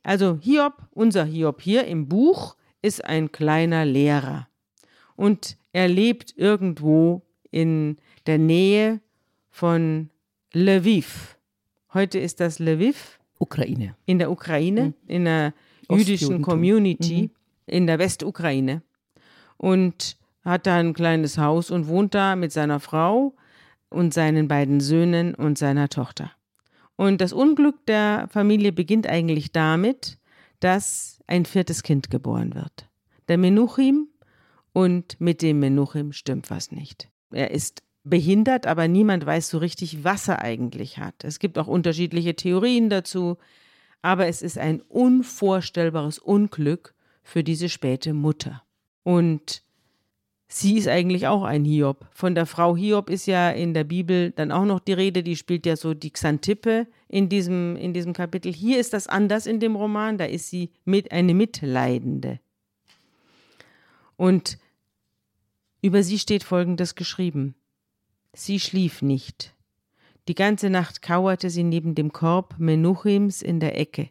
Also 0.02 0.38
Hiob, 0.40 0.74
unser 0.92 1.24
Hiob 1.24 1.60
hier 1.60 1.84
im 1.84 2.08
Buch, 2.08 2.56
ist 2.82 3.04
ein 3.04 3.30
kleiner 3.30 3.84
Lehrer. 3.84 4.48
Und 5.14 5.56
er 5.72 5.88
lebt 5.88 6.36
irgendwo 6.36 7.22
in 7.50 7.98
der 8.26 8.38
Nähe 8.38 9.00
von 9.50 10.10
Lviv. 10.52 11.38
Heute 11.92 12.18
ist 12.18 12.40
das 12.40 12.58
Lviv 12.58 13.19
Ukraine. 13.40 13.96
In 14.07 14.18
der 14.18 14.31
Ukraine, 14.31 14.87
mhm. 14.87 14.94
in 15.09 15.24
der 15.24 15.55
jüdischen 15.90 16.42
Community 16.42 17.22
mhm. 17.22 17.31
in 17.66 17.87
der 17.87 17.98
Westukraine. 17.98 18.83
Und 19.56 20.17
hat 20.44 20.67
da 20.67 20.77
ein 20.77 20.94
kleines 20.94 21.37
Haus 21.38 21.71
und 21.71 21.88
wohnt 21.88 22.14
da 22.14 22.37
mit 22.37 22.52
seiner 22.52 22.81
Frau 22.81 23.35
und 23.88 24.14
seinen 24.14 24.48
beiden 24.48 24.81
Söhnen 24.81 25.35
und 25.35 25.58
seiner 25.58 25.88
Tochter. 25.88 26.33
Und 26.96 27.21
das 27.21 27.33
Unglück 27.33 27.85
der 27.87 28.29
Familie 28.31 28.73
beginnt 28.73 29.06
eigentlich 29.06 29.52
damit, 29.52 30.19
dass 30.60 31.21
ein 31.27 31.44
viertes 31.46 31.83
Kind 31.83 32.10
geboren 32.10 32.54
wird. 32.54 32.88
Der 33.29 33.38
Menuchim 33.38 34.08
und 34.73 35.21
mit 35.21 35.42
dem 35.42 35.60
Menuchim 35.60 36.12
stimmt 36.12 36.50
was 36.50 36.73
nicht. 36.73 37.08
Er 37.33 37.50
ist 37.50 37.83
behindert, 38.11 38.67
aber 38.67 38.88
niemand 38.88 39.25
weiß 39.25 39.48
so 39.48 39.58
richtig, 39.58 40.04
was 40.04 40.29
er 40.29 40.42
eigentlich 40.42 40.98
hat. 40.98 41.25
Es 41.25 41.38
gibt 41.38 41.56
auch 41.58 41.69
unterschiedliche 41.69 42.35
Theorien 42.35 42.90
dazu, 42.90 43.38
aber 44.02 44.27
es 44.27 44.42
ist 44.42 44.58
ein 44.58 44.83
unvorstellbares 44.83 46.19
Unglück 46.19 46.94
für 47.23 47.44
diese 47.44 47.69
späte 47.69 48.13
Mutter. 48.13 48.63
Und 49.04 49.63
sie 50.48 50.77
ist 50.77 50.88
eigentlich 50.88 51.29
auch 51.29 51.44
ein 51.44 51.65
Hiob. 51.65 52.06
Von 52.13 52.35
der 52.35 52.46
Frau 52.46 52.77
Hiob 52.77 53.08
ist 53.08 53.27
ja 53.27 53.50
in 53.50 53.73
der 53.73 53.85
Bibel 53.85 54.33
dann 54.33 54.52
auch 54.52 54.65
noch 54.65 54.81
die 54.81 54.92
Rede, 54.92 55.23
die 55.23 55.37
spielt 55.37 55.65
ja 55.65 55.77
so 55.77 55.94
die 55.94 56.11
Xantippe 56.11 56.87
in 57.08 57.29
diesem, 57.29 57.77
in 57.77 57.94
diesem 57.94 58.13
Kapitel. 58.13 58.52
Hier 58.52 58.81
ist 58.81 58.92
das 58.92 59.06
anders 59.06 59.46
in 59.46 59.61
dem 59.61 59.77
Roman, 59.77 60.19
da 60.19 60.25
ist 60.25 60.50
sie 60.50 60.71
mit 60.85 61.13
eine 61.13 61.35
Mitleidende. 61.35 62.40
Und 64.17 64.58
Über 65.83 66.02
sie 66.02 66.19
steht 66.19 66.44
Folgendes 66.44 66.94
geschrieben. 66.94 67.54
Sie 68.33 68.60
schlief 68.60 69.02
nicht. 69.02 69.54
Die 70.28 70.35
ganze 70.35 70.70
Nacht 70.70 71.02
kauerte 71.02 71.50
sie 71.50 71.64
neben 71.64 71.94
dem 71.94 72.12
Korb 72.12 72.54
Menuchims 72.58 73.42
in 73.42 73.58
der 73.58 73.78
Ecke, 73.78 74.10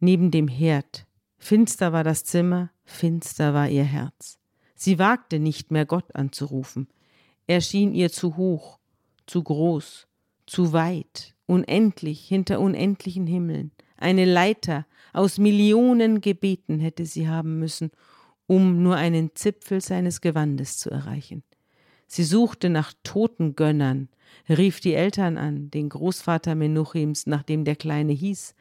neben 0.00 0.30
dem 0.30 0.48
Herd. 0.48 1.06
Finster 1.38 1.92
war 1.92 2.02
das 2.02 2.24
Zimmer, 2.24 2.70
finster 2.84 3.54
war 3.54 3.68
ihr 3.68 3.84
Herz. 3.84 4.38
Sie 4.74 4.98
wagte 4.98 5.38
nicht 5.38 5.70
mehr 5.70 5.86
Gott 5.86 6.14
anzurufen. 6.16 6.88
Er 7.46 7.60
schien 7.60 7.94
ihr 7.94 8.10
zu 8.10 8.36
hoch, 8.36 8.80
zu 9.26 9.42
groß, 9.42 10.08
zu 10.46 10.72
weit, 10.72 11.34
unendlich 11.46 12.26
hinter 12.26 12.58
unendlichen 12.60 13.26
Himmeln. 13.26 13.70
Eine 13.96 14.24
Leiter 14.24 14.86
aus 15.12 15.38
Millionen 15.38 16.20
Gebeten 16.20 16.80
hätte 16.80 17.06
sie 17.06 17.28
haben 17.28 17.60
müssen, 17.60 17.92
um 18.48 18.82
nur 18.82 18.96
einen 18.96 19.34
Zipfel 19.36 19.80
seines 19.80 20.20
Gewandes 20.20 20.78
zu 20.78 20.90
erreichen. 20.90 21.44
Sie 22.14 22.24
suchte 22.24 22.68
nach 22.68 22.92
toten 23.04 23.56
Gönnern, 23.56 24.10
rief 24.46 24.80
die 24.80 24.92
Eltern 24.92 25.38
an, 25.38 25.70
den 25.70 25.88
Großvater 25.88 26.54
Menuchims, 26.54 27.26
nach 27.26 27.42
dem 27.42 27.64
der 27.64 27.74
Kleine 27.74 28.12
hieß, 28.12 28.54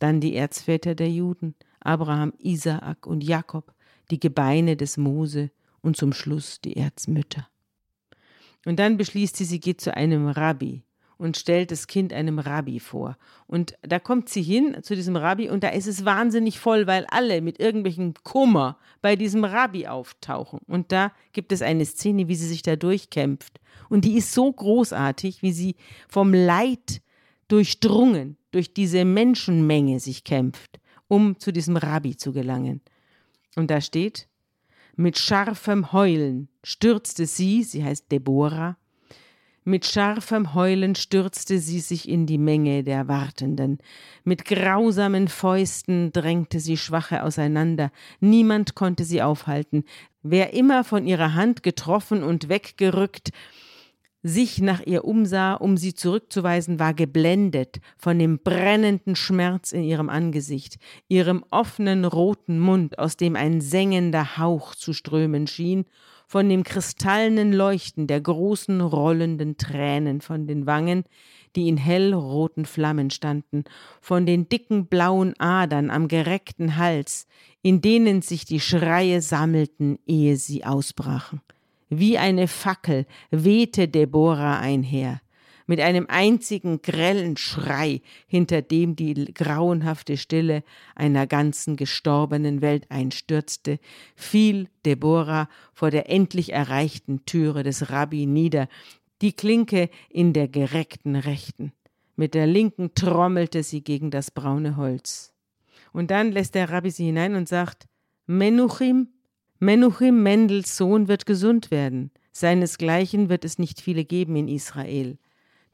dann 0.00 0.20
die 0.20 0.34
Erzväter 0.34 0.96
der 0.96 1.08
Juden, 1.08 1.54
Abraham, 1.78 2.32
Isaak 2.40 3.06
und 3.06 3.22
Jakob, 3.22 3.72
die 4.10 4.18
Gebeine 4.18 4.76
des 4.76 4.96
Mose 4.96 5.52
und 5.80 5.96
zum 5.96 6.12
Schluss 6.12 6.60
die 6.60 6.76
Erzmütter. 6.76 7.46
Und 8.66 8.80
dann 8.80 8.96
beschließt 8.96 9.36
sie, 9.36 9.44
sie 9.44 9.60
geht 9.60 9.80
zu 9.80 9.96
einem 9.96 10.26
Rabbi, 10.26 10.82
und 11.18 11.36
stellt 11.36 11.70
das 11.72 11.88
Kind 11.88 12.12
einem 12.12 12.38
Rabbi 12.38 12.80
vor. 12.80 13.18
Und 13.46 13.74
da 13.82 13.98
kommt 13.98 14.28
sie 14.28 14.42
hin 14.42 14.78
zu 14.82 14.94
diesem 14.94 15.16
Rabbi 15.16 15.50
und 15.50 15.64
da 15.64 15.68
ist 15.68 15.88
es 15.88 16.04
wahnsinnig 16.04 16.60
voll, 16.60 16.86
weil 16.86 17.04
alle 17.10 17.42
mit 17.42 17.60
irgendwelchen 17.60 18.14
Kummer 18.22 18.78
bei 19.02 19.16
diesem 19.16 19.44
Rabbi 19.44 19.88
auftauchen. 19.88 20.60
Und 20.66 20.92
da 20.92 21.12
gibt 21.32 21.52
es 21.52 21.60
eine 21.60 21.84
Szene, 21.84 22.28
wie 22.28 22.36
sie 22.36 22.46
sich 22.46 22.62
da 22.62 22.76
durchkämpft. 22.76 23.60
Und 23.88 24.04
die 24.04 24.16
ist 24.16 24.32
so 24.32 24.50
großartig, 24.50 25.42
wie 25.42 25.52
sie 25.52 25.74
vom 26.08 26.32
Leid 26.32 27.02
durchdrungen 27.48 28.36
durch 28.52 28.72
diese 28.72 29.04
Menschenmenge 29.04 30.00
sich 30.00 30.22
kämpft, 30.24 30.78
um 31.08 31.38
zu 31.38 31.52
diesem 31.52 31.76
Rabbi 31.76 32.16
zu 32.16 32.32
gelangen. 32.32 32.80
Und 33.56 33.70
da 33.70 33.80
steht, 33.80 34.28
mit 34.94 35.18
scharfem 35.18 35.92
Heulen 35.92 36.48
stürzte 36.62 37.26
sie, 37.26 37.62
sie 37.64 37.84
heißt 37.84 38.10
Deborah, 38.12 38.76
mit 39.68 39.86
scharfem 39.86 40.54
Heulen 40.54 40.94
stürzte 40.94 41.58
sie 41.58 41.80
sich 41.80 42.08
in 42.08 42.26
die 42.26 42.38
Menge 42.38 42.82
der 42.82 43.06
Wartenden. 43.06 43.78
Mit 44.24 44.44
grausamen 44.44 45.28
Fäusten 45.28 46.10
drängte 46.12 46.58
sie 46.58 46.76
Schwache 46.76 47.22
auseinander. 47.22 47.92
Niemand 48.20 48.74
konnte 48.74 49.04
sie 49.04 49.22
aufhalten. 49.22 49.84
Wer 50.22 50.54
immer 50.54 50.84
von 50.84 51.06
ihrer 51.06 51.34
Hand 51.34 51.62
getroffen 51.62 52.22
und 52.22 52.48
weggerückt, 52.48 53.30
sich 54.22 54.60
nach 54.60 54.80
ihr 54.84 55.04
umsah, 55.04 55.54
um 55.54 55.76
sie 55.76 55.94
zurückzuweisen, 55.94 56.80
war 56.80 56.92
geblendet 56.92 57.78
von 57.96 58.18
dem 58.18 58.40
brennenden 58.40 59.14
Schmerz 59.14 59.72
in 59.72 59.84
ihrem 59.84 60.08
Angesicht, 60.08 60.78
ihrem 61.08 61.44
offenen 61.50 62.04
roten 62.04 62.58
Mund, 62.58 62.98
aus 62.98 63.16
dem 63.16 63.36
ein 63.36 63.60
sengender 63.60 64.38
Hauch 64.38 64.74
zu 64.74 64.92
strömen 64.92 65.46
schien, 65.46 65.84
von 66.28 66.48
dem 66.48 66.62
kristallenen 66.62 67.54
Leuchten 67.54 68.06
der 68.06 68.20
großen 68.20 68.82
rollenden 68.82 69.56
Tränen 69.56 70.20
von 70.20 70.46
den 70.46 70.66
Wangen, 70.66 71.04
die 71.56 71.68
in 71.68 71.78
hellroten 71.78 72.66
Flammen 72.66 73.10
standen, 73.10 73.64
von 74.02 74.26
den 74.26 74.46
dicken 74.48 74.86
blauen 74.86 75.34
Adern 75.40 75.90
am 75.90 76.06
gereckten 76.06 76.76
Hals, 76.76 77.26
in 77.62 77.80
denen 77.80 78.20
sich 78.20 78.44
die 78.44 78.60
Schreie 78.60 79.22
sammelten, 79.22 79.98
ehe 80.06 80.36
sie 80.36 80.64
ausbrachen. 80.64 81.40
Wie 81.88 82.18
eine 82.18 82.46
Fackel 82.46 83.06
wehte 83.30 83.88
Deborah 83.88 84.58
einher 84.58 85.22
mit 85.68 85.80
einem 85.80 86.06
einzigen 86.08 86.80
grellen 86.80 87.36
Schrei, 87.36 88.00
hinter 88.26 88.62
dem 88.62 88.96
die 88.96 89.32
grauenhafte 89.32 90.16
Stille 90.16 90.64
einer 90.96 91.26
ganzen 91.26 91.76
gestorbenen 91.76 92.62
Welt 92.62 92.90
einstürzte, 92.90 93.78
fiel 94.16 94.68
Deborah 94.86 95.48
vor 95.74 95.90
der 95.90 96.10
endlich 96.10 96.52
erreichten 96.52 97.24
Türe 97.26 97.62
des 97.62 97.90
Rabbi 97.90 98.24
nieder, 98.24 98.66
die 99.20 99.32
Klinke 99.32 99.90
in 100.08 100.32
der 100.32 100.48
gereckten 100.48 101.16
Rechten. 101.16 101.72
Mit 102.16 102.34
der 102.34 102.46
linken 102.46 102.94
trommelte 102.94 103.62
sie 103.62 103.84
gegen 103.84 104.10
das 104.10 104.30
braune 104.30 104.76
Holz. 104.76 105.34
Und 105.92 106.10
dann 106.10 106.32
lässt 106.32 106.54
der 106.54 106.70
Rabbi 106.70 106.90
sie 106.90 107.04
hinein 107.04 107.34
und 107.34 107.46
sagt, 107.46 107.86
Menuchim, 108.26 109.08
Menuchim 109.58 110.22
Mendels 110.22 110.76
Sohn 110.78 111.08
wird 111.08 111.26
gesund 111.26 111.70
werden. 111.70 112.10
Seinesgleichen 112.32 113.28
wird 113.28 113.44
es 113.44 113.58
nicht 113.58 113.82
viele 113.82 114.04
geben 114.04 114.34
in 114.36 114.48
Israel. 114.48 115.18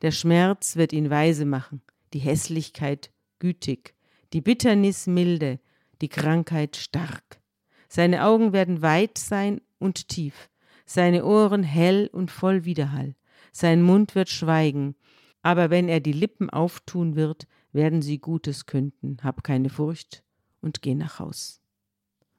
Der 0.03 0.11
Schmerz 0.11 0.77
wird 0.77 0.93
ihn 0.93 1.11
weise 1.11 1.45
machen, 1.45 1.83
die 2.13 2.19
Hässlichkeit 2.19 3.11
gütig, 3.39 3.95
die 4.33 4.41
Bitternis 4.41 5.07
milde, 5.07 5.61
die 6.01 6.09
Krankheit 6.09 6.77
stark. 6.77 7.41
Seine 7.89 8.25
Augen 8.25 8.53
werden 8.53 8.83
weit 8.83 9.19
sein 9.19 9.61
und 9.79 10.09
tief, 10.09 10.51
seine 10.85 11.25
Ohren 11.25 11.63
hell 11.63 12.11
und 12.13 12.31
voll 12.31 12.65
Widerhall, 12.65 13.15
sein 13.53 13.83
Mund 13.83 14.15
wird 14.15 14.29
schweigen, 14.29 14.97
aber 15.43 15.71
wenn 15.71 15.89
er 15.89 16.01
die 16.01 16.13
Lippen 16.13 16.51
auftun 16.51 17.15
wird, 17.15 17.47
werden 17.73 18.03
sie 18.03 18.19
Gutes 18.19 18.67
künden, 18.67 19.19
hab 19.23 19.45
keine 19.45 19.69
Furcht 19.69 20.25
und 20.61 20.83
geh 20.83 20.95
nach 20.95 21.19
Haus. 21.19 21.61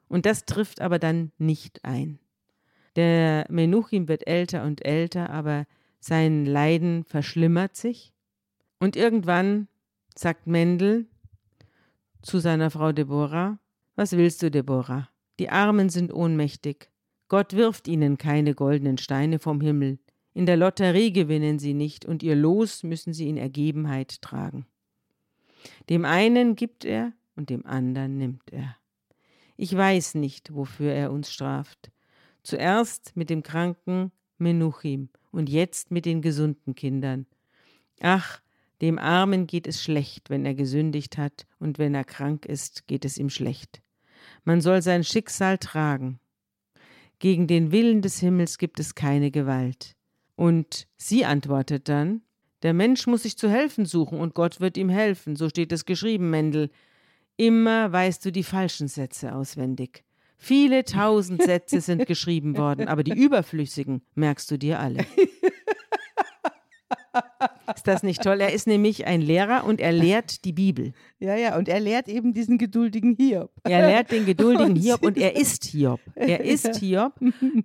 Und 0.08 0.26
das 0.26 0.44
trifft 0.44 0.80
aber 0.80 0.98
dann 0.98 1.32
nicht 1.38 1.84
ein. 1.84 2.18
Der 2.96 3.46
Menuchim 3.48 4.08
wird 4.08 4.26
älter 4.26 4.64
und 4.64 4.84
älter, 4.84 5.30
aber 5.30 5.66
sein 6.06 6.46
Leiden 6.46 7.04
verschlimmert 7.04 7.76
sich. 7.76 8.12
Und 8.78 8.96
irgendwann 8.96 9.68
sagt 10.14 10.46
Mendel 10.46 11.06
zu 12.22 12.38
seiner 12.38 12.70
Frau 12.70 12.92
Deborah, 12.92 13.58
was 13.96 14.12
willst 14.12 14.42
du, 14.42 14.50
Deborah? 14.50 15.08
Die 15.38 15.50
Armen 15.50 15.88
sind 15.88 16.12
ohnmächtig. 16.12 16.90
Gott 17.28 17.54
wirft 17.54 17.88
ihnen 17.88 18.18
keine 18.18 18.54
goldenen 18.54 18.98
Steine 18.98 19.38
vom 19.38 19.60
Himmel. 19.60 19.98
In 20.32 20.46
der 20.46 20.56
Lotterie 20.56 21.12
gewinnen 21.12 21.58
sie 21.58 21.74
nicht, 21.74 22.04
und 22.04 22.22
ihr 22.22 22.36
Los 22.36 22.82
müssen 22.82 23.12
sie 23.12 23.28
in 23.28 23.36
Ergebenheit 23.36 24.22
tragen. 24.22 24.66
Dem 25.88 26.04
einen 26.04 26.54
gibt 26.54 26.84
er, 26.84 27.12
und 27.34 27.50
dem 27.50 27.66
anderen 27.66 28.16
nimmt 28.16 28.52
er. 28.52 28.76
Ich 29.56 29.74
weiß 29.76 30.14
nicht, 30.14 30.54
wofür 30.54 30.92
er 30.92 31.10
uns 31.10 31.32
straft. 31.32 31.90
Zuerst 32.42 33.16
mit 33.16 33.28
dem 33.28 33.42
kranken 33.42 34.12
Menuchim 34.38 35.08
und 35.36 35.50
jetzt 35.50 35.90
mit 35.90 36.06
den 36.06 36.22
gesunden 36.22 36.74
Kindern. 36.74 37.26
Ach, 38.00 38.40
dem 38.80 38.98
Armen 38.98 39.46
geht 39.46 39.66
es 39.66 39.82
schlecht, 39.82 40.30
wenn 40.30 40.46
er 40.46 40.54
gesündigt 40.54 41.18
hat, 41.18 41.46
und 41.58 41.78
wenn 41.78 41.94
er 41.94 42.04
krank 42.04 42.46
ist, 42.46 42.86
geht 42.86 43.04
es 43.04 43.18
ihm 43.18 43.28
schlecht. 43.28 43.82
Man 44.44 44.62
soll 44.62 44.80
sein 44.80 45.04
Schicksal 45.04 45.58
tragen. 45.58 46.20
Gegen 47.18 47.46
den 47.46 47.70
Willen 47.70 48.00
des 48.00 48.18
Himmels 48.18 48.56
gibt 48.56 48.80
es 48.80 48.94
keine 48.94 49.30
Gewalt. 49.30 49.94
Und 50.36 50.88
sie 50.96 51.24
antwortet 51.26 51.88
dann, 51.88 52.22
der 52.62 52.72
Mensch 52.72 53.06
muss 53.06 53.22
sich 53.22 53.36
zu 53.36 53.50
helfen 53.50 53.84
suchen 53.84 54.18
und 54.18 54.34
Gott 54.34 54.60
wird 54.60 54.78
ihm 54.78 54.88
helfen, 54.88 55.36
so 55.36 55.50
steht 55.50 55.70
es 55.72 55.84
geschrieben, 55.84 56.30
Mendel. 56.30 56.70
Immer 57.36 57.92
weißt 57.92 58.24
du 58.24 58.32
die 58.32 58.42
falschen 58.42 58.88
Sätze 58.88 59.34
auswendig. 59.34 60.05
Viele 60.38 60.84
tausend 60.84 61.42
Sätze 61.42 61.80
sind 61.80 62.06
geschrieben 62.06 62.56
worden, 62.56 62.88
aber 62.88 63.02
die 63.02 63.12
überflüssigen 63.12 64.02
merkst 64.14 64.50
du 64.50 64.58
dir 64.58 64.80
alle. 64.80 65.04
Ist 67.74 67.86
das 67.86 68.02
nicht 68.02 68.22
toll? 68.22 68.40
Er 68.40 68.52
ist 68.52 68.66
nämlich 68.66 69.06
ein 69.06 69.20
Lehrer 69.20 69.64
und 69.64 69.80
er 69.80 69.92
lehrt 69.92 70.44
die 70.44 70.52
Bibel. 70.52 70.92
Ja, 71.18 71.36
ja, 71.36 71.56
und 71.56 71.68
er 71.68 71.80
lehrt 71.80 72.08
eben 72.08 72.32
diesen 72.32 72.58
geduldigen 72.58 73.16
Hiob. 73.16 73.50
Er 73.64 73.86
lehrt 73.88 74.12
den 74.12 74.26
geduldigen 74.26 74.76
Hiob 74.76 75.02
und 75.02 75.16
er 75.16 75.36
ist 75.36 75.64
Hiob. 75.64 76.00
Er 76.14 76.44
ist 76.44 76.76
Hiob. 76.76 77.14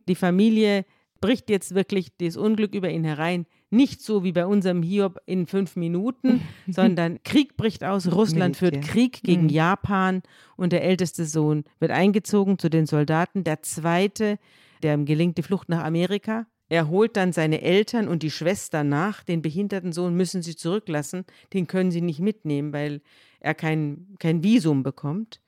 Die 0.07 0.15
Familie 0.15 0.86
bricht 1.19 1.49
jetzt 1.49 1.76
wirklich 1.76 2.15
das 2.17 2.38
Unglück 2.38 2.74
über 2.74 2.89
ihn 2.89 3.03
herein. 3.03 3.45
Nicht 3.74 4.01
so 4.01 4.24
wie 4.26 4.34
bei 4.34 4.45
unserem 4.45 4.84
Hiob 4.84 5.22
in 5.26 5.47
fünf 5.47 5.78
Minuten, 5.78 6.41
sondern 6.67 7.24
Krieg 7.24 7.55
bricht 7.55 7.84
aus. 7.84 8.11
Russland 8.11 8.57
führt 8.57 8.82
Krieg 8.82 9.24
gegen 9.24 9.43
mhm. 9.43 9.49
Japan 9.49 10.22
und 10.57 10.74
der 10.74 10.84
älteste 10.84 11.26
Sohn 11.26 11.63
wird 11.80 11.91
eingezogen 11.91 12.59
zu 12.59 12.69
den 12.69 12.86
Soldaten. 12.86 13.45
Der 13.45 13.63
zweite, 13.63 14.38
der 14.84 14.97
gelingt 14.97 15.38
die 15.38 15.43
Flucht 15.43 15.69
nach 15.69 15.84
Amerika. 15.84 16.45
Er 16.67 16.89
holt 16.89 17.17
dann 17.17 17.34
seine 17.34 17.61
Eltern 17.61 18.07
und 18.07 18.24
die 18.24 18.32
Schwester 18.32 18.84
nach. 18.84 19.24
Den 19.24 19.41
behinderten 19.41 19.93
Sohn 19.93 20.15
müssen 20.15 20.41
sie 20.41 20.55
zurücklassen. 20.55 21.26
Den 21.53 21.67
können 21.67 21.91
sie 21.91 22.01
nicht 22.01 22.19
mitnehmen, 22.19 22.74
weil 22.74 23.01
er 23.39 23.53
kein, 23.53 24.15
kein 24.19 24.43
Visum 24.43 24.84
bekommt. 24.84 25.41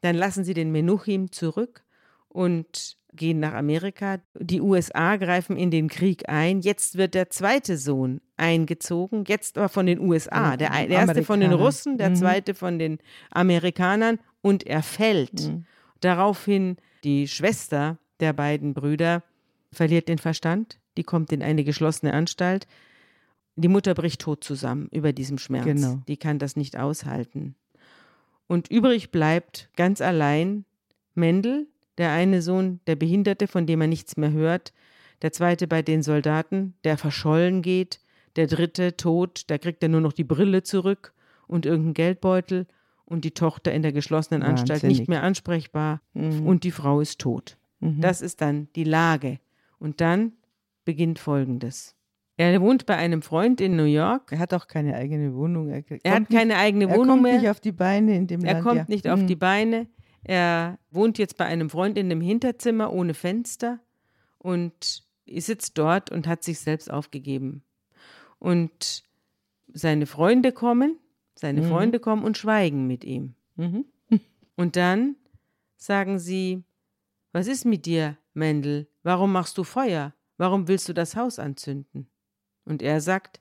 Dann 0.00 0.16
lassen 0.16 0.44
sie 0.44 0.54
den 0.54 0.72
Menuchim 0.72 1.30
zurück 1.32 1.84
und 2.28 2.99
gehen 3.12 3.40
nach 3.40 3.54
Amerika. 3.54 4.18
Die 4.38 4.60
USA 4.60 5.16
greifen 5.16 5.56
in 5.56 5.70
den 5.70 5.88
Krieg 5.88 6.28
ein. 6.28 6.60
Jetzt 6.60 6.96
wird 6.96 7.14
der 7.14 7.30
zweite 7.30 7.76
Sohn 7.76 8.20
eingezogen, 8.36 9.24
jetzt 9.26 9.58
aber 9.58 9.68
von 9.68 9.86
den 9.86 10.00
USA. 10.00 10.56
Der, 10.56 10.70
der 10.70 10.88
erste 10.88 11.24
von 11.24 11.40
den 11.40 11.52
Russen, 11.52 11.98
der 11.98 12.10
mhm. 12.10 12.16
zweite 12.16 12.54
von 12.54 12.78
den 12.78 12.98
Amerikanern 13.30 14.18
und 14.42 14.66
er 14.66 14.82
fällt. 14.82 15.48
Mhm. 15.48 15.64
Daraufhin 16.00 16.76
die 17.04 17.28
Schwester 17.28 17.98
der 18.20 18.32
beiden 18.32 18.74
Brüder 18.74 19.22
verliert 19.72 20.08
den 20.08 20.18
Verstand, 20.18 20.78
die 20.96 21.04
kommt 21.04 21.32
in 21.32 21.42
eine 21.42 21.64
geschlossene 21.64 22.12
Anstalt. 22.12 22.66
Die 23.56 23.68
Mutter 23.68 23.94
bricht 23.94 24.22
tot 24.22 24.42
zusammen 24.42 24.88
über 24.90 25.12
diesem 25.12 25.38
Schmerz. 25.38 25.64
Genau. 25.64 26.02
Die 26.08 26.16
kann 26.16 26.38
das 26.38 26.56
nicht 26.56 26.76
aushalten. 26.78 27.54
Und 28.46 28.68
übrig 28.70 29.10
bleibt 29.10 29.68
ganz 29.76 30.00
allein 30.00 30.64
Mendel, 31.14 31.68
der 32.00 32.10
eine 32.10 32.42
Sohn, 32.42 32.80
der 32.88 32.96
Behinderte, 32.96 33.46
von 33.46 33.66
dem 33.66 33.80
er 33.80 33.86
nichts 33.86 34.16
mehr 34.16 34.32
hört, 34.32 34.72
der 35.22 35.32
zweite 35.32 35.68
bei 35.68 35.82
den 35.82 36.02
Soldaten, 36.02 36.74
der 36.82 36.98
verschollen 36.98 37.62
geht, 37.62 38.00
der 38.36 38.46
dritte 38.48 38.96
tot, 38.96 39.44
da 39.48 39.58
kriegt 39.58 39.82
er 39.82 39.88
nur 39.88 40.00
noch 40.00 40.12
die 40.12 40.24
Brille 40.24 40.62
zurück 40.64 41.12
und 41.46 41.66
irgendeinen 41.66 41.94
Geldbeutel 41.94 42.66
und 43.04 43.24
die 43.24 43.32
Tochter 43.32 43.72
in 43.72 43.82
der 43.82 43.92
geschlossenen 43.92 44.42
Anstalt 44.42 44.70
Wahnsinnig. 44.82 44.98
nicht 45.00 45.08
mehr 45.08 45.22
ansprechbar 45.22 46.00
Mhm. 46.14 46.46
und 46.46 46.64
die 46.64 46.70
Frau 46.70 47.00
ist 47.00 47.18
tot. 47.20 47.56
Mhm. 47.80 48.00
Das 48.00 48.22
ist 48.22 48.40
dann 48.40 48.68
die 48.76 48.84
Lage. 48.84 49.38
Und 49.78 50.00
dann 50.00 50.32
beginnt 50.84 51.18
Folgendes. 51.18 51.96
Er 52.36 52.58
wohnt 52.62 52.86
bei 52.86 52.96
einem 52.96 53.20
Freund 53.20 53.60
in 53.60 53.76
New 53.76 53.84
York. 53.84 54.32
er 54.32 54.38
hat 54.38 54.54
auch 54.54 54.66
keine 54.68 54.94
eigene 54.94 55.34
Wohnung. 55.34 55.68
Er, 55.68 55.82
Er 56.02 56.12
hat 56.12 56.16
kommt 56.18 56.30
nicht- 56.30 56.38
keine 56.38 56.56
eigene 56.56 56.84
er 56.84 56.90
Wohnung 56.96 57.08
kommt 57.08 57.22
mehr. 57.24 57.38
nicht 57.38 57.50
auf 57.50 57.60
die 57.60 57.72
Beine 57.72 58.16
in 58.16 58.26
dem 58.26 58.44
Er 58.44 58.54
Land. 58.54 58.64
kommt 58.64 58.76
ja. 58.78 58.84
nicht 58.88 59.08
auf 59.08 59.20
Mhm. 59.20 59.26
die 59.26 59.36
Beine. 59.36 59.86
Er 60.22 60.78
wohnt 60.90 61.18
jetzt 61.18 61.36
bei 61.36 61.46
einem 61.46 61.70
Freund 61.70 61.96
in 61.96 62.06
einem 62.06 62.20
Hinterzimmer 62.20 62.92
ohne 62.92 63.14
Fenster 63.14 63.80
und 64.38 65.04
sitzt 65.26 65.78
dort 65.78 66.10
und 66.10 66.26
hat 66.26 66.42
sich 66.44 66.58
selbst 66.60 66.90
aufgegeben. 66.90 67.62
Und 68.38 69.04
seine 69.72 70.06
Freunde 70.06 70.52
kommen, 70.52 70.98
seine 71.34 71.62
Mhm. 71.62 71.68
Freunde 71.68 72.00
kommen 72.00 72.24
und 72.24 72.36
schweigen 72.36 72.86
mit 72.86 73.04
ihm. 73.04 73.34
Mhm. 73.56 73.84
Und 74.56 74.76
dann 74.76 75.16
sagen 75.76 76.18
sie, 76.18 76.64
was 77.32 77.46
ist 77.46 77.64
mit 77.64 77.86
dir, 77.86 78.18
Mendel? 78.34 78.88
Warum 79.02 79.32
machst 79.32 79.56
du 79.56 79.64
Feuer? 79.64 80.12
Warum 80.36 80.68
willst 80.68 80.88
du 80.88 80.92
das 80.92 81.16
Haus 81.16 81.38
anzünden? 81.38 82.08
Und 82.64 82.82
er 82.82 83.00
sagt, 83.00 83.40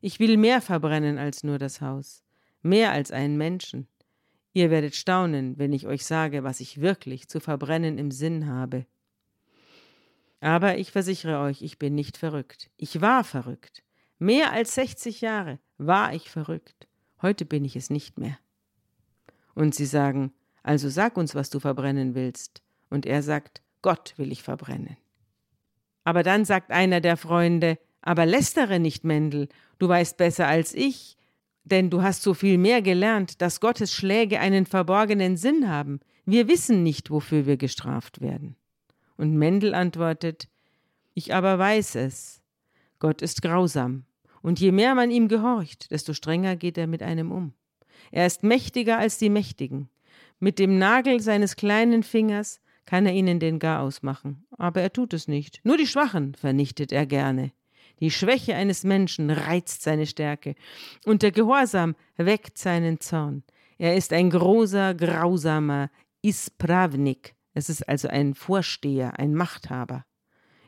ich 0.00 0.20
will 0.20 0.36
mehr 0.36 0.60
verbrennen 0.60 1.16
als 1.18 1.42
nur 1.44 1.58
das 1.58 1.80
Haus, 1.80 2.22
mehr 2.62 2.92
als 2.92 3.10
einen 3.12 3.38
Menschen. 3.38 3.86
Ihr 4.52 4.70
werdet 4.70 4.94
staunen, 4.94 5.58
wenn 5.58 5.72
ich 5.72 5.86
euch 5.86 6.04
sage, 6.04 6.42
was 6.42 6.60
ich 6.60 6.80
wirklich 6.80 7.28
zu 7.28 7.40
verbrennen 7.40 7.98
im 7.98 8.10
Sinn 8.10 8.46
habe. 8.46 8.86
Aber 10.40 10.78
ich 10.78 10.92
versichere 10.92 11.40
euch, 11.40 11.62
ich 11.62 11.78
bin 11.78 11.94
nicht 11.94 12.16
verrückt. 12.16 12.70
Ich 12.76 13.00
war 13.00 13.24
verrückt. 13.24 13.82
Mehr 14.18 14.52
als 14.52 14.74
60 14.74 15.20
Jahre 15.20 15.58
war 15.76 16.14
ich 16.14 16.30
verrückt. 16.30 16.88
Heute 17.22 17.44
bin 17.44 17.64
ich 17.64 17.76
es 17.76 17.90
nicht 17.90 18.18
mehr. 18.18 18.38
Und 19.54 19.74
sie 19.74 19.86
sagen, 19.86 20.32
also 20.62 20.88
sag 20.88 21.16
uns, 21.16 21.34
was 21.34 21.50
du 21.50 21.60
verbrennen 21.60 22.14
willst. 22.14 22.62
Und 22.90 23.06
er 23.06 23.22
sagt, 23.22 23.62
Gott 23.82 24.14
will 24.16 24.32
ich 24.32 24.42
verbrennen. 24.42 24.96
Aber 26.04 26.22
dann 26.22 26.44
sagt 26.44 26.70
einer 26.70 27.00
der 27.00 27.16
Freunde, 27.16 27.78
aber 28.00 28.24
lästere 28.24 28.78
nicht, 28.78 29.04
Mendel, 29.04 29.48
du 29.78 29.88
weißt 29.88 30.16
besser 30.16 30.46
als 30.46 30.72
ich, 30.72 31.17
denn 31.70 31.90
du 31.90 32.02
hast 32.02 32.22
so 32.22 32.34
viel 32.34 32.58
mehr 32.58 32.82
gelernt, 32.82 33.40
dass 33.40 33.60
Gottes 33.60 33.92
Schläge 33.92 34.40
einen 34.40 34.66
verborgenen 34.66 35.36
Sinn 35.36 35.68
haben. 35.68 36.00
Wir 36.24 36.48
wissen 36.48 36.82
nicht, 36.82 37.10
wofür 37.10 37.46
wir 37.46 37.56
gestraft 37.56 38.20
werden. 38.20 38.56
Und 39.16 39.36
Mendel 39.36 39.74
antwortet, 39.74 40.48
ich 41.14 41.34
aber 41.34 41.58
weiß 41.58 41.96
es. 41.96 42.42
Gott 42.98 43.22
ist 43.22 43.42
grausam, 43.42 44.04
und 44.42 44.60
je 44.60 44.72
mehr 44.72 44.94
man 44.94 45.10
ihm 45.10 45.28
gehorcht, 45.28 45.90
desto 45.90 46.12
strenger 46.12 46.56
geht 46.56 46.78
er 46.78 46.86
mit 46.86 47.02
einem 47.02 47.32
um. 47.32 47.54
Er 48.10 48.26
ist 48.26 48.42
mächtiger 48.42 48.98
als 48.98 49.18
die 49.18 49.30
Mächtigen. 49.30 49.88
Mit 50.38 50.58
dem 50.58 50.78
Nagel 50.78 51.20
seines 51.20 51.56
kleinen 51.56 52.02
Fingers 52.02 52.60
kann 52.86 53.06
er 53.06 53.12
ihnen 53.12 53.40
den 53.40 53.58
Garaus 53.58 54.02
machen, 54.02 54.46
aber 54.56 54.80
er 54.80 54.92
tut 54.92 55.12
es 55.12 55.28
nicht. 55.28 55.60
Nur 55.64 55.76
die 55.76 55.86
Schwachen 55.86 56.34
vernichtet 56.34 56.92
er 56.92 57.06
gerne. 57.06 57.52
Die 58.00 58.10
Schwäche 58.10 58.54
eines 58.54 58.84
Menschen 58.84 59.30
reizt 59.30 59.82
seine 59.82 60.06
Stärke, 60.06 60.54
und 61.04 61.22
der 61.22 61.32
Gehorsam 61.32 61.96
weckt 62.16 62.58
seinen 62.58 63.00
Zorn. 63.00 63.42
Er 63.78 63.96
ist 63.96 64.12
ein 64.12 64.30
großer, 64.30 64.94
grausamer 64.94 65.90
Ispravnik. 66.22 67.34
Es 67.54 67.68
ist 67.68 67.88
also 67.88 68.08
ein 68.08 68.34
Vorsteher, 68.34 69.18
ein 69.18 69.34
Machthaber 69.34 70.04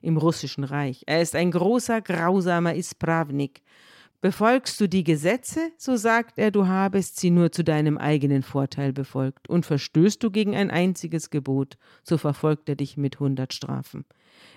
im 0.03 0.17
russischen 0.17 0.65
Reich. 0.65 1.03
Er 1.07 1.21
ist 1.21 1.37
ein 1.37 1.51
großer, 1.51 2.01
grausamer 2.01 2.75
Ispravnik. 2.75 3.63
Befolgst 4.21 4.79
du 4.81 4.87
die 4.87 5.05
Gesetze, 5.05 5.73
so 5.79 5.97
sagt 5.97 6.39
er, 6.39 6.51
du 6.51 6.67
habest 6.67 7.19
sie 7.19 7.31
nur 7.31 7.53
zu 7.53 7.65
deinem 7.65 7.97
eigenen 7.97 8.43
Vorteil 8.43 8.93
befolgt, 8.93 9.49
und 9.49 9.65
verstößt 9.65 10.23
du 10.23 10.31
gegen 10.31 10.55
ein 10.55 10.71
einziges 10.71 11.31
Gebot, 11.31 11.79
so 12.03 12.19
verfolgt 12.19 12.69
er 12.69 12.77
dich 12.77 12.99
mit 12.99 13.19
hundert 13.19 13.55
Strafen. 13.55 14.05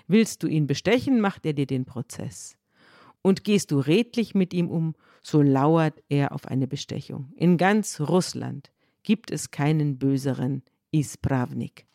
Willst 0.06 0.42
du 0.42 0.48
ihn 0.48 0.66
bestechen, 0.66 1.20
macht 1.20 1.46
er 1.46 1.54
dir 1.54 1.66
den 1.66 1.86
Prozess. 1.86 2.58
Und 3.26 3.42
gehst 3.42 3.70
du 3.70 3.78
redlich 3.78 4.34
mit 4.34 4.52
ihm 4.52 4.68
um, 4.68 4.94
so 5.22 5.40
lauert 5.40 6.02
er 6.10 6.32
auf 6.32 6.46
eine 6.46 6.66
Bestechung. 6.66 7.32
In 7.36 7.56
ganz 7.56 7.98
Russland 7.98 8.70
gibt 9.02 9.30
es 9.30 9.50
keinen 9.50 9.96
böseren 9.98 10.62
Ispravnik. 10.92 11.86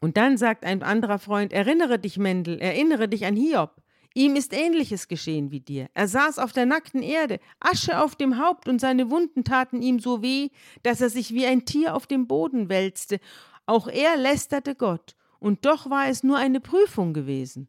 Und 0.00 0.16
dann 0.16 0.36
sagt 0.36 0.64
ein 0.64 0.84
anderer 0.84 1.18
Freund, 1.18 1.52
erinnere 1.52 1.98
dich, 1.98 2.18
Mendel, 2.18 2.60
erinnere 2.60 3.08
dich 3.08 3.26
an 3.26 3.34
Hiob. 3.34 3.82
Ihm 4.14 4.36
ist 4.36 4.52
ähnliches 4.52 5.08
geschehen 5.08 5.50
wie 5.50 5.58
dir. 5.58 5.88
Er 5.92 6.06
saß 6.06 6.38
auf 6.38 6.52
der 6.52 6.66
nackten 6.66 7.02
Erde, 7.02 7.40
Asche 7.58 8.00
auf 8.00 8.14
dem 8.14 8.38
Haupt, 8.38 8.68
und 8.68 8.80
seine 8.80 9.10
Wunden 9.10 9.42
taten 9.42 9.82
ihm 9.82 9.98
so 9.98 10.22
weh, 10.22 10.50
dass 10.84 11.00
er 11.00 11.10
sich 11.10 11.34
wie 11.34 11.46
ein 11.46 11.64
Tier 11.64 11.96
auf 11.96 12.06
dem 12.06 12.28
Boden 12.28 12.68
wälzte. 12.68 13.18
Auch 13.66 13.88
er 13.88 14.16
lästerte 14.16 14.76
Gott, 14.76 15.16
und 15.40 15.64
doch 15.64 15.90
war 15.90 16.08
es 16.08 16.22
nur 16.22 16.36
eine 16.36 16.60
Prüfung 16.60 17.12
gewesen. 17.12 17.68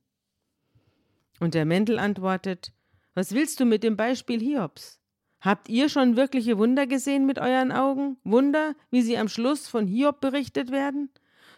Und 1.40 1.56
der 1.56 1.66
Mendel 1.66 1.98
antwortet, 1.98 2.74
was 3.14 3.34
willst 3.34 3.60
du 3.60 3.66
mit 3.66 3.84
dem 3.84 3.98
Beispiel 3.98 4.40
Hiobs? 4.40 5.00
Habt 5.42 5.70
ihr 5.70 5.90
schon 5.90 6.16
wirkliche 6.16 6.58
Wunder 6.58 6.86
gesehen 6.86 7.26
mit 7.26 7.40
euren 7.40 7.72
Augen? 7.72 8.18
Wunder, 8.24 8.76
wie 8.92 9.02
sie 9.02 9.18
am 9.18 9.28
Schluss 9.28 9.68
von 9.68 9.88
Hiob 9.88 10.22
berichtet 10.22 10.72
werden? 10.72 11.10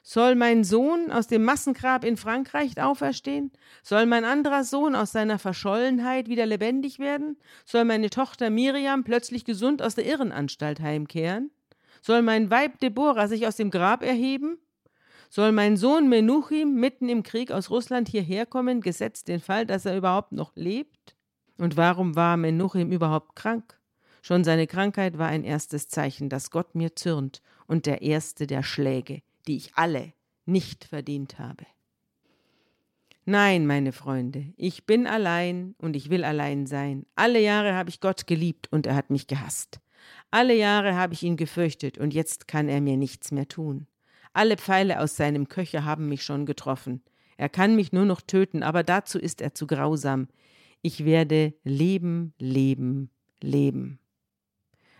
Soll 0.05 0.35
mein 0.35 0.63
Sohn 0.63 1.11
aus 1.11 1.27
dem 1.27 1.43
Massengrab 1.43 2.03
in 2.03 2.17
Frankreich 2.17 2.81
auferstehen? 2.81 3.51
Soll 3.83 4.05
mein 4.05 4.25
anderer 4.25 4.63
Sohn 4.63 4.95
aus 4.95 5.11
seiner 5.11 5.39
Verschollenheit 5.39 6.27
wieder 6.27 6.45
lebendig 6.45 6.99
werden? 6.99 7.37
Soll 7.65 7.85
meine 7.85 8.09
Tochter 8.09 8.49
Miriam 8.49 9.03
plötzlich 9.03 9.45
gesund 9.45 9.81
aus 9.81 9.95
der 9.95 10.05
Irrenanstalt 10.05 10.81
heimkehren? 10.81 11.51
Soll 12.01 12.21
mein 12.21 12.49
Weib 12.49 12.79
Deborah 12.79 13.27
sich 13.29 13.47
aus 13.47 13.55
dem 13.55 13.71
Grab 13.71 14.03
erheben? 14.03 14.57
Soll 15.29 15.53
mein 15.53 15.77
Sohn 15.77 16.09
Menuchim 16.09 16.75
mitten 16.75 17.07
im 17.07 17.23
Krieg 17.23 17.51
aus 17.51 17.69
Russland 17.69 18.09
hierher 18.09 18.45
kommen, 18.45 18.81
gesetzt 18.81 19.29
den 19.29 19.39
Fall, 19.39 19.65
dass 19.65 19.85
er 19.85 19.97
überhaupt 19.97 20.33
noch 20.33 20.51
lebt? 20.55 21.12
Und 21.57 21.77
warum 21.77 22.15
war 22.15 22.37
Menuchim 22.37 22.91
überhaupt 22.91 23.35
krank? 23.35 23.79
Schon 24.21 24.43
seine 24.43 24.67
Krankheit 24.67 25.17
war 25.17 25.27
ein 25.27 25.43
erstes 25.43 25.89
Zeichen, 25.89 26.29
dass 26.29 26.49
Gott 26.49 26.75
mir 26.75 26.95
zürnt 26.95 27.41
und 27.67 27.85
der 27.85 28.01
erste 28.01 28.47
der 28.47 28.63
Schläge, 28.63 29.21
die 29.47 29.57
ich 29.57 29.75
alle 29.75 30.13
nicht 30.45 30.85
verdient 30.85 31.39
habe. 31.39 31.65
Nein, 33.25 33.65
meine 33.65 33.93
Freunde, 33.93 34.53
ich 34.57 34.85
bin 34.85 35.07
allein 35.07 35.75
und 35.77 35.95
ich 35.95 36.09
will 36.09 36.25
allein 36.25 36.65
sein. 36.65 37.05
Alle 37.15 37.39
Jahre 37.39 37.73
habe 37.73 37.89
ich 37.89 38.01
Gott 38.01 38.27
geliebt 38.27 38.67
und 38.71 38.85
er 38.85 38.95
hat 38.95 39.09
mich 39.09 39.27
gehasst. 39.27 39.79
Alle 40.31 40.55
Jahre 40.55 40.95
habe 40.95 41.13
ich 41.13 41.23
ihn 41.23 41.37
gefürchtet 41.37 41.97
und 41.97 42.13
jetzt 42.13 42.47
kann 42.47 42.67
er 42.67 42.81
mir 42.81 42.97
nichts 42.97 43.31
mehr 43.31 43.47
tun. 43.47 43.87
Alle 44.33 44.57
Pfeile 44.57 44.99
aus 44.99 45.15
seinem 45.15 45.47
Köcher 45.47 45.85
haben 45.85 46.09
mich 46.09 46.23
schon 46.23 46.45
getroffen. 46.45 47.01
Er 47.37 47.49
kann 47.49 47.75
mich 47.75 47.93
nur 47.93 48.05
noch 48.05 48.19
töten, 48.21 48.63
aber 48.63 48.83
dazu 48.83 49.19
ist 49.19 49.41
er 49.41 49.53
zu 49.53 49.67
grausam. 49.67 50.27
Ich 50.85 51.05
werde 51.05 51.53
leben, 51.63 52.33
leben, 52.39 53.09
leben. 53.41 53.99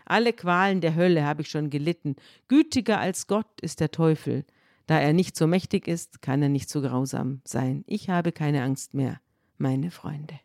Alle 0.06 0.32
Qualen 0.32 0.80
der 0.80 0.94
Hölle 0.96 1.24
habe 1.24 1.42
ich 1.42 1.48
schon 1.50 1.70
gelitten. 1.70 2.16
Gütiger 2.48 2.98
als 3.00 3.26
Gott 3.26 3.46
ist 3.60 3.80
der 3.80 3.90
Teufel. 3.90 4.44
Da 4.86 4.98
er 4.98 5.12
nicht 5.12 5.36
so 5.36 5.46
mächtig 5.46 5.86
ist, 5.86 6.20
kann 6.20 6.42
er 6.42 6.48
nicht 6.48 6.68
so 6.68 6.80
grausam 6.82 7.40
sein. 7.44 7.84
Ich 7.86 8.08
habe 8.10 8.32
keine 8.32 8.62
Angst 8.62 8.94
mehr, 8.94 9.20
meine 9.56 9.90
Freunde. 9.90 10.40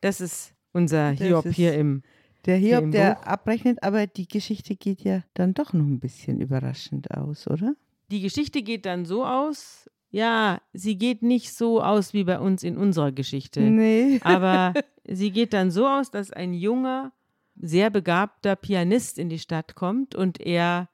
Das 0.00 0.20
ist 0.20 0.54
unser 0.72 1.10
Hiob 1.10 1.46
ist- 1.46 1.54
hier 1.56 1.74
im. 1.74 2.02
Der 2.46 2.56
Hier 2.58 2.76
Hiob, 2.76 2.84
im 2.84 2.90
der 2.92 3.26
abrechnet, 3.26 3.82
aber 3.82 4.06
die 4.06 4.28
Geschichte 4.28 4.76
geht 4.76 5.00
ja 5.02 5.24
dann 5.34 5.52
doch 5.52 5.72
noch 5.72 5.84
ein 5.84 5.98
bisschen 5.98 6.40
überraschend 6.40 7.10
aus, 7.10 7.48
oder? 7.48 7.74
Die 8.12 8.20
Geschichte 8.20 8.62
geht 8.62 8.86
dann 8.86 9.04
so 9.04 9.24
aus. 9.26 9.90
Ja, 10.16 10.62
sie 10.72 10.96
geht 10.96 11.22
nicht 11.22 11.52
so 11.52 11.82
aus 11.82 12.14
wie 12.14 12.24
bei 12.24 12.38
uns 12.38 12.62
in 12.62 12.78
unserer 12.78 13.12
Geschichte. 13.12 13.60
Nee. 13.60 14.18
Aber 14.24 14.72
sie 15.06 15.30
geht 15.30 15.52
dann 15.52 15.70
so 15.70 15.86
aus, 15.86 16.10
dass 16.10 16.30
ein 16.30 16.54
junger, 16.54 17.12
sehr 17.54 17.90
begabter 17.90 18.56
Pianist 18.56 19.18
in 19.18 19.28
die 19.28 19.38
Stadt 19.38 19.74
kommt 19.74 20.14
und 20.14 20.40
er 20.40 20.88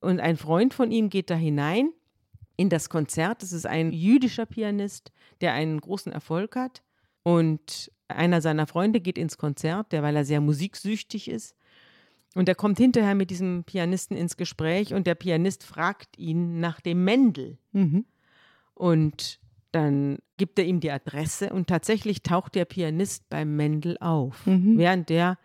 und 0.00 0.20
ein 0.20 0.36
Freund 0.36 0.74
von 0.74 0.92
ihm 0.92 1.10
geht 1.10 1.28
da 1.28 1.34
hinein 1.34 1.90
in 2.56 2.68
das 2.68 2.88
Konzert. 2.88 3.42
Das 3.42 3.50
ist 3.52 3.66
ein 3.66 3.92
jüdischer 3.92 4.46
Pianist, 4.46 5.10
der 5.40 5.54
einen 5.54 5.80
großen 5.80 6.12
Erfolg 6.12 6.54
hat. 6.54 6.84
Und 7.24 7.90
einer 8.06 8.40
seiner 8.40 8.68
Freunde 8.68 9.00
geht 9.00 9.18
ins 9.18 9.38
Konzert, 9.38 9.90
der, 9.90 10.04
weil 10.04 10.14
er 10.14 10.24
sehr 10.24 10.40
musiksüchtig 10.40 11.28
ist. 11.28 11.56
Und 12.36 12.48
er 12.48 12.54
kommt 12.54 12.78
hinterher 12.78 13.16
mit 13.16 13.30
diesem 13.30 13.64
Pianisten 13.64 14.16
ins 14.16 14.36
Gespräch 14.36 14.94
und 14.94 15.08
der 15.08 15.16
Pianist 15.16 15.64
fragt 15.64 16.16
ihn 16.16 16.60
nach 16.60 16.80
dem 16.80 17.02
Mendel. 17.02 17.58
Mhm. 17.72 18.04
Und 18.74 19.40
dann 19.72 20.18
gibt 20.36 20.58
er 20.58 20.64
ihm 20.66 20.80
die 20.80 20.90
Adresse 20.90 21.50
und 21.50 21.66
tatsächlich 21.68 22.22
taucht 22.22 22.54
der 22.54 22.64
Pianist 22.64 23.28
beim 23.30 23.56
Mendel 23.56 23.96
auf, 24.00 24.46
Mhm. 24.46 24.76
während 24.78 25.08
der 25.08 25.38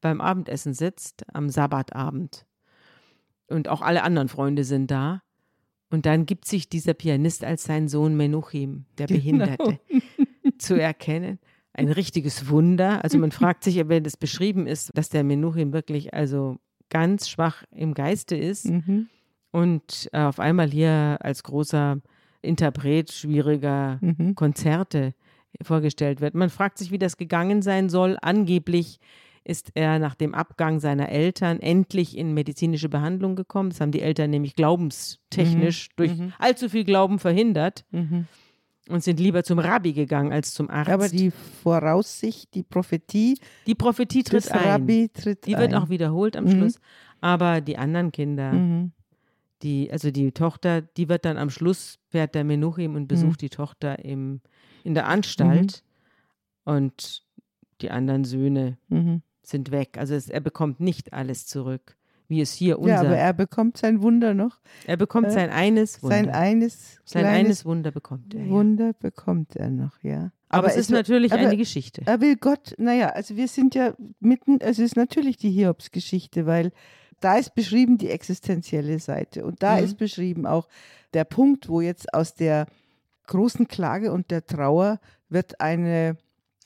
beim 0.00 0.20
Abendessen 0.20 0.74
sitzt, 0.74 1.24
am 1.34 1.48
Sabbatabend. 1.50 2.46
Und 3.48 3.68
auch 3.68 3.82
alle 3.82 4.02
anderen 4.02 4.28
Freunde 4.28 4.64
sind 4.64 4.90
da. 4.90 5.22
Und 5.90 6.06
dann 6.06 6.26
gibt 6.26 6.46
sich 6.46 6.68
dieser 6.68 6.94
Pianist 6.94 7.44
als 7.44 7.64
sein 7.64 7.88
Sohn 7.88 8.16
Menuchim, 8.16 8.86
der 8.98 9.06
Genau. 9.06 9.18
Behinderte, 9.20 9.80
zu 10.58 10.80
erkennen. 10.80 11.38
Ein 11.72 11.88
richtiges 11.88 12.48
Wunder. 12.48 13.02
Also 13.02 13.18
man 13.18 13.32
fragt 13.32 13.64
sich, 13.64 13.76
wenn 13.88 14.04
das 14.04 14.16
beschrieben 14.16 14.66
ist, 14.66 14.90
dass 14.94 15.08
der 15.08 15.24
Menuchim 15.24 15.72
wirklich 15.72 16.14
also 16.14 16.58
ganz 16.90 17.28
schwach 17.28 17.64
im 17.70 17.94
Geiste 17.94 18.36
ist 18.36 18.66
Mhm. 18.66 19.08
und 19.50 20.08
äh, 20.12 20.20
auf 20.20 20.38
einmal 20.38 20.70
hier 20.70 21.18
als 21.20 21.42
großer 21.42 21.98
Interpret 22.44 23.10
schwieriger 23.12 23.98
Mhm. 24.00 24.34
Konzerte 24.34 25.14
vorgestellt 25.62 26.20
wird. 26.20 26.34
Man 26.34 26.50
fragt 26.50 26.78
sich, 26.78 26.90
wie 26.90 26.98
das 26.98 27.16
gegangen 27.16 27.62
sein 27.62 27.88
soll. 27.88 28.16
Angeblich 28.22 28.98
ist 29.44 29.70
er 29.74 29.98
nach 29.98 30.14
dem 30.14 30.34
Abgang 30.34 30.80
seiner 30.80 31.10
Eltern 31.10 31.60
endlich 31.60 32.16
in 32.16 32.32
medizinische 32.34 32.88
Behandlung 32.88 33.36
gekommen. 33.36 33.70
Das 33.70 33.80
haben 33.80 33.92
die 33.92 34.00
Eltern 34.00 34.30
nämlich 34.30 34.56
glaubenstechnisch 34.56 35.88
durch 35.96 36.16
mhm. 36.16 36.32
allzu 36.38 36.68
viel 36.68 36.84
Glauben 36.84 37.18
verhindert 37.18 37.84
Mhm. 37.90 38.26
und 38.88 39.02
sind 39.04 39.20
lieber 39.20 39.44
zum 39.44 39.58
Rabbi 39.58 39.92
gegangen 39.92 40.32
als 40.32 40.54
zum 40.54 40.70
Arzt. 40.70 40.90
Aber 40.90 41.08
die 41.08 41.30
Voraussicht, 41.62 42.54
die 42.54 42.62
Prophetie 42.62 43.38
die 43.66 43.74
Prophetie 43.74 44.22
tritt 44.22 44.50
ein. 44.50 44.60
Rabbi 44.60 45.10
tritt 45.12 45.46
Die 45.46 45.52
wird 45.56 45.72
ein. 45.72 45.74
auch 45.74 45.88
wiederholt 45.90 46.36
am 46.36 46.44
Mhm. 46.44 46.50
Schluss. 46.50 46.78
Aber 47.20 47.60
die 47.60 47.76
anderen 47.78 48.12
Kinder, 48.12 48.52
Mhm. 48.52 48.92
Die, 49.62 49.90
also 49.90 50.10
die 50.10 50.32
Tochter, 50.32 50.82
die 50.82 51.08
wird 51.08 51.24
dann 51.24 51.38
am 51.38 51.50
Schluss, 51.50 51.98
fährt 52.10 52.34
der 52.34 52.44
Menuchim 52.44 52.94
und 52.96 53.06
besucht 53.08 53.40
die 53.40 53.48
Tochter 53.50 54.04
im, 54.04 54.40
in 54.82 54.94
der 54.94 55.06
Anstalt. 55.06 55.82
Und 56.64 57.22
die 57.80 57.90
anderen 57.90 58.24
Söhne 58.24 58.78
Mhm. 58.88 59.22
sind 59.42 59.70
weg. 59.70 59.98
Also 59.98 60.14
es, 60.14 60.28
er 60.28 60.40
bekommt 60.40 60.80
nicht 60.80 61.12
alles 61.12 61.46
zurück, 61.46 61.96
wie 62.28 62.40
es 62.40 62.52
hier 62.52 62.78
unser. 62.78 62.94
Ja, 62.94 63.00
aber 63.00 63.16
er 63.16 63.32
bekommt 63.34 63.76
sein 63.76 64.00
Wunder 64.02 64.32
noch. 64.34 64.60
er 64.86 64.96
bekommt 64.96 65.26
äh, 65.26 65.30
sein 65.30 65.50
eines 65.50 66.02
Wunder. 66.02 66.16
Sein 66.16 66.30
eines 66.30 67.00
sein 67.04 67.26
eines 67.26 67.64
Wunder 67.64 67.90
bekommt 67.90 68.34
er. 68.34 68.44
Ja. 68.44 68.50
Wunder 68.50 68.92
bekommt 68.94 69.56
er 69.56 69.70
noch, 69.70 70.02
ja. 70.02 70.30
Aber, 70.48 70.68
es 70.68 70.76
ist 70.76 70.90
natürlich 70.90 71.32
aber 71.32 71.42
eine 71.42 71.56
Geschichte. 71.56 72.02
Er 72.06 72.20
will 72.20 72.36
Gott, 72.36 72.74
naja, 72.78 73.08
also 73.08 73.34
wir 73.36 73.48
sind 73.48 73.74
ja 73.74 73.92
mitten, 74.20 74.60
es 74.60 74.78
ist 74.78 74.96
natürlich 74.96 75.36
die 75.36 75.50
Hiobsgeschichte, 75.50 76.46
weil 76.46 76.70
da 77.24 77.36
ist 77.38 77.54
beschrieben 77.54 77.98
die 77.98 78.10
existenzielle 78.10 78.98
Seite 78.98 79.44
und 79.44 79.62
da 79.62 79.76
Mhm. 79.78 79.84
ist 79.84 79.96
beschrieben 79.98 80.46
auch 80.46 80.68
der 81.14 81.24
Punkt, 81.24 81.68
wo 81.68 81.80
jetzt 81.80 82.12
aus 82.12 82.34
der 82.34 82.66
großen 83.26 83.66
Klage 83.68 84.12
und 84.12 84.30
der 84.30 84.44
Trauer 84.46 85.00
wird 85.28 85.60
eine, 85.60 86.16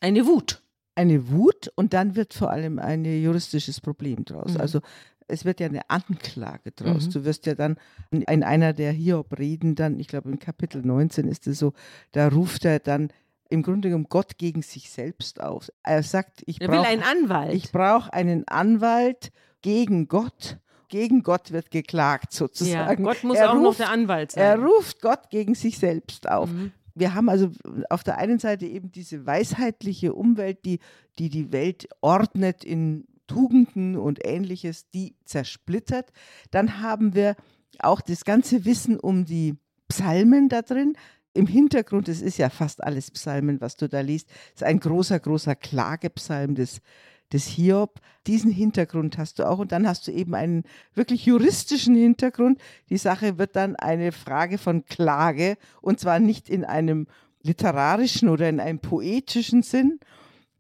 Eine 0.01 0.27
Wut. 0.27 0.63
eine 0.95 1.31
Wut 1.31 1.71
und 1.77 1.93
dann 1.93 2.17
wird 2.17 2.35
vor 2.35 2.51
allem 2.51 2.79
ein 2.79 3.05
juristisches 3.05 3.81
Problem 3.81 4.25
draus. 4.25 4.55
Mhm. 4.55 4.61
Also 4.61 4.81
es 5.29 5.45
wird 5.45 5.61
ja 5.61 5.67
eine 5.69 5.89
Anklage 5.91 6.73
draus. 6.73 7.07
Mhm. 7.07 7.11
Du 7.13 7.25
wirst 7.25 7.47
ja 7.47 7.55
dann 7.55 7.77
in 8.11 8.43
einer 8.43 8.73
der 8.73 8.93
Hiob-Reden 8.93 9.75
dann, 9.75 10.01
ich 10.01 10.09
glaube 10.09 10.31
im 10.31 10.39
Kapitel 10.39 10.83
19 10.83 11.29
ist 11.29 11.47
es 11.47 11.59
so, 11.59 11.75
da 12.13 12.29
ruft 12.29 12.65
er 12.65 12.79
dann 12.81 13.11
im 13.51 13.63
Grunde 13.63 13.89
genommen 13.89 14.07
Gott 14.09 14.39
gegen 14.39 14.63
sich 14.63 14.91
selbst 14.91 15.41
auf. 15.41 15.71
Er 15.83 16.03
sagt, 16.03 16.43
ich 16.47 16.59
brauche 16.59 16.87
einen 16.87 17.03
Anwalt. 17.03 17.55
ich 17.55 17.71
brauche 17.73 18.13
einen 18.13 18.49
Anwalt 18.49 19.31
gegen 19.63 20.09
Gott. 20.09 20.59
Gegen 20.89 21.23
Gott 21.23 21.53
wird 21.53 21.71
geklagt 21.71 22.33
ja, 22.33 22.39
sozusagen. 22.39 23.05
Gott 23.05 23.23
muss 23.23 23.37
er 23.37 23.51
auch 23.51 23.57
ruft, 23.57 23.65
noch 23.65 23.77
der 23.77 23.91
Anwalt 23.91 24.33
sein. 24.33 24.43
Er 24.43 24.59
ruft 24.59 25.03
Gott 25.03 25.29
gegen 25.29 25.55
sich 25.55 25.79
selbst 25.79 26.29
auf. 26.29 26.51
Mhm. 26.51 26.73
Wir 26.95 27.15
haben 27.15 27.29
also 27.29 27.51
auf 27.91 28.03
der 28.03 28.17
einen 28.17 28.39
Seite 28.39 28.67
eben 28.67 28.91
diese 28.91 29.27
weisheitliche 29.27 30.15
Umwelt, 30.15 30.65
die 30.65 30.79
die, 31.19 31.29
die 31.29 31.53
Welt 31.53 31.89
ordnet 32.01 32.65
in 32.65 33.07
Tugenden 33.27 33.97
und 33.97 34.25
ähnliches, 34.25 34.89
die 34.91 35.15
zersplittert. 35.25 36.11
Dann 36.51 36.81
haben 36.81 37.15
wir 37.15 37.37
auch 37.79 38.01
das 38.01 38.25
ganze 38.25 38.65
Wissen 38.65 38.99
um 38.99 39.25
die 39.25 39.57
Psalmen 39.89 40.49
da 40.49 40.63
drin. 40.63 40.95
Im 41.35 41.47
Hintergrund, 41.47 42.09
es 42.09 42.23
ist 42.23 42.39
ja 42.39 42.51
fast 42.51 42.83
alles 42.83 43.11
Psalmen, 43.11 43.61
was 43.61 43.77
du 43.77 43.89
da 43.89 44.01
liest, 44.01 44.29
ist 44.55 44.65
ein 44.65 44.81
großer, 44.81 45.21
großer 45.21 45.55
Klagepsalm 45.55 46.55
des, 46.55 46.81
des 47.33 47.47
Hiob. 47.47 48.01
Diesen 48.27 48.51
Hintergrund 48.51 49.19
hast 49.19 49.39
du 49.39 49.49
auch. 49.49 49.59
Und 49.59 49.73
dann 49.73 49.87
hast 49.87 50.07
du 50.07 50.13
eben 50.13 50.35
einen 50.35 50.65
wirklich 50.95 51.27
juristischen 51.27 51.95
Hintergrund. 51.95 52.59
Die 52.91 52.99
Sache 52.99 53.39
wird 53.39 53.57
dann 53.57 53.77
eine 53.77 54.13
Frage 54.13 54.59
von 54.59 54.85
Klage 54.85 55.57
und 55.83 56.01
zwar 56.01 56.19
nicht 56.21 56.49
in 56.49 56.65
einem 56.65 57.07
literarischen 57.43 58.29
oder 58.29 58.49
in 58.49 58.61
einem 58.61 58.79
poetischen 58.81 59.63
Sinn 59.63 60.01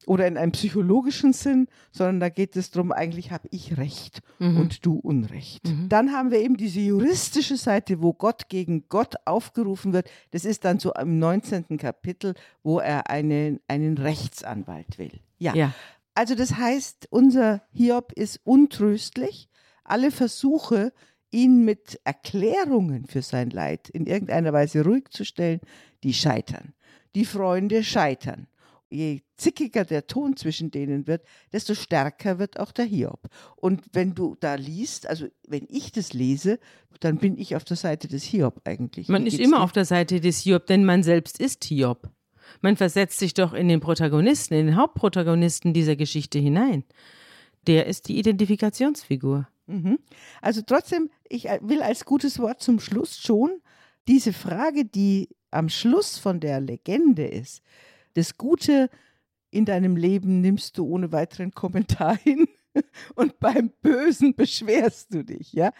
oder 0.07 0.27
in 0.27 0.39
einem 0.39 0.53
psychologischen 0.53 1.35
Sinn, 1.35 1.69
sondern 1.93 2.19
da 2.21 2.29
geht 2.31 2.57
es 2.57 2.71
darum, 2.71 2.93
eigentlich 2.93 3.31
habe 3.31 3.47
ich 3.51 3.77
Recht 3.77 4.21
Mhm. 4.39 4.57
und 4.59 4.87
du 4.87 4.95
Unrecht. 4.95 5.61
Dann 5.91 6.13
haben 6.13 6.31
wir 6.31 6.39
eben 6.41 6.57
diese 6.57 6.81
juristische 6.81 7.57
Seite, 7.59 8.01
wo 8.01 8.15
Gott 8.15 8.49
gegen 8.49 8.89
Gott 8.89 9.17
aufgerufen 9.27 9.93
wird. 9.93 10.09
Das 10.31 10.47
ist 10.47 10.65
dann 10.65 10.79
so 10.79 10.95
im 10.95 11.19
19. 11.19 11.77
Kapitel, 11.77 12.35
wo 12.63 12.79
er 12.79 13.11
einen, 13.11 13.61
einen 13.69 13.99
Rechtsanwalt 13.99 14.99
will. 14.99 15.21
Ja. 15.39 15.55
Ja. 15.55 15.75
Also 16.19 16.35
das 16.35 16.57
heißt, 16.57 17.07
unser 17.11 17.63
Hiob 17.71 18.11
ist 18.11 18.41
untröstlich. 18.43 19.49
Alle 19.85 20.11
Versuche, 20.11 20.93
ihn 21.31 21.65
mit 21.65 22.01
Erklärungen 22.03 23.07
für 23.07 23.23
sein 23.23 23.51
Leid 23.51 23.89
in 23.89 24.05
irgendeiner 24.05 24.53
Weise 24.53 24.83
ruhig 24.83 25.11
zu 25.11 25.25
stellen, 25.25 25.61
die 26.03 26.13
scheitern. 26.13 26.75
Die 27.15 27.25
Freunde 27.25 27.85
scheitern. 27.85 28.49
Je 28.91 29.21
zickiger 29.37 29.85
der 29.85 30.09
Ton 30.09 30.37
zwischen 30.37 30.73
denen 30.73 31.07
wird, 31.07 31.25
desto 31.53 31.77
stärker 31.77 32.41
wird 32.41 32.59
auch 32.59 32.73
der 32.73 32.87
Hiob. 32.87 33.29
Und 33.55 33.85
wenn 33.93 34.17
du 34.17 34.35
da 34.41 34.57
liest, 34.57 35.07
also 35.07 35.29
wenn 35.47 35.69
ich 35.69 35.93
das 35.93 36.15
lese, 36.15 36.59
dann 36.99 37.19
bin 37.19 37.39
ich 37.39 37.55
auf 37.55 37.63
der 37.63 37.77
Seite 37.77 38.09
des 38.09 38.25
Hiob 38.25 38.61
eigentlich. 38.65 39.07
Man 39.09 39.25
ist 39.25 39.39
immer 39.39 39.63
auf 39.63 39.71
der 39.71 39.85
Seite 39.85 40.21
des 40.21 40.41
Hiob, 40.41 40.67
denn 40.67 40.85
man 40.85 41.05
selbst 41.05 41.39
ist 41.39 41.63
Hiob. 41.63 42.11
Man 42.61 42.77
versetzt 42.77 43.19
sich 43.19 43.35
doch 43.35 43.53
in 43.53 43.69
den 43.69 43.81
Protagonisten, 43.81 44.55
in 44.55 44.67
den 44.67 44.77
Hauptprotagonisten 44.77 45.73
dieser 45.73 45.97
Geschichte 45.97 46.39
hinein. 46.39 46.85
Der 47.67 47.87
ist 47.87 48.09
die 48.09 48.19
Identifikationsfigur. 48.19 49.49
Mhm. 49.67 49.99
Also 50.41 50.63
trotzdem, 50.63 51.11
ich 51.29 51.49
äh, 51.49 51.59
will 51.63 51.83
als 51.83 52.05
gutes 52.05 52.39
Wort 52.39 52.63
zum 52.63 52.81
Schluss 52.81 53.19
schon 53.19 53.51
diese 54.09 54.33
Frage, 54.33 54.85
die 54.85 55.29
am 55.51 55.69
Schluss 55.69 56.19
von 56.19 56.41
der 56.41 56.61
Legende 56.61 57.27
ist, 57.27 57.63
das 58.15 58.37
Gute 58.39 58.89
in 59.51 59.65
deinem 59.65 59.97
Leben 59.97 60.41
nimmst 60.41 60.79
du 60.79 60.87
ohne 60.87 61.13
weiteren 61.13 61.53
Kommentar 61.53 62.17
hin 62.23 62.49
und 63.15 63.39
beim 63.41 63.71
Bösen 63.83 64.35
beschwerst 64.35 65.15
du 65.15 65.25
dich, 65.25 65.53
ja? 65.53 65.73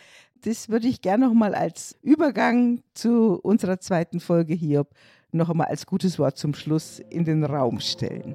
Das 0.43 0.69
würde 0.69 0.87
ich 0.87 1.03
gerne 1.03 1.27
noch 1.27 1.35
mal 1.35 1.55
als 1.55 1.99
Übergang 2.01 2.83
zu 2.95 3.41
unserer 3.43 3.81
zweiten 3.81 4.21
Folge 4.21 4.55
Hiob 4.55 4.95
noch 5.33 5.51
einmal 5.51 5.69
als 5.69 5.87
gutes 5.87 6.19
Wort 6.19 6.37
zum 6.37 6.55
Schluss 6.55 7.01
in 7.11 7.25
den 7.25 7.45
Raum 7.45 7.81
stellen. 7.81 8.35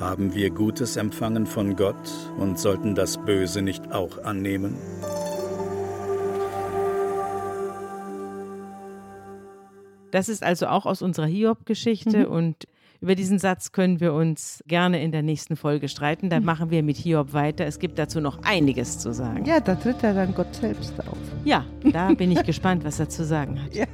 Haben 0.00 0.34
wir 0.34 0.50
Gutes 0.50 0.96
empfangen 0.96 1.46
von 1.46 1.76
Gott 1.76 1.96
und 2.38 2.58
sollten 2.58 2.94
das 2.94 3.16
Böse 3.24 3.62
nicht 3.62 3.90
auch 3.92 4.22
annehmen? 4.22 4.76
Das 10.10 10.28
ist 10.28 10.44
also 10.44 10.66
auch 10.68 10.86
aus 10.86 11.02
unserer 11.02 11.26
Hiob-Geschichte 11.26 12.28
und 12.28 12.68
über 13.00 13.14
diesen 13.14 13.38
Satz 13.38 13.72
können 13.72 14.00
wir 14.00 14.14
uns 14.14 14.62
gerne 14.66 15.02
in 15.02 15.12
der 15.12 15.22
nächsten 15.22 15.56
Folge 15.56 15.88
streiten. 15.88 16.30
Da 16.30 16.40
machen 16.40 16.70
wir 16.70 16.82
mit 16.82 16.96
Hiob 16.96 17.32
weiter. 17.32 17.66
Es 17.66 17.78
gibt 17.78 17.98
dazu 17.98 18.20
noch 18.20 18.42
einiges 18.42 18.98
zu 18.98 19.12
sagen. 19.12 19.44
Ja, 19.44 19.60
da 19.60 19.74
tritt 19.74 20.02
er 20.02 20.14
dann 20.14 20.34
Gott 20.34 20.54
selbst 20.54 20.98
auf. 21.00 21.18
Ja, 21.44 21.64
da 21.92 22.08
bin 22.16 22.32
ich 22.32 22.42
gespannt, 22.44 22.84
was 22.84 23.00
er 23.00 23.08
zu 23.08 23.24
sagen 23.24 23.62
hat. 23.62 23.74
Ja. 23.74 23.86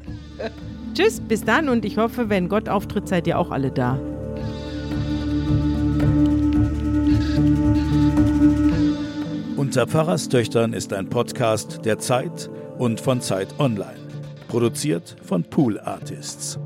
Tschüss, 0.95 1.21
bis 1.21 1.45
dann 1.45 1.69
und 1.69 1.85
ich 1.85 1.99
hoffe, 1.99 2.29
wenn 2.29 2.49
Gott 2.49 2.69
auftritt, 2.69 3.09
seid 3.09 3.27
ihr 3.27 3.39
auch 3.39 3.51
alle 3.51 3.71
da. 3.71 3.99
Unter 9.57 9.87
Pfarrerstöchtern 9.87 10.73
ist 10.73 10.93
ein 10.93 11.09
Podcast 11.09 11.85
der 11.85 11.99
Zeit 11.99 12.51
und 12.79 13.01
von 13.01 13.21
Zeit 13.21 13.49
Online. 13.59 14.01
Produziert 14.49 15.17
von 15.23 15.45
Pool 15.45 15.79
Artists. 15.79 16.59